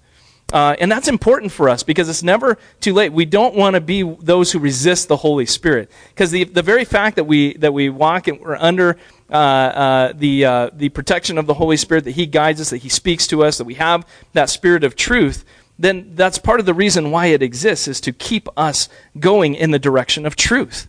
Uh, 0.51 0.75
and 0.79 0.91
that's 0.91 1.07
important 1.07 1.51
for 1.51 1.69
us 1.69 1.83
because 1.83 2.09
it's 2.09 2.23
never 2.23 2.57
too 2.79 2.93
late. 2.93 3.13
We 3.13 3.25
don't 3.25 3.55
want 3.55 3.75
to 3.75 3.81
be 3.81 4.03
those 4.03 4.51
who 4.51 4.59
resist 4.59 5.07
the 5.07 5.17
Holy 5.17 5.45
Spirit. 5.45 5.89
Because 6.09 6.31
the, 6.31 6.43
the 6.43 6.61
very 6.61 6.83
fact 6.83 7.15
that 7.15 7.23
we, 7.23 7.53
that 7.57 7.73
we 7.73 7.89
walk 7.89 8.27
and 8.27 8.39
we're 8.39 8.57
under 8.57 8.97
uh, 9.29 9.33
uh, 9.33 10.13
the, 10.13 10.45
uh, 10.45 10.69
the 10.73 10.89
protection 10.89 11.37
of 11.37 11.47
the 11.47 11.53
Holy 11.53 11.77
Spirit, 11.77 12.03
that 12.03 12.11
He 12.11 12.25
guides 12.25 12.59
us, 12.59 12.71
that 12.71 12.79
He 12.79 12.89
speaks 12.89 13.27
to 13.27 13.43
us, 13.43 13.57
that 13.57 13.63
we 13.63 13.75
have 13.75 14.05
that 14.33 14.49
spirit 14.49 14.83
of 14.83 14.95
truth, 14.95 15.45
then 15.79 16.11
that's 16.15 16.37
part 16.37 16.59
of 16.59 16.65
the 16.65 16.73
reason 16.73 17.11
why 17.11 17.27
it 17.27 17.41
exists, 17.41 17.87
is 17.87 18.01
to 18.01 18.11
keep 18.11 18.47
us 18.57 18.89
going 19.19 19.55
in 19.55 19.71
the 19.71 19.79
direction 19.79 20.25
of 20.25 20.35
truth. 20.35 20.87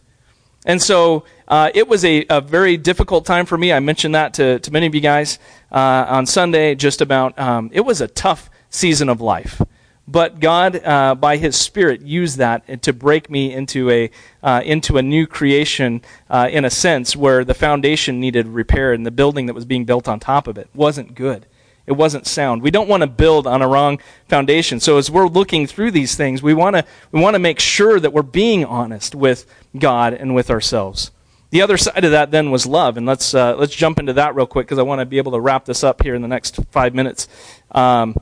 And 0.64 0.80
so 0.80 1.24
uh, 1.48 1.70
it 1.74 1.88
was 1.88 2.04
a, 2.04 2.24
a, 2.30 2.40
very 2.40 2.76
difficult 2.76 3.26
time 3.26 3.46
for 3.46 3.58
me. 3.58 3.72
I 3.72 3.80
mentioned 3.80 4.14
that 4.14 4.34
to, 4.34 4.60
to 4.60 4.70
many 4.70 4.86
of 4.86 4.94
you 4.94 5.00
guys 5.00 5.38
uh, 5.72 6.06
on 6.08 6.26
Sunday, 6.26 6.74
just 6.74 7.00
about, 7.00 7.36
um, 7.38 7.70
it 7.72 7.80
was 7.80 8.00
a 8.00 8.06
tough 8.06 8.48
season 8.72 9.08
of 9.08 9.20
life. 9.20 9.62
But 10.08 10.40
God, 10.40 10.84
uh, 10.84 11.14
by 11.14 11.36
His 11.36 11.54
Spirit, 11.56 12.02
used 12.02 12.38
that 12.38 12.82
to 12.82 12.92
break 12.92 13.30
me 13.30 13.52
into 13.52 13.88
a, 13.88 14.10
uh, 14.42 14.60
into 14.64 14.98
a 14.98 15.02
new 15.02 15.28
creation 15.28 16.02
uh, 16.28 16.48
in 16.50 16.64
a 16.64 16.70
sense 16.70 17.14
where 17.14 17.44
the 17.44 17.54
foundation 17.54 18.18
needed 18.18 18.48
repair 18.48 18.92
and 18.92 19.06
the 19.06 19.12
building 19.12 19.46
that 19.46 19.54
was 19.54 19.64
being 19.64 19.84
built 19.84 20.08
on 20.08 20.18
top 20.18 20.48
of 20.48 20.58
it 20.58 20.68
wasn't 20.74 21.14
good. 21.14 21.46
It 21.86 21.92
wasn't 21.92 22.26
sound. 22.26 22.62
We 22.62 22.70
don't 22.70 22.88
want 22.88 23.02
to 23.02 23.06
build 23.06 23.46
on 23.46 23.62
a 23.62 23.68
wrong 23.68 24.00
foundation. 24.28 24.80
So 24.80 24.98
as 24.98 25.10
we're 25.10 25.28
looking 25.28 25.66
through 25.66 25.92
these 25.92 26.14
things, 26.14 26.42
we 26.42 26.54
want 26.54 26.76
to, 26.76 26.84
we 27.10 27.20
want 27.20 27.34
to 27.34 27.40
make 27.40 27.60
sure 27.60 27.98
that 27.98 28.12
we're 28.12 28.22
being 28.22 28.64
honest 28.64 29.14
with 29.14 29.46
God 29.76 30.14
and 30.14 30.34
with 30.34 30.50
ourselves. 30.50 31.10
The 31.50 31.60
other 31.60 31.76
side 31.76 32.04
of 32.04 32.12
that 32.12 32.30
then 32.30 32.50
was 32.50 32.66
love, 32.66 32.96
and 32.96 33.04
let's 33.04 33.34
uh, 33.34 33.54
let's 33.56 33.74
jump 33.74 33.98
into 33.98 34.14
that 34.14 34.34
real 34.34 34.46
quick 34.46 34.66
because 34.66 34.78
I 34.78 34.82
want 34.82 35.00
to 35.00 35.04
be 35.04 35.18
able 35.18 35.32
to 35.32 35.40
wrap 35.40 35.66
this 35.66 35.84
up 35.84 36.02
here 36.02 36.14
in 36.14 36.22
the 36.22 36.28
next 36.28 36.58
five 36.70 36.94
minutes. 36.94 37.28
Um, 37.72 38.16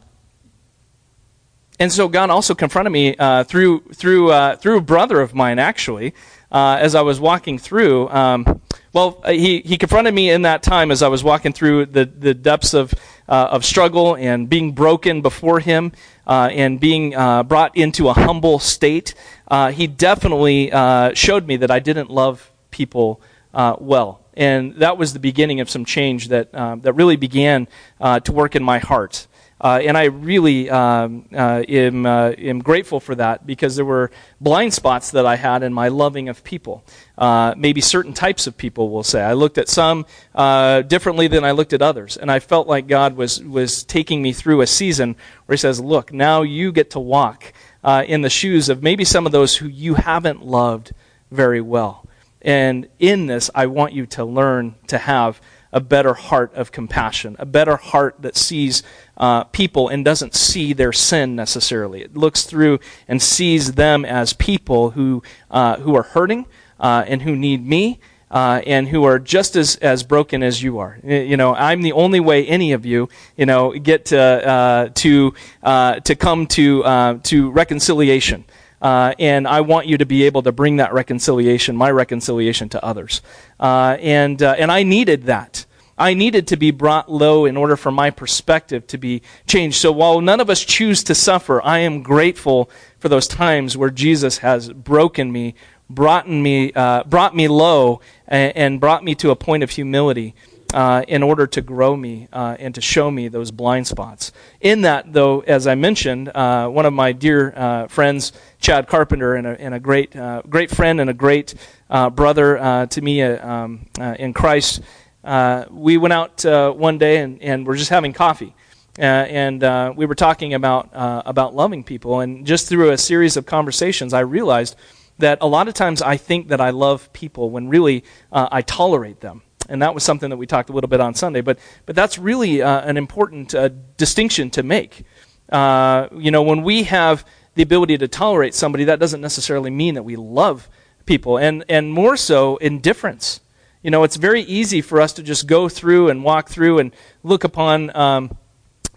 and 1.81 1.91
so 1.91 2.09
God 2.09 2.29
also 2.29 2.55
confronted 2.55 2.93
me 2.93 3.17
uh, 3.17 3.43
through 3.45 3.81
through 3.95 4.31
uh, 4.31 4.57
through 4.57 4.77
a 4.77 4.83
brother 4.83 5.23
of 5.23 5.35
mine, 5.35 5.59
actually, 5.59 6.13
uh, 6.53 6.77
as 6.79 6.95
I 6.95 7.01
was 7.01 7.19
walking 7.19 7.59
through. 7.59 8.11
Um, 8.11 8.61
well, 8.93 9.23
uh, 9.25 9.33
he 9.33 9.61
he 9.61 9.79
confronted 9.79 10.13
me 10.13 10.31
in 10.31 10.43
that 10.43 10.63
time 10.63 10.91
as 10.91 11.03
I 11.03 11.09
was 11.09 11.25
walking 11.25 11.55
through 11.55 11.87
the 11.87 12.05
the 12.05 12.35
depths 12.35 12.75
of 12.75 12.93
uh, 13.31 13.49
of 13.51 13.65
struggle 13.65 14.15
and 14.15 14.47
being 14.47 14.73
broken 14.73 15.23
before 15.23 15.61
Him 15.61 15.93
uh, 16.27 16.51
and 16.53 16.79
being 16.79 17.15
uh, 17.17 17.45
brought 17.45 17.75
into 17.75 18.11
a 18.11 18.13
humble 18.13 18.59
state, 18.59 19.15
uh, 19.49 19.73
He 19.73 19.87
definitely 19.87 20.71
uh, 20.71 21.15
showed 21.15 21.47
me 21.47 21.57
that 21.57 21.71
I 21.71 21.79
didn't 21.79 22.11
love 22.11 22.51
people 22.71 23.23
well. 23.55 24.21
And 24.35 24.75
that 24.77 24.99
was 24.99 25.13
the 25.13 25.19
beginning 25.19 25.61
of 25.61 25.69
some 25.69 25.85
change 25.85 26.29
that, 26.29 26.53
that 26.53 26.93
really 26.95 27.17
began 27.17 27.69
to 28.01 28.33
work 28.33 28.55
in 28.55 28.63
my 28.63 28.79
heart. 28.79 29.27
Uh, 29.61 29.81
and 29.83 29.97
I 29.99 30.05
really 30.05 30.71
um, 30.71 31.27
uh, 31.35 31.63
am, 31.69 32.07
uh, 32.07 32.31
am 32.31 32.61
grateful 32.61 32.99
for 32.99 33.15
that 33.17 33.47
because 33.47 33.77
there 33.77 33.85
were 33.85 34.11
blind 34.41 34.73
spots 34.73 35.11
that 35.11 35.27
I 35.27 35.37
had 35.37 35.63
in 35.63 35.73
my 35.73 35.89
loving 35.89 36.31
of 36.31 36.43
people. 36.43 36.83
Uh, 37.19 37.55
maybe 37.57 37.83
certain 37.83 38.15
types 38.15 38.47
of 38.47 38.57
people 38.57 38.89
will 38.89 39.03
say. 39.03 39.21
I 39.21 39.35
looked 39.35 39.59
at 39.59 39.69
some 39.69 40.07
uh, 40.35 40.81
differently 40.83 41.29
than 41.29 41.45
I 41.45 41.51
looked 41.51 41.75
at 41.75 41.83
others. 41.83 42.17
And 42.17 42.31
I 42.31 42.39
felt 42.39 42.69
like 42.69 42.87
God 42.87 43.17
was, 43.17 43.43
was 43.45 43.85
taking 43.85 44.23
me 44.23 44.33
through 44.33 44.63
a 44.63 44.67
season 44.67 45.17
where 45.45 45.55
He 45.55 45.61
says, 45.61 45.79
Look, 45.79 46.13
now 46.13 46.41
you 46.41 46.73
get 46.73 46.91
to 46.93 47.01
walk 47.01 47.53
uh, 47.85 48.05
in 48.07 48.23
the 48.23 48.31
shoes 48.31 48.71
of 48.71 48.83
maybe 48.83 49.05
some 49.05 49.27
of 49.27 49.33
those 49.33 49.57
who 49.57 49.69
you 49.69 49.95
haven't 49.95 50.45
loved 50.45 50.93
very 51.31 51.61
well. 51.61 52.07
And 52.43 52.89
in 52.99 53.27
this, 53.27 53.51
I 53.55 53.67
want 53.67 53.93
you 53.93 54.07
to 54.07 54.25
learn 54.25 54.75
to 54.87 54.97
have 54.97 55.41
a 55.73 55.81
better 55.81 56.15
heart 56.15 56.53
of 56.55 56.73
compassion, 56.73 57.37
a 57.39 57.47
better 57.47 57.77
heart 57.77 58.17
that 58.21 58.37
sees 58.37 58.83
uh, 59.17 59.45
people 59.45 59.89
and 59.89 60.05
doesn't 60.05 60.35
see 60.35 60.73
their 60.73 60.93
sin 60.93 61.37
necessarily. 61.37 62.03
It 62.03 62.17
looks 62.17 62.45
through 62.45 62.81
and 63.07 63.23
sees 63.23 63.73
them 63.73 64.05
as 64.05 64.33
people 64.33 64.91
who, 64.91 65.23
uh, 65.51 65.77
who 65.77 65.95
are 65.95 66.03
hurting 66.03 66.47
uh, 66.79 67.05
and 67.07 67.23
who 67.23 67.37
need 67.37 67.67
me. 67.67 68.01
Uh, 68.33 68.63
and 68.65 68.87
who 68.87 69.03
are 69.03 69.19
just 69.19 69.57
as, 69.57 69.75
as 69.79 70.05
broken 70.05 70.41
as 70.41 70.63
you 70.63 70.79
are. 70.79 71.01
You 71.03 71.37
know, 71.37 71.53
I'm 71.53 71.83
the 71.83 71.91
only 71.91 72.21
way 72.21 72.47
any 72.47 72.71
of 72.71 72.87
you, 72.87 73.09
you 73.37 73.45
know, 73.45 73.73
get 73.73 74.05
to 74.05 74.21
uh, 74.21 74.89
to 74.95 75.35
uh, 75.65 75.99
to 75.99 76.15
come 76.15 76.47
to 76.47 77.19
to 77.25 77.51
reconciliation. 77.51 78.45
Uh, 78.81 79.15
and 79.19 79.47
I 79.47 79.61
want 79.61 79.87
you 79.87 79.99
to 79.99 80.07
be 80.07 80.25
able 80.25 80.43
to 80.43 80.53
bring 80.53 80.77
that 80.77 80.93
reconciliation, 80.93 81.77
my 81.77 81.91
reconciliation, 81.91 82.69
to 82.71 82.85
others. 82.85 83.21
Uh, 83.59 83.97
and, 84.01 84.43
uh, 84.43 84.55
and 84.59 84.73
I 84.73 84.83
needed 84.83 85.25
that. 85.25 85.67
I 86.01 86.15
needed 86.15 86.47
to 86.49 86.57
be 86.57 86.71
brought 86.71 87.13
low 87.13 87.45
in 87.45 87.59
order 87.59 87.77
for 87.77 87.91
my 87.91 88.09
perspective 88.09 88.87
to 88.87 88.97
be 88.97 89.21
changed. 89.47 89.77
So 89.77 89.93
while 89.93 90.23
none 90.23 90.41
of 90.41 90.49
us 90.49 90.65
choose 90.65 91.05
to 91.05 91.15
suffer, 91.15 91.63
I 91.63 91.81
am 91.81 92.03
grateful 92.03 92.71
for 92.99 93.11
those 93.11 93.29
times 93.29 93.77
where 93.77 93.91
Jesus 93.91 94.39
has 94.39 94.71
broken 94.73 95.31
me, 95.31 95.55
brought 95.91 96.27
me, 96.27 96.73
uh, 96.73 97.05
brought 97.05 97.37
me 97.37 97.49
low, 97.49 98.01
and, 98.27 98.57
and, 98.57 98.81
brought 98.81 99.05
me 99.05 99.15
to 99.17 99.31
a 99.31 99.37
point 99.37 99.63
of 99.63 99.71
humility. 99.71 100.35
Uh, 100.73 101.03
in 101.09 101.21
order 101.25 101.49
to 101.49 101.61
grow 101.61 101.97
me 101.97 102.29
uh, 102.33 102.57
and 102.61 102.77
to 102.77 102.81
show 102.81 103.11
me 103.11 103.27
those 103.27 103.51
blind 103.51 103.85
spots. 103.89 104.31
In 104.61 104.83
that, 104.83 105.13
though, 105.13 105.41
as 105.41 105.67
I 105.67 105.75
mentioned, 105.75 106.29
uh, 106.29 106.69
one 106.69 106.87
of 106.87 106.93
my 106.93 107.11
dear 107.11 107.53
uh, 107.57 107.89
friends, 107.89 108.33
Chad 108.61 108.87
Carpenter, 108.87 109.35
and 109.35 109.49
a, 109.49 109.61
and 109.61 109.75
a 109.75 109.81
great, 109.81 110.15
uh, 110.15 110.43
great 110.49 110.71
friend 110.71 111.01
and 111.01 111.11
a 111.11 111.13
great 111.13 111.55
brother 111.89 112.87
to 112.89 113.01
me 113.03 113.21
um, 113.21 113.87
in 113.99 114.33
Christ, 114.33 114.81
uh, 115.25 115.65
we 115.71 115.97
went 115.97 116.13
out 116.13 116.45
uh, 116.45 116.73
one 116.73 116.99
day 116.99 117.19
and, 117.19 117.43
and 117.43 117.67
we're 117.67 117.77
just 117.77 117.91
having 117.91 118.13
coffee. 118.13 118.55
Uh, 118.99 119.03
and 119.03 119.63
uh, 119.63 119.93
we 119.97 120.05
were 120.05 120.15
talking 120.15 120.55
about, 120.55 120.95
uh, 120.95 121.23
about 121.25 121.55
loving 121.55 121.85
people. 121.85 122.21
And 122.21 122.47
just 122.47 122.69
through 122.69 122.91
a 122.91 122.99
series 122.99 123.37
of 123.37 123.47
conversations, 123.47 124.13
I 124.13 124.21
realized 124.21 124.77
that 125.19 125.39
a 125.41 125.47
lot 125.47 125.69
of 125.69 125.75
times 125.75 126.03
I 126.03 126.17
think 126.17 126.49
that 126.49 126.61
I 126.61 126.71
love 126.71 127.13
people 127.13 127.51
when 127.51 127.69
really 127.69 128.05
uh, 128.33 128.49
I 128.51 128.63
tolerate 128.63 129.21
them. 129.21 129.43
And 129.71 129.81
that 129.83 129.95
was 129.95 130.03
something 130.03 130.29
that 130.31 130.37
we 130.37 130.47
talked 130.47 130.69
a 130.69 130.73
little 130.73 130.89
bit 130.89 131.01
on 131.01 131.15
Sunday. 131.15 131.41
But, 131.41 131.59
but 131.87 131.97
that's 131.97 132.19
really 132.19 132.61
an 132.61 132.97
important 132.97 133.55
distinction 133.97 134.51
to 134.51 134.63
make. 134.63 135.05
you 135.53 136.31
know, 136.31 136.43
when 136.43 136.63
we 136.63 136.83
have 136.85 137.25
the 137.55 137.63
ability 137.63 137.99
to 137.99 138.09
tolerate 138.09 138.55
somebody, 138.55 138.85
that 138.85 138.99
doesn't 138.99 139.21
necessarily 139.21 139.71
mean 139.71 139.95
that 139.95 140.03
we 140.03 140.17
love 140.17 140.69
people. 141.07 141.39
And, 141.39 141.65
and 141.69 141.93
more 141.93 142.17
so, 142.17 142.57
indifference 142.59 143.41
you 143.83 143.91
know, 143.91 144.05
it's 144.05 144.17
very 144.17 144.43
easy 144.43 144.83
for 144.83 145.01
us 145.01 145.15
to 145.15 145.23
just 145.23 145.47
go 145.47 145.69
through 145.69 146.11
and 146.11 146.23
walk 146.23 146.51
through 146.51 146.81
and 146.81 146.93
look 147.23 147.45
upon 147.45 147.95
um, 147.97 148.37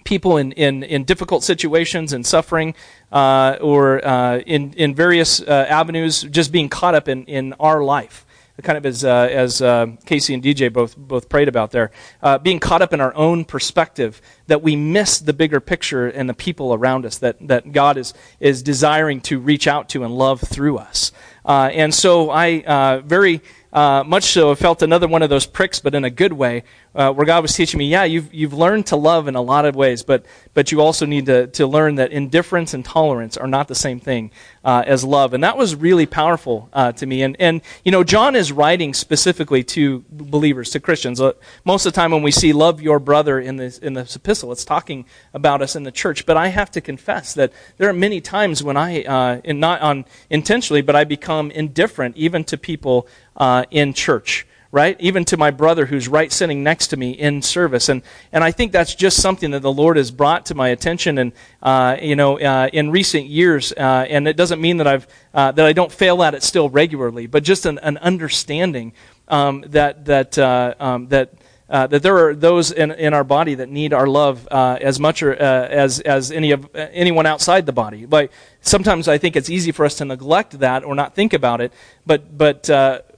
people 0.04 0.36
in, 0.36 0.52
in, 0.52 0.84
in 0.84 1.06
difficult 1.06 1.44
situations 1.44 2.12
and 2.12 2.26
suffering 2.26 2.76
uh, 3.10 3.58
or 3.62 4.06
uh, 4.06 4.40
in, 4.40 4.74
in 4.74 4.94
various 4.94 5.42
uh, 5.42 5.66
avenues 5.70 6.24
just 6.24 6.52
being 6.52 6.68
caught 6.68 6.96
up 6.96 7.08
in, 7.08 7.24
in 7.26 7.54
our 7.62 7.82
life. 7.82 8.26
Kind 8.62 8.78
of 8.78 8.86
as, 8.86 9.04
uh, 9.04 9.28
as 9.32 9.64
uh, 9.64 9.88
Casey 10.06 10.34
and 10.36 10.44
DJ 10.44 10.72
both, 10.72 10.96
both 10.96 11.28
prayed 11.28 11.48
about 11.48 11.72
there, 11.72 11.90
uh, 12.22 12.38
being 12.38 12.60
caught 12.60 12.84
up 12.84 12.94
in 12.94 13.02
our 13.02 13.14
own 13.16 13.46
perspective, 13.46 14.22
that 14.48 14.62
we 14.62 14.76
miss 14.76 15.20
the 15.20 15.34
bigger 15.34 15.60
picture 15.60 16.08
and 16.08 16.30
the 16.30 16.34
people 16.34 16.74
around 16.74 17.06
us 17.06 17.18
that, 17.20 17.38
that 17.48 17.72
God 17.72 17.98
is, 17.98 18.14
is 18.40 18.62
desiring 18.62 19.22
to 19.22 19.40
reach 19.40 19.68
out 19.68 19.90
to 19.90 20.04
and 20.04 20.16
love 20.18 20.42
through 20.42 20.78
us. 20.78 21.12
and 21.46 21.94
so 21.94 22.30
I 22.30 23.02
very 23.02 23.42
uh, 23.74 24.04
much 24.06 24.26
so, 24.26 24.54
felt 24.54 24.84
another 24.84 25.08
one 25.08 25.24
of 25.24 25.32
those 25.32 25.48
pricks, 25.48 25.80
but 25.80 25.96
in 25.96 26.06
a 26.06 26.10
good 26.10 26.32
way, 26.32 26.64
uh, 26.94 27.12
where 27.12 27.26
God 27.26 27.42
was 27.42 27.56
teaching 27.56 27.80
me, 27.80 27.88
yeah, 27.88 28.04
you've, 28.04 28.32
you've 28.32 28.54
learned 28.54 28.86
to 28.88 28.96
love 28.96 29.28
in 29.28 29.34
a 29.34 29.42
lot 29.42 29.66
of 29.66 29.76
ways, 29.76 30.04
but, 30.04 30.28
but 30.54 30.72
you 30.72 30.80
also 30.80 31.08
need 31.08 31.26
to, 31.26 31.48
to 31.48 31.66
learn 31.66 31.96
that 31.96 32.12
indifference 32.12 32.76
and 32.76 32.86
tolerance 32.86 33.36
are 33.36 33.48
not 33.48 33.68
the 33.68 33.76
same 33.76 34.00
thing 34.00 34.30
uh, 34.64 34.84
as 34.86 35.04
love. 35.04 35.34
And 35.34 35.44
that 35.44 35.58
was 35.58 35.76
really 35.76 36.06
powerful 36.06 36.70
uh, 36.72 36.92
to 36.92 37.08
me. 37.08 37.24
And, 37.24 37.36
and, 37.40 37.62
you 37.84 37.92
know, 37.92 38.04
John 38.04 38.36
is 38.36 38.52
writing 38.52 38.94
specifically 38.94 39.64
to 39.64 40.06
believers, 40.12 40.70
to 40.72 40.80
Christians. 40.80 41.20
Uh, 41.20 41.34
most 41.66 41.88
of 41.88 41.94
the 41.94 41.96
time 41.96 42.12
when 42.12 42.22
we 42.22 42.32
see 42.32 42.54
love 42.54 42.80
your 42.80 43.00
brother 43.00 43.40
in 43.40 43.56
this, 43.56 43.80
in 43.80 43.94
this 43.94 44.16
epistle, 44.34 44.52
it's 44.52 44.66
talking 44.66 45.06
about 45.36 45.62
us 45.62 45.76
in 45.76 45.84
the 45.84 45.92
church. 45.92 46.26
But 46.26 46.38
I 46.38 46.48
have 46.48 46.72
to 46.72 46.82
confess 46.82 47.36
that 47.36 47.54
there 47.78 47.88
are 47.88 47.94
many 47.94 48.20
times 48.20 48.64
when 48.64 48.76
I, 48.76 49.04
uh, 49.04 49.42
not 49.46 49.82
on 49.82 50.06
intentionally, 50.32 50.82
but 50.82 50.96
I 50.96 51.04
become 51.04 51.52
indifferent 51.52 52.18
even 52.18 52.44
to 52.46 52.58
people 52.58 53.08
uh, 53.38 53.66
in 53.70 53.94
church 53.94 54.48
right? 54.72 55.00
Even 55.00 55.24
to 55.24 55.38
my 55.38 55.52
brother 55.52 55.86
who's 55.86 56.08
right 56.08 56.32
sitting 56.32 56.64
next 56.64 56.88
to 56.88 56.98
me 56.98 57.12
in 57.12 57.44
service. 57.44 57.90
And, 57.90 58.02
and 58.32 58.44
I 58.44 58.50
think 58.50 58.72
that's 58.72 58.96
just 58.96 59.22
something 59.22 59.52
that 59.52 59.62
the 59.62 59.72
Lord 59.72 59.98
has 59.98 60.10
brought 60.10 60.48
to 60.48 60.56
my 60.56 60.70
attention 60.70 61.20
and, 61.20 61.32
uh, 61.62 61.98
you 62.02 62.16
know, 62.16 62.40
uh, 62.40 62.70
in 62.74 62.90
recent 62.90 63.28
years. 63.28 63.72
Uh, 63.72 64.08
and 64.10 64.28
it 64.28 64.36
doesn't 64.36 64.60
mean 64.60 64.78
that 64.78 64.88
I've, 64.88 65.06
uh, 65.32 65.52
that 65.52 65.64
I 65.64 65.74
don't 65.74 65.92
fail 65.92 66.24
at 66.24 66.34
it 66.34 66.42
still 66.42 66.72
regularly, 66.72 67.28
but 67.28 67.44
just 67.44 67.68
an, 67.68 67.78
an 67.84 68.00
understanding, 68.00 68.94
um, 69.28 69.64
that, 69.68 70.06
that, 70.06 70.40
uh, 70.40 70.74
um, 70.80 71.08
that, 71.10 71.36
uh, 71.70 71.88
that 71.88 72.04
there 72.04 72.28
are 72.28 72.36
those 72.36 72.72
in, 72.72 72.92
in 72.92 73.14
our 73.14 73.24
body 73.24 73.56
that 73.56 73.70
need 73.70 73.94
our 73.94 74.08
love 74.08 74.48
uh, 74.52 74.78
as 74.82 75.00
much 75.00 75.24
or, 75.24 75.34
uh, 75.34 75.68
as, 75.68 76.00
as 76.02 76.32
any 76.32 76.52
of, 76.52 76.66
uh, 76.76 76.88
anyone 76.92 77.26
outside 77.26 77.66
the 77.66 77.74
body. 77.74 78.06
But 78.06 78.32
sometimes 78.62 79.08
I 79.08 79.18
think 79.18 79.36
it's 79.36 79.50
easy 79.50 79.72
for 79.72 79.86
us 79.86 79.96
to 79.96 80.06
neglect 80.06 80.60
that 80.60 80.84
or 80.84 80.96
not 80.96 81.16
think 81.16 81.34
about 81.34 81.62
it, 81.62 81.72
but, 82.06 82.38
but 82.38 82.70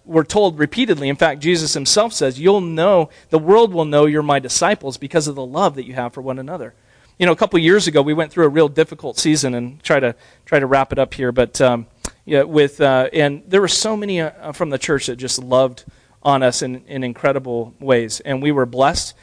we're 0.05 0.23
told 0.23 0.59
repeatedly. 0.59 1.09
In 1.09 1.15
fact, 1.15 1.41
Jesus 1.41 1.73
himself 1.73 2.13
says, 2.13 2.39
You'll 2.39 2.61
know, 2.61 3.09
the 3.29 3.39
world 3.39 3.73
will 3.73 3.85
know 3.85 4.05
you're 4.05 4.23
my 4.23 4.39
disciples 4.39 4.97
because 4.97 5.27
of 5.27 5.35
the 5.35 5.45
love 5.45 5.75
that 5.75 5.85
you 5.85 5.93
have 5.93 6.13
for 6.13 6.21
one 6.21 6.39
another. 6.39 6.73
You 7.17 7.25
know, 7.25 7.31
a 7.31 7.35
couple 7.35 7.57
years 7.59 7.87
ago, 7.87 8.01
we 8.01 8.13
went 8.13 8.31
through 8.31 8.45
a 8.45 8.49
real 8.49 8.67
difficult 8.67 9.17
season 9.17 9.55
and 9.55 9.81
try 9.81 9.99
to 9.99 10.15
try 10.45 10.59
to 10.59 10.65
wrap 10.65 10.91
it 10.91 10.99
up 10.99 11.13
here. 11.13 11.31
But 11.31 11.59
um, 11.61 11.87
yeah, 12.25 12.43
with 12.43 12.81
uh, 12.81 13.09
and 13.13 13.43
there 13.47 13.61
were 13.61 13.67
so 13.67 13.95
many 13.95 14.21
uh, 14.21 14.51
from 14.51 14.69
the 14.69 14.77
church 14.77 15.07
that 15.07 15.15
just 15.15 15.39
loved 15.39 15.85
on 16.25 16.43
us 16.43 16.61
in, 16.61 16.83
in 16.87 17.03
incredible 17.03 17.73
ways, 17.79 18.19
and 18.19 18.41
we 18.41 18.51
were 18.51 18.65
blessed. 18.65 19.13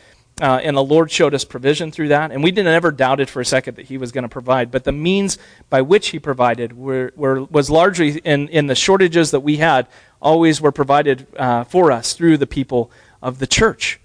Uh, 0.40 0.60
and 0.62 0.74
the 0.74 0.82
Lord 0.82 1.10
showed 1.10 1.34
us 1.34 1.44
provision 1.44 1.92
through 1.92 2.08
that. 2.08 2.32
And 2.32 2.42
we 2.42 2.50
didn't 2.50 2.72
ever 2.72 2.90
doubt 2.90 3.20
it 3.20 3.28
for 3.28 3.40
a 3.42 3.44
second 3.44 3.76
that 3.76 3.86
He 3.86 3.98
was 3.98 4.12
going 4.12 4.22
to 4.22 4.30
provide. 4.30 4.70
But 4.70 4.84
the 4.84 4.92
means 4.92 5.36
by 5.68 5.82
which 5.82 6.08
He 6.08 6.18
provided 6.18 6.72
were, 6.72 7.12
were, 7.14 7.44
was 7.44 7.68
largely 7.68 8.18
in, 8.18 8.48
in 8.48 8.66
the 8.66 8.74
shortages 8.74 9.30
that 9.32 9.40
we 9.40 9.58
had 9.58 9.88
always 10.22 10.60
were 10.60 10.72
provided 10.72 11.26
uh, 11.36 11.64
for 11.64 11.92
us 11.92 12.14
through 12.14 12.38
the 12.38 12.46
people 12.46 12.90
of 13.20 13.40
the 13.40 13.46
church. 13.46 14.00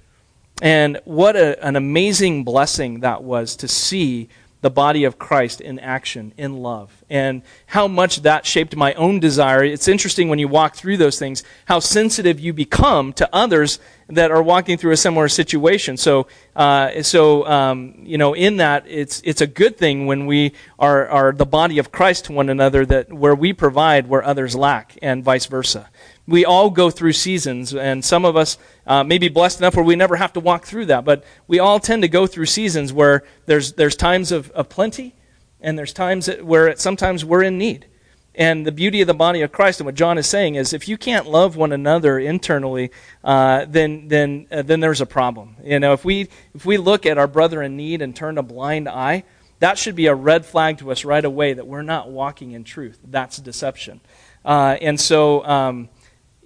And 0.61 0.99
what 1.05 1.35
a, 1.37 1.63
an 1.65 1.77
amazing 1.77 2.43
blessing 2.43 2.99
that 2.99 3.23
was 3.23 3.55
to 3.57 3.67
see 3.67 4.27
the 4.61 4.69
body 4.69 5.03
of 5.03 5.19
Christ 5.19 5.61
in 5.61 5.79
action, 5.79 6.33
in 6.37 6.57
love, 6.57 7.03
and 7.09 7.43
how 7.67 7.87
much 7.87 8.23
that 8.23 8.45
shaped 8.45 8.75
my 8.75 8.93
own 8.95 9.19
desire. 9.19 9.63
It's 9.63 9.87
interesting 9.87 10.29
when 10.29 10.39
you 10.39 10.47
walk 10.47 10.75
through 10.75 10.97
those 10.97 11.19
things, 11.19 11.43
how 11.65 11.79
sensitive 11.79 12.39
you 12.39 12.53
become 12.53 13.13
to 13.13 13.29
others 13.33 13.79
that 14.07 14.31
are 14.31 14.41
walking 14.41 14.77
through 14.77 14.93
a 14.93 14.97
similar 14.97 15.27
situation. 15.27 15.95
So, 15.97 16.27
uh, 16.55 17.03
so 17.03 17.45
um, 17.45 17.95
you 17.99 18.17
know, 18.17 18.33
in 18.33 18.57
that, 18.57 18.85
it's 18.87 19.21
it's 19.23 19.41
a 19.41 19.47
good 19.47 19.77
thing 19.77 20.07
when 20.07 20.25
we 20.25 20.53
are 20.79 21.07
are 21.07 21.31
the 21.31 21.45
body 21.45 21.77
of 21.77 21.91
Christ 21.91 22.25
to 22.25 22.33
one 22.33 22.49
another, 22.49 22.85
that 22.85 23.13
where 23.13 23.35
we 23.35 23.53
provide 23.53 24.07
where 24.07 24.23
others 24.23 24.55
lack, 24.55 24.97
and 25.01 25.23
vice 25.23 25.45
versa 25.45 25.89
we 26.27 26.43
all 26.43 26.69
go 26.69 26.89
through 26.89 27.13
seasons, 27.13 27.73
and 27.73 28.03
some 28.03 28.25
of 28.25 28.35
us 28.35 28.57
uh, 28.85 29.03
may 29.03 29.17
be 29.17 29.29
blessed 29.29 29.59
enough 29.59 29.75
where 29.75 29.85
we 29.85 29.95
never 29.95 30.17
have 30.17 30.33
to 30.33 30.39
walk 30.41 30.65
through 30.65 30.87
that. 30.87 31.05
But 31.05 31.23
we 31.47 31.59
all 31.59 31.79
tend 31.79 32.01
to 32.01 32.09
go 32.09 32.27
through 32.27 32.47
seasons 32.47 32.91
where 32.91 33.23
there's, 33.45 33.73
there's 33.73 33.95
times 33.95 34.31
of, 34.31 34.51
of 34.51 34.67
plenty, 34.67 35.15
and 35.61 35.79
there's 35.79 35.93
times 35.93 36.27
where 36.41 36.75
sometimes 36.75 37.23
we're 37.23 37.43
in 37.43 37.57
need. 37.57 37.87
And 38.35 38.67
the 38.67 38.71
beauty 38.71 39.01
of 39.01 39.07
the 39.07 39.15
body 39.15 39.41
of 39.41 39.51
Christ 39.51 39.79
and 39.79 39.85
what 39.85 39.95
John 39.95 40.19
is 40.19 40.27
saying 40.27 40.55
is 40.55 40.71
if 40.71 40.87
you 40.87 40.95
can't 40.95 41.27
love 41.27 41.55
one 41.55 41.71
another 41.71 42.19
internally, 42.19 42.91
uh, 43.23 43.65
then, 43.67 44.09
then, 44.09 44.47
uh, 44.51 44.61
then 44.61 44.79
there's 44.79 45.01
a 45.01 45.07
problem. 45.07 45.55
You 45.63 45.79
know, 45.79 45.93
if 45.93 46.05
we, 46.05 46.27
if 46.53 46.63
we 46.63 46.77
look 46.77 47.07
at 47.07 47.17
our 47.17 47.25
brother 47.25 47.63
in 47.63 47.75
need 47.75 48.03
and 48.03 48.15
turn 48.15 48.37
a 48.37 48.43
blind 48.43 48.87
eye, 48.87 49.23
that 49.59 49.79
should 49.79 49.95
be 49.95 50.05
a 50.05 50.13
red 50.13 50.45
flag 50.45 50.77
to 50.79 50.91
us 50.91 51.03
right 51.03 51.25
away 51.25 51.53
that 51.53 51.65
we're 51.65 51.81
not 51.81 52.11
walking 52.11 52.51
in 52.51 52.63
truth. 52.63 52.99
That's 53.03 53.37
deception. 53.37 54.01
Uh, 54.45 54.77
and 54.81 54.99
so, 54.99 55.43
um, 55.43 55.89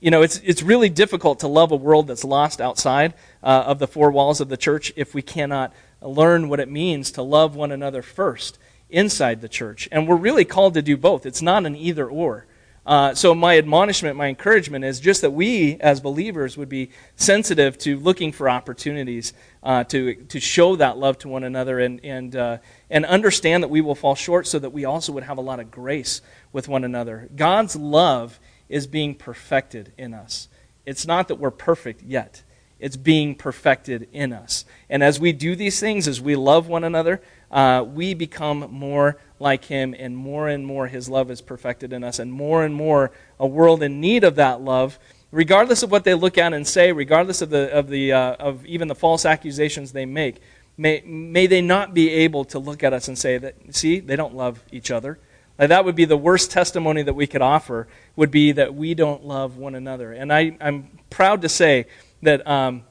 you 0.02 0.10
know, 0.10 0.24
it's, 0.24 0.40
it's 0.40 0.64
really 0.64 0.90
difficult 0.90 1.40
to 1.42 1.48
love 1.48 1.72
a 1.72 1.76
world 1.76 2.08
that's 2.08 2.24
lost 2.24 2.60
outside 2.60 3.14
uh, 3.44 3.64
of 3.68 3.80
the 3.80 3.88
four 3.88 4.12
walls 4.12 4.42
of 4.42 4.50
the 4.50 4.58
church 4.58 4.92
if 4.96 5.14
we 5.14 5.22
cannot 5.22 5.72
learn 6.02 6.50
what 6.50 6.60
it 6.60 6.70
means 6.70 7.12
to 7.12 7.22
love 7.22 7.56
one 7.56 7.72
another 7.72 8.02
first 8.02 8.58
inside 8.90 9.42
the 9.42 9.48
church. 9.48 9.88
And 9.92 10.08
we're 10.08 10.16
really 10.16 10.44
called 10.44 10.74
to 10.74 10.82
do 10.82 10.98
both. 10.98 11.26
It's 11.28 11.42
not 11.42 11.66
an 11.66 11.76
either 11.76 12.10
or. 12.10 12.48
Uh, 12.84 13.14
so, 13.14 13.36
my 13.36 13.60
admonishment, 13.60 14.18
my 14.18 14.26
encouragement 14.26 14.84
is 14.84 15.00
just 15.00 15.22
that 15.22 15.30
we 15.30 15.78
as 15.82 16.02
believers 16.02 16.58
would 16.58 16.68
be 16.68 16.90
sensitive 17.16 17.78
to 17.78 17.96
looking 18.00 18.32
for 18.32 18.50
opportunities 18.50 19.34
uh, 19.62 19.84
to, 19.84 20.16
to 20.16 20.40
show 20.40 20.76
that 20.76 20.98
love 20.98 21.16
to 21.20 21.30
one 21.30 21.44
another 21.44 21.80
and, 21.80 22.04
and, 22.04 22.36
uh, 22.36 22.58
and 22.90 23.06
understand 23.06 23.62
that 23.62 23.68
we 23.68 23.82
will 23.82 23.94
fall 23.94 24.16
short 24.16 24.48
so 24.48 24.58
that 24.58 24.72
we 24.72 24.84
also 24.84 25.12
would 25.12 25.24
have 25.24 25.38
a 25.38 25.42
lot 25.42 25.60
of 25.60 25.70
grace 25.70 26.24
with 26.52 26.68
one 26.68 26.84
another. 26.84 27.30
God's 27.36 27.76
love 27.76 28.40
is 28.72 28.88
being 28.88 29.14
perfected 29.14 29.92
in 29.98 30.14
us. 30.14 30.48
It's 30.86 31.06
not 31.06 31.28
that 31.28 31.36
we're 31.36 31.52
perfect 31.52 32.02
yet, 32.04 32.42
it's 32.80 32.98
being 32.98 33.36
perfected 33.36 34.08
in 34.12 34.34
us. 34.34 34.66
And 34.90 35.04
as 35.04 35.20
we 35.20 35.34
do 35.34 35.56
these 35.56 35.80
things, 35.80 36.08
as 36.08 36.20
we 36.20 36.36
love 36.36 36.68
one 36.68 36.84
another, 36.84 37.22
uh, 37.52 37.86
we 37.88 38.16
become 38.16 38.68
more 38.72 39.18
like 39.40 39.66
Him, 39.66 39.94
and 39.98 40.18
more 40.18 40.48
and 40.48 40.66
more 40.66 40.88
His 40.88 41.10
love 41.10 41.30
is 41.30 41.42
perfected 41.42 41.94
in 41.94 42.04
us, 42.04 42.18
and 42.18 42.32
more 42.32 42.64
and 42.64 42.74
more 42.74 43.12
a 43.40 43.46
world 43.46 43.84
in 43.84 44.02
need 44.02 44.24
of 44.24 44.36
that 44.36 44.62
love. 44.62 44.98
Regardless 45.32 45.84
of 45.84 45.92
what 45.92 46.04
they 46.04 46.14
look 46.14 46.38
at 46.38 46.54
and 46.54 46.68
say, 46.68 46.92
regardless 46.92 47.42
of, 47.42 47.50
the, 47.52 47.72
of, 47.72 47.88
the, 47.90 48.14
uh, 48.14 48.34
of 48.34 48.66
even 48.66 48.88
the 48.88 48.96
false 48.96 49.26
accusations 49.26 49.92
they 49.92 50.06
make, 50.06 50.42
may, 50.78 51.02
may 51.06 51.46
they 51.46 51.62
not 51.62 51.94
be 51.94 52.10
able 52.10 52.46
to 52.46 52.58
look 52.58 52.84
at 52.84 52.94
us 52.94 53.08
and 53.08 53.18
say 53.18 53.38
that, 53.38 53.56
see, 53.76 54.00
they 54.00 54.16
don't 54.16 54.36
love 54.36 54.64
each 54.72 54.92
other. 54.92 55.20
That 55.70 55.86
would 55.86 55.96
be 55.96 56.06
the 56.06 56.18
worst 56.18 56.50
testimony 56.50 57.04
that 57.04 57.14
we 57.14 57.28
could 57.28 57.44
offer, 57.44 57.88
would 58.16 58.32
be 58.32 58.54
that 58.54 58.74
we 58.74 58.96
don't 58.96 59.26
love 59.26 59.58
one 59.58 59.76
another. 59.76 60.12
And 60.12 60.34
I, 60.34 60.58
am 60.60 60.90
proud 61.12 61.44
to 61.44 61.50
say 61.50 61.86
that 62.24 62.48
um, 62.48 62.84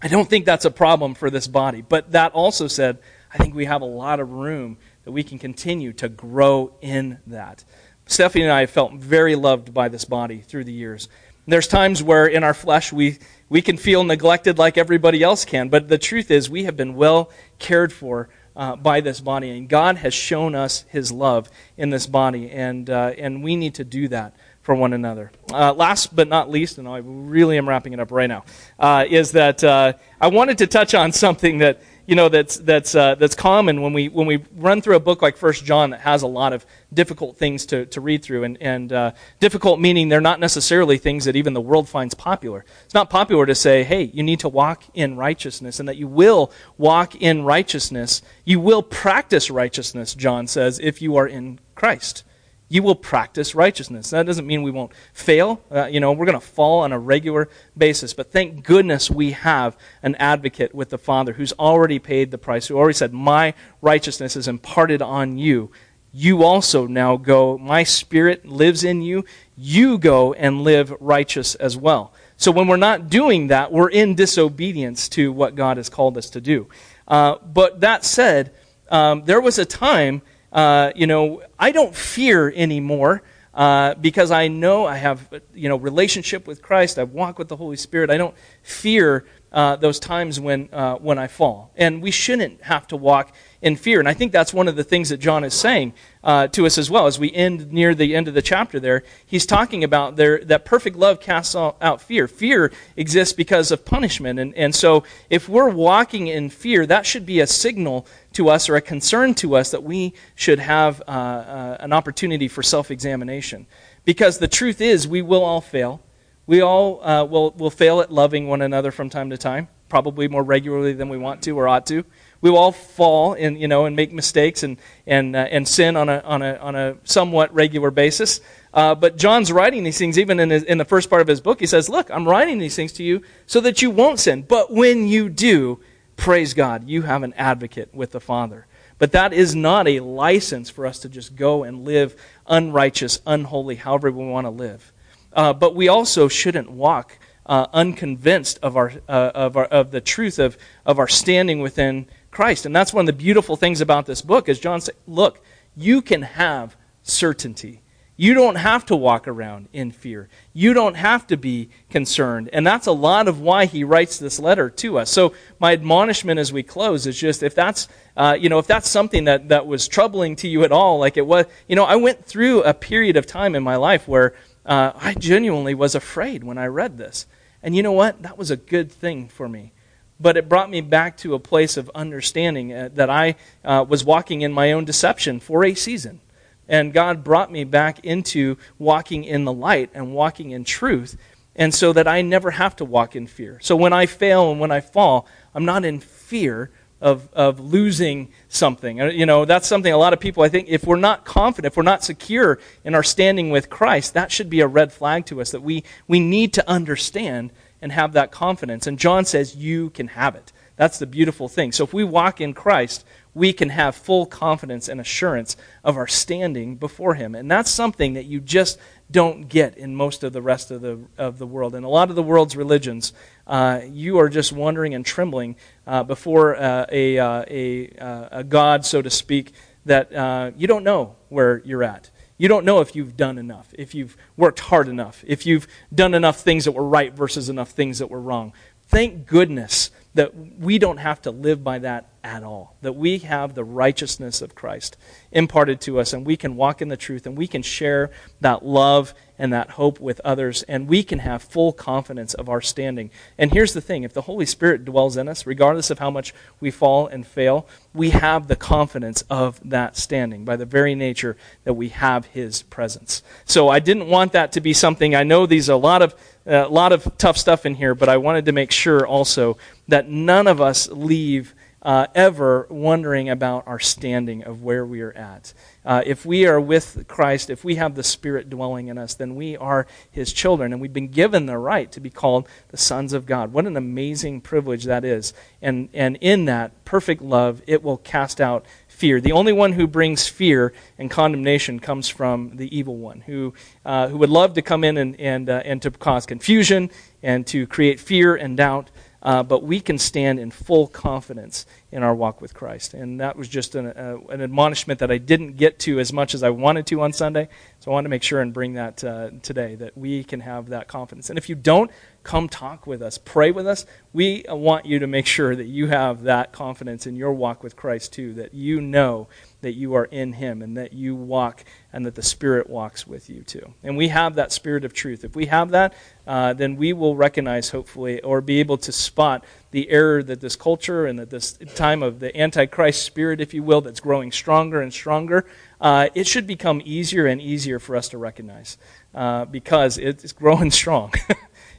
I 0.00 0.06
don't 0.06 0.28
think 0.28 0.44
that's 0.44 0.64
a 0.64 0.70
problem 0.70 1.14
for 1.14 1.28
this 1.28 1.48
body. 1.48 1.82
But 1.82 2.12
that 2.12 2.32
also 2.32 2.68
said, 2.68 2.98
I 3.32 3.38
think 3.38 3.54
we 3.54 3.64
have 3.64 3.82
a 3.82 3.86
lot 3.86 4.20
of 4.20 4.30
room 4.30 4.76
that 5.04 5.10
we 5.10 5.24
can 5.24 5.40
continue 5.40 5.92
to 5.94 6.08
grow 6.08 6.72
in 6.80 7.18
that. 7.26 7.64
Stephanie 8.06 8.44
and 8.44 8.52
I 8.52 8.60
have 8.60 8.70
felt 8.70 8.94
very 8.94 9.34
loved 9.34 9.74
by 9.74 9.88
this 9.88 10.04
body 10.04 10.38
through 10.38 10.64
the 10.64 10.72
years. 10.72 11.08
There's 11.48 11.66
times 11.66 12.02
where 12.02 12.26
in 12.26 12.44
our 12.44 12.54
flesh 12.54 12.92
we, 12.92 13.18
we 13.48 13.60
can 13.60 13.76
feel 13.76 14.04
neglected 14.04 14.56
like 14.56 14.78
everybody 14.78 15.22
else 15.22 15.44
can, 15.44 15.68
but 15.68 15.88
the 15.88 15.98
truth 15.98 16.30
is 16.30 16.48
we 16.48 16.64
have 16.64 16.76
been 16.76 16.94
well 16.94 17.30
cared 17.58 17.92
for 17.92 18.28
uh, 18.56 18.76
by 18.76 19.00
this 19.00 19.20
body. 19.20 19.50
And 19.50 19.68
God 19.68 19.96
has 19.96 20.14
shown 20.14 20.54
us 20.54 20.84
his 20.88 21.10
love 21.10 21.50
in 21.76 21.90
this 21.90 22.06
body, 22.06 22.50
and, 22.50 22.88
uh, 22.88 23.12
and 23.16 23.42
we 23.42 23.56
need 23.56 23.74
to 23.76 23.84
do 23.84 24.08
that 24.08 24.34
for 24.62 24.74
one 24.74 24.92
another. 24.92 25.30
Uh, 25.52 25.72
last 25.74 26.16
but 26.16 26.26
not 26.26 26.50
least, 26.50 26.78
and 26.78 26.88
I 26.88 26.98
really 26.98 27.58
am 27.58 27.68
wrapping 27.68 27.92
it 27.92 28.00
up 28.00 28.10
right 28.10 28.26
now, 28.28 28.44
uh, 28.78 29.04
is 29.08 29.32
that 29.32 29.62
uh, 29.62 29.92
I 30.20 30.28
wanted 30.28 30.58
to 30.58 30.66
touch 30.66 30.94
on 30.94 31.12
something 31.12 31.58
that 31.58 31.82
you 32.06 32.16
know 32.16 32.28
that's 32.28 32.56
that's 32.56 32.94
uh, 32.94 33.14
that's 33.14 33.34
common 33.34 33.80
when 33.80 33.92
we 33.92 34.08
when 34.08 34.26
we 34.26 34.44
run 34.56 34.82
through 34.82 34.96
a 34.96 35.00
book 35.00 35.22
like 35.22 35.36
First 35.36 35.64
John 35.64 35.90
that 35.90 36.00
has 36.00 36.22
a 36.22 36.26
lot 36.26 36.52
of 36.52 36.66
difficult 36.92 37.36
things 37.36 37.66
to, 37.66 37.86
to 37.86 38.00
read 38.00 38.22
through 38.22 38.44
and 38.44 38.58
and 38.60 38.92
uh, 38.92 39.12
difficult 39.40 39.80
meaning 39.80 40.08
they're 40.08 40.20
not 40.20 40.40
necessarily 40.40 40.98
things 40.98 41.24
that 41.24 41.36
even 41.36 41.54
the 41.54 41.60
world 41.60 41.88
finds 41.88 42.14
popular. 42.14 42.64
It's 42.84 42.94
not 42.94 43.10
popular 43.10 43.46
to 43.46 43.54
say, 43.54 43.84
hey, 43.84 44.04
you 44.04 44.22
need 44.22 44.40
to 44.40 44.48
walk 44.48 44.84
in 44.92 45.16
righteousness, 45.16 45.80
and 45.80 45.88
that 45.88 45.96
you 45.96 46.08
will 46.08 46.52
walk 46.76 47.14
in 47.14 47.44
righteousness. 47.44 48.22
You 48.44 48.60
will 48.60 48.82
practice 48.82 49.50
righteousness. 49.50 50.14
John 50.14 50.46
says 50.46 50.78
if 50.82 51.00
you 51.00 51.16
are 51.16 51.26
in 51.26 51.58
Christ 51.74 52.24
you 52.68 52.82
will 52.82 52.94
practice 52.94 53.54
righteousness. 53.54 54.10
That 54.10 54.26
doesn't 54.26 54.46
mean 54.46 54.62
we 54.62 54.70
won't 54.70 54.92
fail. 55.12 55.60
Uh, 55.70 55.86
you 55.86 56.00
know, 56.00 56.12
we're 56.12 56.26
going 56.26 56.40
to 56.40 56.46
fall 56.46 56.80
on 56.80 56.92
a 56.92 56.98
regular 56.98 57.48
basis. 57.76 58.14
But 58.14 58.32
thank 58.32 58.64
goodness 58.64 59.10
we 59.10 59.32
have 59.32 59.76
an 60.02 60.14
advocate 60.16 60.74
with 60.74 60.88
the 60.88 60.98
Father 60.98 61.34
who's 61.34 61.52
already 61.52 61.98
paid 61.98 62.30
the 62.30 62.38
price, 62.38 62.66
who 62.66 62.76
already 62.76 62.94
said, 62.94 63.12
My 63.12 63.54
righteousness 63.82 64.34
is 64.34 64.48
imparted 64.48 65.02
on 65.02 65.36
you. 65.36 65.70
You 66.16 66.44
also 66.44 66.86
now 66.86 67.16
go, 67.16 67.58
my 67.58 67.82
spirit 67.82 68.46
lives 68.46 68.84
in 68.84 69.02
you. 69.02 69.24
You 69.56 69.98
go 69.98 70.32
and 70.32 70.62
live 70.62 70.94
righteous 71.00 71.56
as 71.56 71.76
well. 71.76 72.12
So 72.36 72.52
when 72.52 72.68
we're 72.68 72.76
not 72.76 73.10
doing 73.10 73.48
that, 73.48 73.72
we're 73.72 73.90
in 73.90 74.14
disobedience 74.14 75.08
to 75.10 75.32
what 75.32 75.56
God 75.56 75.76
has 75.76 75.88
called 75.88 76.16
us 76.16 76.30
to 76.30 76.40
do. 76.40 76.68
Uh, 77.08 77.36
but 77.44 77.80
that 77.80 78.04
said, 78.04 78.54
um, 78.90 79.24
there 79.24 79.40
was 79.40 79.58
a 79.58 79.64
time 79.64 80.22
uh, 80.54 80.92
you 80.94 81.06
know, 81.06 81.42
I 81.58 81.72
don't 81.72 81.94
fear 81.94 82.50
anymore 82.54 83.22
uh, 83.52 83.94
because 83.94 84.30
I 84.30 84.48
know 84.48 84.86
I 84.86 84.96
have, 84.96 85.28
you 85.52 85.68
know, 85.68 85.76
relationship 85.76 86.46
with 86.46 86.62
Christ. 86.62 86.98
I 86.98 87.04
walk 87.04 87.38
with 87.38 87.48
the 87.48 87.56
Holy 87.56 87.76
Spirit. 87.76 88.08
I 88.08 88.16
don't 88.16 88.34
fear 88.62 89.26
uh, 89.52 89.76
those 89.76 89.98
times 89.98 90.40
when, 90.40 90.68
uh, 90.72 90.96
when 90.96 91.18
I 91.18 91.26
fall. 91.26 91.72
And 91.76 92.02
we 92.02 92.10
shouldn't 92.10 92.62
have 92.62 92.86
to 92.88 92.96
walk 92.96 93.34
in 93.64 93.76
fear. 93.76 93.98
And 93.98 94.06
I 94.06 94.12
think 94.12 94.30
that's 94.30 94.52
one 94.52 94.68
of 94.68 94.76
the 94.76 94.84
things 94.84 95.08
that 95.08 95.16
John 95.16 95.42
is 95.42 95.54
saying 95.54 95.94
uh, 96.22 96.48
to 96.48 96.66
us 96.66 96.76
as 96.76 96.90
well. 96.90 97.06
As 97.06 97.18
we 97.18 97.32
end 97.32 97.72
near 97.72 97.94
the 97.94 98.14
end 98.14 98.28
of 98.28 98.34
the 98.34 98.42
chapter 98.42 98.78
there, 98.78 99.02
he's 99.24 99.46
talking 99.46 99.82
about 99.82 100.16
there, 100.16 100.38
that 100.44 100.66
perfect 100.66 100.96
love 100.96 101.18
casts 101.18 101.56
out 101.56 102.02
fear. 102.02 102.28
Fear 102.28 102.72
exists 102.94 103.32
because 103.32 103.70
of 103.70 103.86
punishment. 103.86 104.38
And, 104.38 104.54
and 104.54 104.74
so 104.74 105.02
if 105.30 105.48
we're 105.48 105.70
walking 105.70 106.26
in 106.26 106.50
fear, 106.50 106.84
that 106.84 107.06
should 107.06 107.24
be 107.24 107.40
a 107.40 107.46
signal 107.46 108.06
to 108.34 108.50
us 108.50 108.68
or 108.68 108.76
a 108.76 108.82
concern 108.82 109.32
to 109.36 109.56
us 109.56 109.70
that 109.70 109.82
we 109.82 110.12
should 110.34 110.58
have 110.58 111.00
uh, 111.08 111.10
uh, 111.10 111.76
an 111.80 111.94
opportunity 111.94 112.48
for 112.48 112.62
self 112.62 112.90
examination. 112.90 113.66
Because 114.04 114.38
the 114.38 114.48
truth 114.48 114.82
is, 114.82 115.08
we 115.08 115.22
will 115.22 115.42
all 115.42 115.62
fail. 115.62 116.02
We 116.46 116.60
all 116.60 117.02
uh, 117.02 117.24
will, 117.24 117.52
will 117.52 117.70
fail 117.70 118.02
at 118.02 118.12
loving 118.12 118.46
one 118.46 118.60
another 118.60 118.90
from 118.90 119.08
time 119.08 119.30
to 119.30 119.38
time, 119.38 119.68
probably 119.88 120.28
more 120.28 120.42
regularly 120.42 120.92
than 120.92 121.08
we 121.08 121.16
want 121.16 121.40
to 121.44 121.58
or 121.58 121.66
ought 121.66 121.86
to. 121.86 122.04
We 122.44 122.50
all 122.50 122.72
fall 122.72 123.32
and, 123.32 123.58
you 123.58 123.68
know, 123.68 123.86
and 123.86 123.96
make 123.96 124.12
mistakes 124.12 124.62
and, 124.62 124.76
and, 125.06 125.34
uh, 125.34 125.48
and 125.50 125.66
sin 125.66 125.96
on 125.96 126.10
a, 126.10 126.18
on, 126.18 126.42
a, 126.42 126.56
on 126.56 126.74
a 126.76 126.98
somewhat 127.04 127.54
regular 127.54 127.90
basis. 127.90 128.42
Uh, 128.74 128.94
but 128.94 129.16
John's 129.16 129.50
writing 129.50 129.82
these 129.82 129.96
things, 129.96 130.18
even 130.18 130.38
in, 130.38 130.50
his, 130.50 130.62
in 130.62 130.76
the 130.76 130.84
first 130.84 131.08
part 131.08 131.22
of 131.22 131.26
his 131.26 131.40
book, 131.40 131.58
he 131.58 131.66
says, 131.66 131.88
Look, 131.88 132.10
I'm 132.10 132.28
writing 132.28 132.58
these 132.58 132.76
things 132.76 132.92
to 132.92 133.02
you 133.02 133.22
so 133.46 133.60
that 133.60 133.80
you 133.80 133.88
won't 133.88 134.20
sin. 134.20 134.42
But 134.42 134.70
when 134.70 135.08
you 135.08 135.30
do, 135.30 135.80
praise 136.16 136.52
God, 136.52 136.86
you 136.86 137.00
have 137.00 137.22
an 137.22 137.32
advocate 137.32 137.94
with 137.94 138.12
the 138.12 138.20
Father. 138.20 138.66
But 138.98 139.12
that 139.12 139.32
is 139.32 139.54
not 139.54 139.88
a 139.88 140.00
license 140.00 140.68
for 140.68 140.84
us 140.84 140.98
to 140.98 141.08
just 141.08 141.36
go 141.36 141.62
and 141.62 141.86
live 141.86 142.14
unrighteous, 142.46 143.22
unholy, 143.26 143.76
however 143.76 144.12
we 144.12 144.22
want 144.26 144.44
to 144.44 144.50
live. 144.50 144.92
Uh, 145.32 145.54
but 145.54 145.74
we 145.74 145.88
also 145.88 146.28
shouldn't 146.28 146.70
walk 146.70 147.18
uh, 147.46 147.66
unconvinced 147.72 148.58
of, 148.62 148.76
our, 148.76 148.92
uh, 149.08 149.30
of, 149.34 149.56
our, 149.56 149.64
of 149.64 149.90
the 149.90 150.00
truth 150.00 150.38
of, 150.38 150.56
of 150.86 150.98
our 150.98 151.08
standing 151.08 151.60
within 151.60 152.06
Christ. 152.34 152.66
And 152.66 152.74
that's 152.74 152.92
one 152.92 153.02
of 153.02 153.06
the 153.06 153.22
beautiful 153.24 153.56
things 153.56 153.80
about 153.80 154.06
this 154.06 154.20
book 154.20 154.48
is 154.48 154.58
John 154.58 154.80
said, 154.80 154.96
look, 155.06 155.40
you 155.76 156.02
can 156.02 156.22
have 156.22 156.76
certainty. 157.02 157.80
You 158.16 158.34
don't 158.34 158.54
have 158.54 158.86
to 158.86 158.96
walk 158.96 159.26
around 159.26 159.68
in 159.72 159.90
fear. 159.90 160.28
You 160.52 160.72
don't 160.72 160.94
have 160.94 161.26
to 161.28 161.36
be 161.36 161.70
concerned. 161.90 162.48
And 162.52 162.64
that's 162.64 162.86
a 162.86 162.92
lot 162.92 163.26
of 163.26 163.40
why 163.40 163.66
he 163.66 163.82
writes 163.82 164.18
this 164.18 164.38
letter 164.38 164.70
to 164.70 164.98
us. 164.98 165.10
So 165.10 165.34
my 165.58 165.72
admonishment 165.72 166.38
as 166.38 166.52
we 166.52 166.62
close 166.62 167.08
is 167.08 167.18
just 167.18 167.42
if 167.42 167.56
that's, 167.56 167.88
uh, 168.16 168.36
you 168.38 168.48
know, 168.48 168.60
if 168.60 168.68
that's 168.68 168.88
something 168.88 169.24
that, 169.24 169.48
that 169.48 169.66
was 169.66 169.88
troubling 169.88 170.36
to 170.36 170.48
you 170.48 170.62
at 170.62 170.70
all, 170.70 170.98
like 170.98 171.16
it 171.16 171.26
was, 171.26 171.46
you 171.68 171.74
know, 171.74 171.84
I 171.84 171.96
went 171.96 172.24
through 172.24 172.62
a 172.62 172.72
period 172.72 173.16
of 173.16 173.26
time 173.26 173.56
in 173.56 173.64
my 173.64 173.76
life 173.76 174.06
where 174.06 174.34
uh, 174.64 174.92
I 174.94 175.14
genuinely 175.14 175.74
was 175.74 175.96
afraid 175.96 176.44
when 176.44 176.56
I 176.56 176.66
read 176.66 176.98
this. 176.98 177.26
And 177.64 177.74
you 177.74 177.82
know 177.82 177.92
what? 177.92 178.22
That 178.22 178.38
was 178.38 178.50
a 178.52 178.56
good 178.56 178.92
thing 178.92 179.26
for 179.26 179.48
me. 179.48 179.72
But 180.20 180.36
it 180.36 180.48
brought 180.48 180.70
me 180.70 180.80
back 180.80 181.16
to 181.18 181.34
a 181.34 181.38
place 181.38 181.76
of 181.76 181.90
understanding 181.94 182.72
uh, 182.72 182.90
that 182.94 183.10
I 183.10 183.36
uh, 183.64 183.84
was 183.88 184.04
walking 184.04 184.42
in 184.42 184.52
my 184.52 184.72
own 184.72 184.84
deception 184.84 185.40
for 185.40 185.64
a 185.64 185.74
season. 185.74 186.20
And 186.68 186.92
God 186.92 187.24
brought 187.24 187.52
me 187.52 187.64
back 187.64 188.04
into 188.04 188.56
walking 188.78 189.24
in 189.24 189.44
the 189.44 189.52
light 189.52 189.90
and 189.92 190.14
walking 190.14 190.50
in 190.50 190.64
truth. 190.64 191.16
And 191.56 191.74
so 191.74 191.92
that 191.92 192.08
I 192.08 192.22
never 192.22 192.52
have 192.52 192.74
to 192.76 192.84
walk 192.84 193.14
in 193.14 193.26
fear. 193.26 193.58
So 193.62 193.76
when 193.76 193.92
I 193.92 194.06
fail 194.06 194.50
and 194.50 194.60
when 194.60 194.72
I 194.72 194.80
fall, 194.80 195.26
I'm 195.54 195.64
not 195.64 195.84
in 195.84 196.00
fear 196.00 196.70
of, 197.00 197.28
of 197.34 197.60
losing 197.60 198.32
something. 198.48 199.00
Uh, 199.00 199.06
you 199.06 199.26
know, 199.26 199.44
that's 199.44 199.68
something 199.68 199.92
a 199.92 199.96
lot 199.98 200.14
of 200.14 200.20
people, 200.20 200.42
I 200.42 200.48
think, 200.48 200.68
if 200.68 200.84
we're 200.86 200.96
not 200.96 201.24
confident, 201.26 201.70
if 201.70 201.76
we're 201.76 201.82
not 201.82 202.02
secure 202.02 202.58
in 202.82 202.94
our 202.94 203.02
standing 203.02 203.50
with 203.50 203.68
Christ, 203.68 204.14
that 204.14 204.32
should 204.32 204.48
be 204.48 204.60
a 204.60 204.66
red 204.66 204.90
flag 204.90 205.26
to 205.26 205.40
us 205.40 205.50
that 205.50 205.60
we, 205.60 205.84
we 206.08 206.18
need 206.18 206.54
to 206.54 206.68
understand 206.68 207.52
and 207.84 207.92
have 207.92 208.14
that 208.14 208.32
confidence. 208.32 208.86
And 208.86 208.98
John 208.98 209.26
says, 209.26 209.54
You 209.54 209.90
can 209.90 210.08
have 210.08 210.34
it. 210.36 210.52
That's 210.76 210.98
the 210.98 211.06
beautiful 211.06 211.48
thing. 211.48 211.70
So 211.70 211.84
if 211.84 211.92
we 211.92 212.02
walk 212.02 212.40
in 212.40 212.54
Christ, 212.54 213.04
we 213.34 213.52
can 213.52 213.68
have 213.68 213.94
full 213.94 214.24
confidence 214.24 214.88
and 214.88 215.02
assurance 215.02 215.54
of 215.84 215.98
our 215.98 216.06
standing 216.06 216.76
before 216.76 217.14
Him. 217.14 217.34
And 217.34 217.50
that's 217.50 217.70
something 217.70 218.14
that 218.14 218.24
you 218.24 218.40
just 218.40 218.78
don't 219.10 219.50
get 219.50 219.76
in 219.76 219.94
most 219.94 220.24
of 220.24 220.32
the 220.32 220.40
rest 220.40 220.70
of 220.70 220.80
the, 220.80 220.98
of 221.18 221.38
the 221.38 221.46
world. 221.46 221.74
In 221.74 221.84
a 221.84 221.88
lot 221.90 222.08
of 222.08 222.16
the 222.16 222.22
world's 222.22 222.56
religions, 222.56 223.12
uh, 223.46 223.82
you 223.86 224.18
are 224.18 224.30
just 224.30 224.50
wondering 224.50 224.94
and 224.94 225.04
trembling 225.04 225.56
uh, 225.86 226.04
before 226.04 226.56
uh, 226.56 226.86
a, 226.90 227.18
uh, 227.18 227.44
a, 227.46 227.90
uh, 227.98 228.28
a 228.38 228.44
God, 228.44 228.86
so 228.86 229.02
to 229.02 229.10
speak, 229.10 229.52
that 229.84 230.10
uh, 230.10 230.52
you 230.56 230.66
don't 230.66 230.84
know 230.84 231.16
where 231.28 231.60
you're 231.66 231.84
at. 231.84 232.10
You 232.36 232.48
don't 232.48 232.64
know 232.64 232.80
if 232.80 232.96
you've 232.96 233.16
done 233.16 233.38
enough, 233.38 233.72
if 233.78 233.94
you've 233.94 234.16
worked 234.36 234.60
hard 234.60 234.88
enough, 234.88 235.24
if 235.26 235.46
you've 235.46 235.68
done 235.94 236.14
enough 236.14 236.40
things 236.40 236.64
that 236.64 236.72
were 236.72 236.88
right 236.88 237.12
versus 237.12 237.48
enough 237.48 237.70
things 237.70 237.98
that 238.00 238.10
were 238.10 238.20
wrong. 238.20 238.52
Thank 238.88 239.26
goodness 239.26 239.90
that 240.14 240.32
we 240.58 240.78
don't 240.78 240.98
have 240.98 241.20
to 241.22 241.30
live 241.30 241.62
by 241.62 241.78
that 241.80 242.08
at 242.22 242.42
all. 242.42 242.76
That 242.80 242.94
we 242.94 243.18
have 243.18 243.54
the 243.54 243.64
righteousness 243.64 244.40
of 244.40 244.54
Christ 244.54 244.96
imparted 245.30 245.80
to 245.82 246.00
us, 246.00 246.12
and 246.12 246.24
we 246.24 246.36
can 246.36 246.56
walk 246.56 246.80
in 246.80 246.88
the 246.88 246.96
truth, 246.96 247.26
and 247.26 247.36
we 247.36 247.46
can 247.46 247.62
share 247.62 248.10
that 248.40 248.64
love 248.64 249.12
and 249.36 249.52
that 249.52 249.70
hope 249.70 249.98
with 249.98 250.20
others, 250.24 250.62
and 250.64 250.88
we 250.88 251.02
can 251.02 251.18
have 251.18 251.42
full 251.42 251.72
confidence 251.72 252.34
of 252.34 252.48
our 252.48 252.60
standing. 252.60 253.10
And 253.36 253.52
here's 253.52 253.74
the 253.74 253.80
thing 253.80 254.04
if 254.04 254.14
the 254.14 254.22
Holy 254.22 254.46
Spirit 254.46 254.84
dwells 254.84 255.16
in 255.16 255.28
us, 255.28 255.46
regardless 255.46 255.90
of 255.90 255.98
how 255.98 256.10
much 256.10 256.32
we 256.60 256.70
fall 256.70 257.08
and 257.08 257.26
fail, 257.26 257.66
we 257.92 258.10
have 258.10 258.46
the 258.46 258.56
confidence 258.56 259.22
of 259.28 259.60
that 259.68 259.96
standing 259.96 260.44
by 260.44 260.56
the 260.56 260.64
very 260.64 260.94
nature 260.94 261.36
that 261.64 261.74
we 261.74 261.88
have 261.88 262.26
His 262.26 262.62
presence. 262.62 263.22
So 263.44 263.68
I 263.68 263.80
didn't 263.80 264.08
want 264.08 264.32
that 264.32 264.52
to 264.52 264.60
be 264.60 264.72
something, 264.72 265.14
I 265.14 265.24
know 265.24 265.46
these 265.46 265.68
a 265.68 265.76
lot 265.76 266.00
of 266.00 266.14
a 266.46 266.68
lot 266.68 266.92
of 266.92 267.16
tough 267.18 267.36
stuff 267.36 267.64
in 267.64 267.74
here, 267.74 267.94
but 267.94 268.08
I 268.08 268.16
wanted 268.16 268.46
to 268.46 268.52
make 268.52 268.70
sure 268.70 269.06
also 269.06 269.56
that 269.88 270.08
none 270.08 270.46
of 270.46 270.60
us 270.60 270.88
leave 270.88 271.54
uh, 271.84 272.06
ever 272.14 272.66
wondering 272.70 273.28
about 273.28 273.66
our 273.66 273.78
standing 273.78 274.42
of 274.42 274.62
where 274.62 274.86
we 274.86 275.02
are 275.02 275.12
at. 275.12 275.52
Uh, 275.84 276.02
if 276.06 276.24
we 276.24 276.46
are 276.46 276.58
with 276.58 277.04
Christ, 277.08 277.50
if 277.50 277.62
we 277.62 277.74
have 277.74 277.94
the 277.94 278.02
Spirit 278.02 278.48
dwelling 278.48 278.88
in 278.88 278.96
us, 278.96 279.12
then 279.12 279.34
we 279.36 279.54
are 279.58 279.86
His 280.10 280.32
children, 280.32 280.72
and 280.72 280.80
we've 280.80 280.94
been 280.94 281.08
given 281.08 281.44
the 281.44 281.58
right 281.58 281.92
to 281.92 282.00
be 282.00 282.08
called 282.08 282.48
the 282.68 282.78
sons 282.78 283.12
of 283.12 283.26
God. 283.26 283.52
What 283.52 283.66
an 283.66 283.76
amazing 283.76 284.40
privilege 284.40 284.84
that 284.84 285.04
is. 285.04 285.34
And, 285.60 285.90
and 285.92 286.16
in 286.22 286.46
that 286.46 286.84
perfect 286.86 287.20
love, 287.20 287.60
it 287.66 287.82
will 287.82 287.98
cast 287.98 288.40
out 288.40 288.64
fear. 288.94 289.20
The 289.20 289.32
only 289.32 289.52
one 289.52 289.72
who 289.72 289.86
brings 289.86 290.26
fear 290.26 290.72
and 290.98 291.10
condemnation 291.10 291.80
comes 291.80 292.08
from 292.08 292.56
the 292.56 292.74
evil 292.76 292.96
one, 292.96 293.20
who, 293.20 293.52
uh, 293.84 294.08
who 294.08 294.18
would 294.18 294.30
love 294.30 294.54
to 294.54 294.62
come 294.62 294.84
in 294.84 294.96
and, 294.96 295.20
and, 295.20 295.50
uh, 295.50 295.62
and 295.64 295.82
to 295.82 295.90
cause 295.90 296.26
confusion 296.26 296.90
and 297.22 297.46
to 297.48 297.66
create 297.66 298.00
fear 298.00 298.36
and 298.36 298.56
doubt 298.56 298.90
uh, 299.24 299.42
but 299.42 299.62
we 299.62 299.80
can 299.80 299.98
stand 299.98 300.38
in 300.38 300.50
full 300.50 300.86
confidence 300.86 301.64
in 301.90 302.02
our 302.02 302.14
walk 302.14 302.40
with 302.42 302.52
Christ. 302.52 302.92
And 302.92 303.20
that 303.20 303.36
was 303.36 303.48
just 303.48 303.74
an, 303.74 303.86
uh, 303.86 304.18
an, 304.28 304.42
admonishment 304.42 305.00
that 305.00 305.10
I 305.10 305.16
didn't 305.16 305.56
get 305.56 305.78
to 305.80 305.98
as 305.98 306.12
much 306.12 306.34
as 306.34 306.42
I 306.42 306.50
wanted 306.50 306.86
to 306.88 307.00
on 307.00 307.12
Sunday. 307.14 307.48
So 307.84 307.90
I 307.90 307.92
want 307.96 308.06
to 308.06 308.08
make 308.08 308.22
sure 308.22 308.40
and 308.40 308.50
bring 308.50 308.72
that 308.74 309.04
uh, 309.04 309.28
today, 309.42 309.74
that 309.74 309.94
we 309.94 310.24
can 310.24 310.40
have 310.40 310.70
that 310.70 310.88
confidence. 310.88 311.28
And 311.28 311.36
if 311.36 311.50
you 311.50 311.54
don't, 311.54 311.90
come 312.22 312.48
talk 312.48 312.86
with 312.86 313.02
us, 313.02 313.18
pray 313.18 313.50
with 313.50 313.66
us. 313.66 313.84
We 314.14 314.46
want 314.48 314.86
you 314.86 314.98
to 315.00 315.06
make 315.06 315.26
sure 315.26 315.54
that 315.54 315.66
you 315.66 315.88
have 315.88 316.22
that 316.22 316.50
confidence 316.50 317.06
in 317.06 317.14
your 317.14 317.34
walk 317.34 317.62
with 317.62 317.76
Christ 317.76 318.14
too, 318.14 318.32
that 318.34 318.54
you 318.54 318.80
know 318.80 319.28
that 319.60 319.74
you 319.74 319.92
are 319.94 320.06
in 320.06 320.32
Him 320.32 320.62
and 320.62 320.78
that 320.78 320.94
you 320.94 321.14
walk 321.14 321.64
and 321.92 322.06
that 322.06 322.14
the 322.14 322.22
Spirit 322.22 322.70
walks 322.70 323.06
with 323.06 323.28
you 323.28 323.42
too. 323.42 323.74
And 323.82 323.98
we 323.98 324.08
have 324.08 324.34
that 324.36 324.52
Spirit 324.52 324.86
of 324.86 324.94
truth. 324.94 325.22
If 325.22 325.36
we 325.36 325.46
have 325.46 325.70
that, 325.72 325.94
uh, 326.26 326.54
then 326.54 326.76
we 326.76 326.94
will 326.94 327.16
recognize, 327.16 327.68
hopefully, 327.68 328.22
or 328.22 328.40
be 328.40 328.60
able 328.60 328.78
to 328.78 328.92
spot 328.92 329.44
the 329.70 329.90
error 329.90 330.22
that 330.22 330.40
this 330.40 330.56
culture 330.56 331.04
and 331.04 331.18
that 331.18 331.30
this 331.30 331.58
time 331.74 332.02
of 332.02 332.20
the 332.20 332.34
Antichrist 332.40 333.02
spirit, 333.02 333.40
if 333.40 333.52
you 333.52 333.62
will, 333.62 333.80
that's 333.80 334.00
growing 334.00 334.32
stronger 334.32 334.80
and 334.80 334.92
stronger, 334.92 335.44
uh, 335.84 336.08
it 336.14 336.26
should 336.26 336.46
become 336.46 336.80
easier 336.82 337.26
and 337.26 337.42
easier 337.42 337.78
for 337.78 337.94
us 337.94 338.08
to 338.08 338.16
recognize 338.16 338.78
uh, 339.14 339.44
because 339.44 339.98
it's 339.98 340.32
growing 340.32 340.70
strong. 340.82 341.12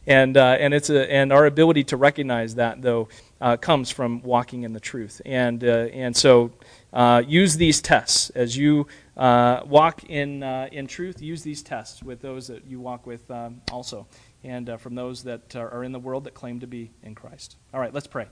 and, 0.08 0.38
uh, 0.38 0.58
and, 0.60 0.76
it's 0.76 0.92
a, 0.92 1.12
and 1.12 1.34
our 1.34 1.48
ability 1.48 1.84
to 1.84 1.98
recognize 1.98 2.54
that, 2.56 2.84
though, 2.84 3.10
uh, 3.42 3.58
comes 3.58 3.90
from 3.90 4.22
walking 4.22 4.62
in 4.62 4.74
the 4.74 4.80
truth. 4.80 5.24
And, 5.26 5.64
uh, 5.64 5.88
and 5.92 6.16
so 6.16 6.52
uh, 6.94 7.24
use 7.28 7.58
these 7.58 7.82
tests 7.82 8.30
as 8.30 8.56
you 8.56 8.86
walk 9.18 10.04
in, 10.04 10.44
in 10.44 10.86
truth. 10.86 11.20
Use 11.20 11.42
these 11.42 11.64
tests 11.64 12.04
with 12.04 12.22
those 12.22 12.46
that 12.48 12.68
you 12.68 12.80
walk 12.80 13.08
with 13.08 13.30
um, 13.32 13.62
also, 13.72 14.06
and 14.44 14.80
from 14.80 14.94
those 14.94 15.24
that 15.24 15.56
are 15.56 15.84
in 15.84 15.92
the 15.92 16.00
world 16.00 16.26
that 16.26 16.36
claim 16.36 16.60
to 16.60 16.68
be 16.68 16.92
in 17.02 17.16
Christ. 17.16 17.58
All 17.74 17.80
right, 17.80 17.92
let's 17.92 18.08
pray. 18.08 18.28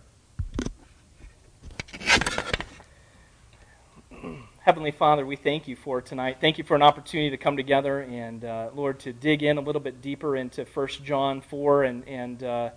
Heavenly 4.59 4.91
Father, 4.91 5.25
we 5.25 5.35
thank 5.35 5.67
you 5.67 5.75
for 5.75 6.01
tonight. 6.01 6.37
Thank 6.39 6.57
you 6.57 6.63
for 6.63 6.75
an 6.75 6.81
opportunity 6.81 7.29
to 7.31 7.37
come 7.37 7.57
together 7.57 8.01
and, 8.01 8.45
uh, 8.45 8.69
Lord, 8.73 8.99
to 9.01 9.11
dig 9.11 9.43
in 9.43 9.57
a 9.57 9.61
little 9.61 9.81
bit 9.81 10.01
deeper 10.01 10.37
into 10.37 10.63
1 10.63 10.87
John 11.03 11.41
4 11.41 11.83
and, 11.83 12.07
and 12.07 12.43
uh, 12.43 12.69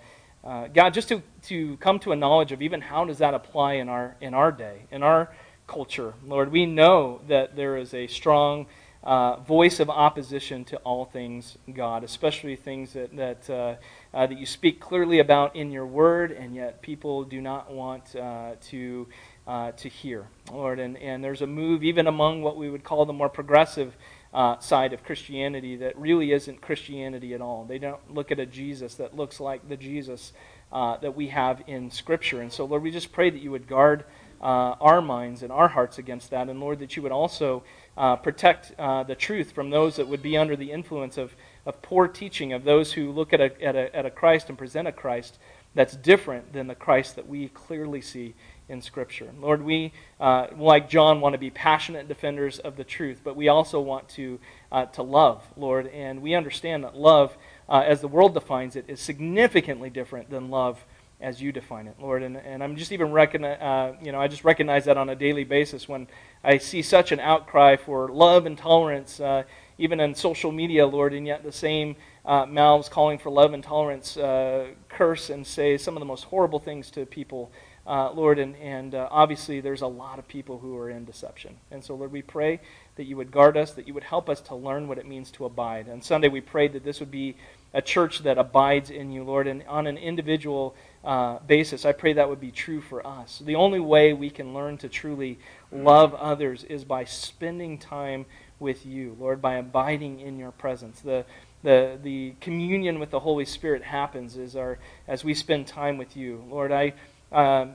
uh, 0.43 0.67
God, 0.69 0.93
just 0.93 1.09
to, 1.09 1.23
to 1.45 1.77
come 1.77 2.01
to 2.01 2.11
a 2.13 2.17
knowledge 2.17 2.51
of 2.51 2.63
even 2.63 2.81
how 2.81 3.05
does 3.05 3.19
that 3.19 3.35
apply 3.35 3.75
in 3.75 3.89
our, 3.89 4.17
in 4.21 4.35
our 4.35 4.51
day, 4.51 4.87
in 4.91 5.05
our 5.05 5.31
culture. 5.69 6.15
Lord, 6.25 6.51
we 6.51 6.67
know 6.67 7.21
that 7.29 7.55
there 7.55 7.77
is 7.77 7.95
a 7.95 8.09
strong 8.09 8.67
uh, 9.05 9.37
voice 9.37 9.79
of 9.79 9.89
opposition 9.89 10.65
to 10.65 10.77
all 10.79 11.05
things 11.05 11.57
God, 11.73 12.03
especially 12.03 12.57
things 12.57 12.95
that, 12.95 13.17
that, 13.17 13.49
uh, 13.49 13.77
uh, 14.13 14.27
that 14.27 14.37
you 14.37 14.47
speak 14.47 14.81
clearly 14.81 15.21
about 15.21 15.55
in 15.55 15.71
your 15.71 15.87
word, 15.87 16.33
and 16.33 16.57
yet 16.57 16.83
people 16.83 17.23
do 17.23 17.41
not 17.41 17.73
want 17.73 18.17
to, 18.63 19.07
uh, 19.47 19.73
to 19.73 19.89
hear. 19.89 20.27
Lord, 20.51 20.79
and, 20.79 20.97
and 20.99 21.23
there's 21.23 21.43
a 21.43 21.47
move 21.47 21.85
even 21.85 22.07
among 22.07 22.43
what 22.43 22.57
we 22.57 22.71
would 22.71 22.85
call 22.85 23.05
the 23.05 23.13
more 23.13 23.29
progressive 23.29 23.97
uh, 24.35 24.59
side 24.59 24.93
of 24.93 25.03
Christianity 25.03 25.77
that 25.77 25.97
really 25.99 26.33
isn't 26.33 26.61
Christianity 26.61 27.35
at 27.35 27.41
all. 27.41 27.65
They 27.65 27.79
don't 27.79 28.13
look 28.13 28.31
at 28.31 28.39
a 28.39 28.47
Jesus 28.47 28.97
that 28.97 29.17
looks 29.17 29.41
like 29.41 29.69
the 29.69 29.77
Jesus 29.77 30.33
that 30.73 31.15
we 31.17 31.29
have 31.29 31.63
in 31.67 31.91
Scripture. 31.91 32.43
And 32.43 32.53
so, 32.53 32.65
Lord, 32.65 32.83
we 32.83 32.91
just 32.91 33.13
pray 33.13 33.31
that 33.31 33.41
you 33.41 33.51
would 33.51 33.67
guard 33.67 34.05
uh, 34.41 34.77
our 34.81 35.01
minds 35.01 35.43
and 35.43 35.51
our 35.51 35.69
hearts 35.69 35.99
against 35.99 36.31
that. 36.31 36.49
And 36.49 36.61
Lord, 36.61 36.79
that 36.81 36.97
you 36.97 37.03
would 37.03 37.13
also 37.13 37.63
uh, 37.97 38.17
protect 38.17 38.73
uh, 38.79 39.03
the 39.03 39.15
truth 39.15 39.53
from 39.53 39.71
those 39.71 39.97
that 39.97 40.09
would 40.09 40.23
be 40.23 40.37
under 40.37 40.57
the 40.57 40.71
influence 40.71 41.17
of, 41.17 41.35
of 41.65 41.81
poor 41.83 42.07
teaching, 42.07 42.53
of 42.53 42.65
those 42.65 42.93
who 42.93 43.11
look 43.11 43.33
at 43.33 43.41
a, 43.41 43.63
at, 43.63 43.77
a, 43.77 43.95
at 43.97 44.07
a 44.07 44.11
Christ 44.11 44.49
and 44.49 44.59
present 44.59 44.89
a 44.89 44.93
Christ 44.93 45.39
that's 45.75 45.97
different 45.97 46.53
than 46.53 46.67
the 46.67 46.75
Christ 46.75 47.17
that 47.17 47.29
we 47.29 47.49
clearly 47.49 48.01
see 48.01 48.35
in 48.69 48.83
Scripture. 48.83 49.31
Lord, 49.41 49.63
we, 49.63 49.93
uh, 50.21 50.49
like 50.57 50.89
John, 50.89 51.21
want 51.21 51.35
to 51.35 51.39
be 51.39 51.51
passionate 51.51 52.09
defenders 52.09 52.59
of 52.59 52.77
the 52.77 52.85
truth, 52.85 53.21
but 53.23 53.37
we 53.37 53.49
also 53.49 53.81
want 53.81 54.09
to, 54.11 54.41
uh, 54.73 54.87
to 54.87 55.03
love, 55.03 55.47
Lord. 55.57 55.87
And 55.89 56.21
we 56.21 56.35
understand 56.35 56.85
that 56.85 56.97
love, 56.97 57.37
uh, 57.69 57.85
as 57.87 58.01
the 58.01 58.09
world 58.09 58.35
defines 58.35 58.75
it, 58.77 58.87
is 58.89 59.01
significantly 59.01 59.91
different 59.91 60.31
than 60.31 60.51
love 60.51 60.85
as 61.21 61.41
you 61.41 61.51
define 61.51 61.87
it, 61.87 61.97
Lord. 61.99 62.23
And, 62.23 62.37
and 62.37 62.63
I'm 62.63 62.77
just 62.77 62.93
even 62.93 63.11
recognize, 63.11 63.59
uh, 63.61 63.95
you 64.03 64.13
know, 64.13 64.21
I 64.21 64.29
just 64.29 64.45
recognize 64.45 64.85
that 64.85 64.99
on 64.99 65.09
a 65.09 65.15
daily 65.15 65.45
basis 65.45 65.89
when 65.89 66.09
I 66.45 66.59
see 66.59 66.83
such 66.83 67.13
an 67.13 67.21
outcry 67.21 67.77
for 67.77 68.09
love 68.09 68.47
and 68.47 68.59
tolerance, 68.59 69.19
uh, 69.19 69.45
even 69.79 70.01
in 70.01 70.15
social 70.15 70.53
media, 70.53 70.87
Lord, 70.87 71.15
and 71.15 71.27
yet 71.27 71.43
the 71.43 71.53
same 71.53 71.97
uh, 72.25 72.45
mouths 72.47 72.89
calling 72.89 73.19
for 73.19 73.31
love 73.31 73.55
and 73.55 73.63
tolerance 73.63 74.17
uh, 74.17 74.69
curse 74.89 75.31
and 75.31 75.47
say 75.47 75.79
some 75.79 75.97
of 75.97 76.01
the 76.01 76.07
most 76.07 76.25
horrible 76.25 76.59
things 76.59 76.91
to 76.91 77.07
people, 77.07 77.51
uh, 77.87 78.11
Lord. 78.13 78.39
And, 78.39 78.57
and 78.57 78.95
uh, 78.95 79.09
obviously, 79.11 79.61
there's 79.61 79.83
a 79.83 79.87
lot 79.87 80.19
of 80.19 80.27
people 80.29 80.59
who 80.59 80.77
are 80.77 80.91
in 80.91 81.05
deception. 81.05 81.57
And 81.71 81.83
so, 81.83 81.95
Lord, 81.95 82.13
we 82.13 82.23
pray 82.23 82.61
that 82.97 83.05
you 83.05 83.17
would 83.17 83.31
guard 83.31 83.57
us, 83.57 83.73
that 83.73 83.87
you 83.87 83.95
would 83.95 84.05
help 84.05 84.29
us 84.29 84.41
to 84.43 84.55
learn 84.55 84.89
what 84.89 84.99
it 84.99 85.07
means 85.07 85.31
to 85.33 85.45
abide. 85.45 85.87
And 85.87 86.03
Sunday, 86.03 86.29
we 86.29 86.41
prayed 86.41 86.73
that 86.73 86.85
this 86.85 87.01
would 87.01 87.11
be 87.11 87.37
a 87.75 87.83
church 87.83 88.21
that 88.21 88.39
abides 88.39 88.91
in 88.91 89.13
you, 89.13 89.23
Lord, 89.23 89.47
and 89.47 89.63
on 89.69 89.87
an 89.87 89.99
individual 89.99 90.75
uh, 91.05 91.39
basis. 91.47 91.85
I 91.85 91.93
pray 91.93 92.15
that 92.15 92.29
would 92.29 92.41
be 92.41 92.51
true 92.51 92.81
for 92.81 93.07
us. 93.07 93.43
The 93.45 93.57
only 93.57 93.81
way 93.81 94.15
we 94.15 94.31
can 94.31 94.55
learn 94.55 94.79
to 94.79 94.89
truly 94.89 95.39
love 95.71 96.15
others 96.15 96.65
is 96.65 96.85
by 96.85 97.05
spending 97.05 97.79
time 97.79 98.25
with 98.59 98.87
you, 98.87 99.17
Lord, 99.21 99.43
by 99.43 99.57
abiding 99.57 100.21
in 100.21 100.39
your 100.39 100.53
presence. 100.53 101.01
The, 101.01 101.27
the, 101.63 101.99
the 102.03 102.35
communion 102.41 102.99
with 102.99 103.11
the 103.11 103.21
Holy 103.21 103.45
Spirit 103.45 103.83
happens 103.83 104.39
as, 104.39 104.57
our, 104.57 104.79
as 105.07 105.23
we 105.23 105.35
spend 105.35 105.67
time 105.67 105.99
with 105.99 106.17
you. 106.17 106.43
Lord, 106.49 106.73
I, 106.73 106.95
um, 107.33 107.73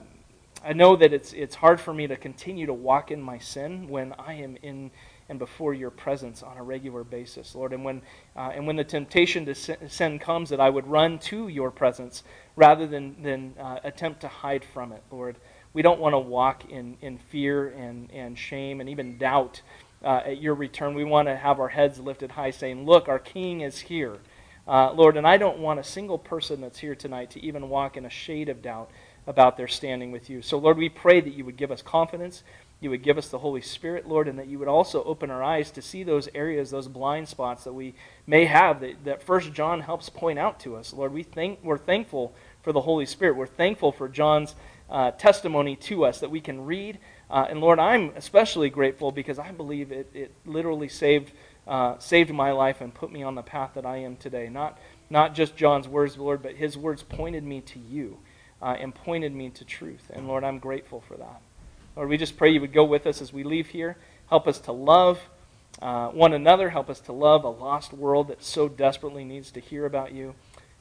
I 0.64 0.74
know 0.74 0.95
that 0.95 1.12
it's, 1.14 1.34
it's 1.34 1.56
hard 1.56 1.80
for 1.80 1.93
me 1.93 2.08
to 2.08 2.16
continue 2.16 2.66
to 2.68 2.74
walk 2.74 3.12
in 3.12 3.22
my 3.22 3.39
sin 3.39 3.88
when 3.89 4.14
I 4.20 4.34
am 4.34 4.58
in 4.62 4.91
and 5.32 5.39
before 5.39 5.74
your 5.74 5.89
presence 5.89 6.43
on 6.43 6.58
a 6.58 6.64
regular 6.64 7.06
basis, 7.06 7.56
Lord. 7.56 7.72
And 7.72 7.86
when, 7.86 8.02
uh, 8.36 8.52
and 8.54 8.68
when 8.68 8.76
the 8.76 8.84
temptation 8.84 9.45
to 9.45 9.56
sin 9.56 10.20
comes, 10.20 10.49
that 10.49 10.60
I 10.60 10.70
would 10.70 10.86
run 10.86 11.20
to 11.20 11.47
your 11.47 11.72
presence 11.72 12.24
rather 12.58 12.86
than, 12.86 13.16
than 13.24 13.54
uh, 13.58 13.80
attempt 13.86 14.20
to 14.22 14.28
hide 14.28 14.66
from 14.74 14.91
it, 14.91 15.02
Lord. 15.10 15.38
We 15.72 15.84
don't 15.84 16.02
want 16.02 16.14
to 16.14 16.20
walk 16.20 16.70
in, 16.70 16.97
in 17.02 17.18
fear 17.18 17.70
and, 17.70 18.12
and 18.12 18.38
shame 18.38 18.82
and 18.82 18.89
even 18.89 19.18
doubt 19.18 19.62
uh, 20.04 20.22
at 20.26 20.41
your 20.41 20.54
return. 20.54 20.95
We 20.95 21.06
want 21.06 21.30
to 21.30 21.38
have 21.38 21.62
our 21.62 21.70
heads 21.70 21.97
lifted 21.97 22.32
high, 22.32 22.52
saying, 22.52 22.86
Look, 22.86 23.08
our 23.08 23.20
King 23.20 23.62
is 23.62 23.80
here. 23.80 24.18
Uh, 24.68 24.91
Lord, 24.91 25.16
and 25.16 25.26
I 25.26 25.38
don't 25.38 25.60
want 25.60 25.80
a 25.80 25.84
single 25.84 26.18
person 26.18 26.60
that's 26.60 26.80
here 26.80 26.93
tonight 26.93 27.32
to 27.32 27.43
even 27.43 27.70
walk 27.70 27.95
in 27.95 28.06
a 28.06 28.10
shade 28.10 28.49
of 28.49 28.62
doubt 28.62 28.91
about 29.28 29.57
their 29.57 29.67
standing 29.67 30.11
with 30.11 30.30
you. 30.30 30.41
So, 30.41 30.57
Lord, 30.57 30.78
we 30.78 30.89
pray 30.89 31.22
that 31.22 31.34
you 31.34 31.45
would 31.45 31.57
give 31.57 31.72
us 31.72 31.82
confidence, 31.82 32.43
you 32.80 32.89
would 32.89 33.03
give 33.03 33.19
us 33.19 33.30
the 33.30 33.38
Holy 33.38 33.61
Spirit, 33.61 34.07
Lord, 34.07 34.28
and 34.28 34.39
that 34.39 34.47
you 34.47 34.57
would 34.57 34.67
also 34.67 35.03
open 35.03 35.30
our 35.30 35.43
eyes 35.43 35.69
to 35.72 35.84
see 35.84 36.01
those 36.01 36.28
areas, 36.34 36.72
those 36.72 36.88
blind 36.88 37.28
spots 37.28 37.63
that 37.63 37.74
we 37.74 37.93
may 38.26 38.45
have 38.45 38.82
that, 38.82 39.05
that 39.05 39.22
First 39.22 39.53
John 39.53 39.82
helps 39.82 40.09
point 40.09 40.39
out 40.39 40.59
to 40.61 40.76
us. 40.76 40.91
Lord, 40.91 41.13
we 41.13 41.22
think, 41.22 41.59
we're 41.63 41.78
thankful 41.78 42.34
for 42.63 42.72
the 42.72 42.82
Holy 42.82 43.05
Spirit. 43.05 43.36
We're 43.36 43.45
thankful 43.45 43.91
for 43.91 44.09
John's 44.09 44.55
uh, 44.89 45.11
testimony 45.11 45.76
to 45.76 46.05
us 46.05 46.19
that 46.22 46.32
we 46.32 46.41
can 46.41 46.65
read. 46.65 46.97
Uh, 47.30 47.45
and 47.49 47.61
Lord, 47.61 47.78
I'm 47.78 48.11
especially 48.15 48.72
grateful 48.72 49.11
because 49.11 49.38
I 49.38 49.51
believe 49.51 49.91
it, 49.91 50.09
it 50.15 50.34
literally 50.45 50.89
saved, 50.89 51.32
uh, 51.67 51.99
saved 51.99 52.32
my 52.34 52.51
life 52.51 52.82
and 52.82 52.91
put 52.91 53.11
me 53.11 53.22
on 53.22 53.36
the 53.36 53.43
path 53.43 53.76
that 53.76 53.86
I 53.86 53.97
am 53.97 54.17
today. 54.17 54.49
Not, 54.49 54.80
not 55.07 55.36
just 55.36 55.55
John's 55.55 55.88
words, 55.88 56.17
Lord, 56.17 56.41
but 56.41 56.55
his 56.55 56.76
words 56.78 57.03
pointed 57.03 57.43
me 57.43 57.61
to 57.61 57.80
you 57.80 58.17
uh, 58.62 58.76
and 58.80 58.93
pointed 58.93 59.34
me 59.34 59.49
to 59.49 59.66
truth. 59.66 60.12
And 60.14 60.28
Lord, 60.28 60.43
I'm 60.43 60.59
grateful 60.59 61.01
for 61.01 61.16
that. 61.18 61.41
Lord, 61.95 62.09
we 62.09 62.18
just 62.18 62.38
pray 62.38 62.51
you 62.51 62.62
would 62.62 62.74
go 62.74 62.86
with 62.86 63.05
us 63.05 63.22
as 63.22 63.34
we 63.34 63.43
leave 63.43 63.68
here. 63.68 63.97
Help 64.30 64.47
us 64.47 64.59
to 64.59 64.72
love 64.72 65.20
uh, 65.82 66.07
one 66.09 66.34
another. 66.34 66.70
Help 66.70 66.89
us 66.89 66.99
to 67.01 67.12
love 67.12 67.43
a 67.43 67.49
lost 67.49 67.93
world 67.93 68.28
that 68.30 68.43
so 68.43 68.70
desperately 68.70 69.24
needs 69.24 69.51
to 69.51 69.59
hear 69.59 69.86
about 69.86 70.14
you. 70.14 70.36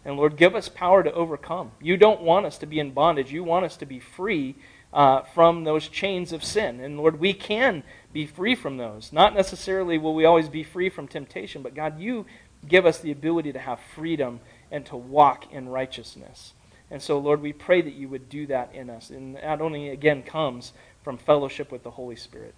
And 0.05 0.16
Lord, 0.16 0.37
give 0.37 0.55
us 0.55 0.68
power 0.68 1.03
to 1.03 1.12
overcome. 1.12 1.72
You 1.81 1.97
don't 1.97 2.22
want 2.22 2.47
us 2.47 2.59
to 2.59 2.66
be 2.66 2.78
in 2.78 2.93
bondage. 2.93 3.33
You 3.33 3.45
want 3.45 3.64
us 3.64 3.76
to 3.78 3.87
be 3.87 4.01
free 4.01 4.57
uh, 4.93 5.22
from 5.22 5.64
those 5.64 5.89
chains 5.89 6.33
of 6.33 6.43
sin. 6.43 6.81
And 6.81 6.97
Lord, 6.97 7.20
we 7.20 7.33
can 7.35 7.83
be 8.12 8.26
free 8.26 8.55
from 8.55 8.76
those. 8.76 9.12
Not 9.12 9.35
necessarily 9.35 9.99
will 9.99 10.14
we 10.14 10.24
always 10.24 10.49
be 10.49 10.62
free 10.62 10.89
from 10.89 11.07
temptation, 11.07 11.62
but 11.62 11.74
God, 11.74 12.01
you 12.01 12.26
give 12.66 12.87
us 12.87 12.99
the 12.99 13.12
ability 13.12 13.53
to 13.53 13.59
have 13.59 13.81
freedom 13.95 14.41
and 14.70 14.85
to 14.87 14.97
walk 14.97 15.53
in 15.53 15.68
righteousness. 15.68 16.55
And 16.91 17.01
so, 17.01 17.18
Lord, 17.18 17.41
we 17.41 17.53
pray 17.53 17.82
that 17.82 17.95
you 17.95 18.09
would 18.09 18.28
do 18.28 18.47
that 18.47 18.74
in 18.74 18.91
us. 18.91 19.11
And 19.11 19.36
that 19.36 19.61
only, 19.61 19.91
again, 19.91 20.22
comes 20.22 20.72
from 21.05 21.18
fellowship 21.18 21.70
with 21.70 21.82
the 21.82 21.91
Holy 21.91 22.16
Spirit. 22.16 22.55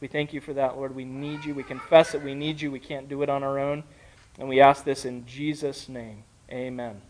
We 0.00 0.08
thank 0.08 0.32
you 0.32 0.40
for 0.40 0.52
that, 0.54 0.76
Lord. 0.76 0.94
We 0.94 1.04
need 1.04 1.44
you. 1.44 1.54
We 1.54 1.62
confess 1.62 2.12
that 2.12 2.22
we 2.22 2.34
need 2.34 2.60
you. 2.60 2.70
We 2.70 2.80
can't 2.80 3.08
do 3.08 3.22
it 3.22 3.28
on 3.28 3.42
our 3.42 3.58
own. 3.58 3.84
And 4.38 4.48
we 4.48 4.60
ask 4.60 4.84
this 4.84 5.04
in 5.04 5.26
Jesus' 5.26 5.88
name. 5.88 6.24
Amen. 6.50 7.00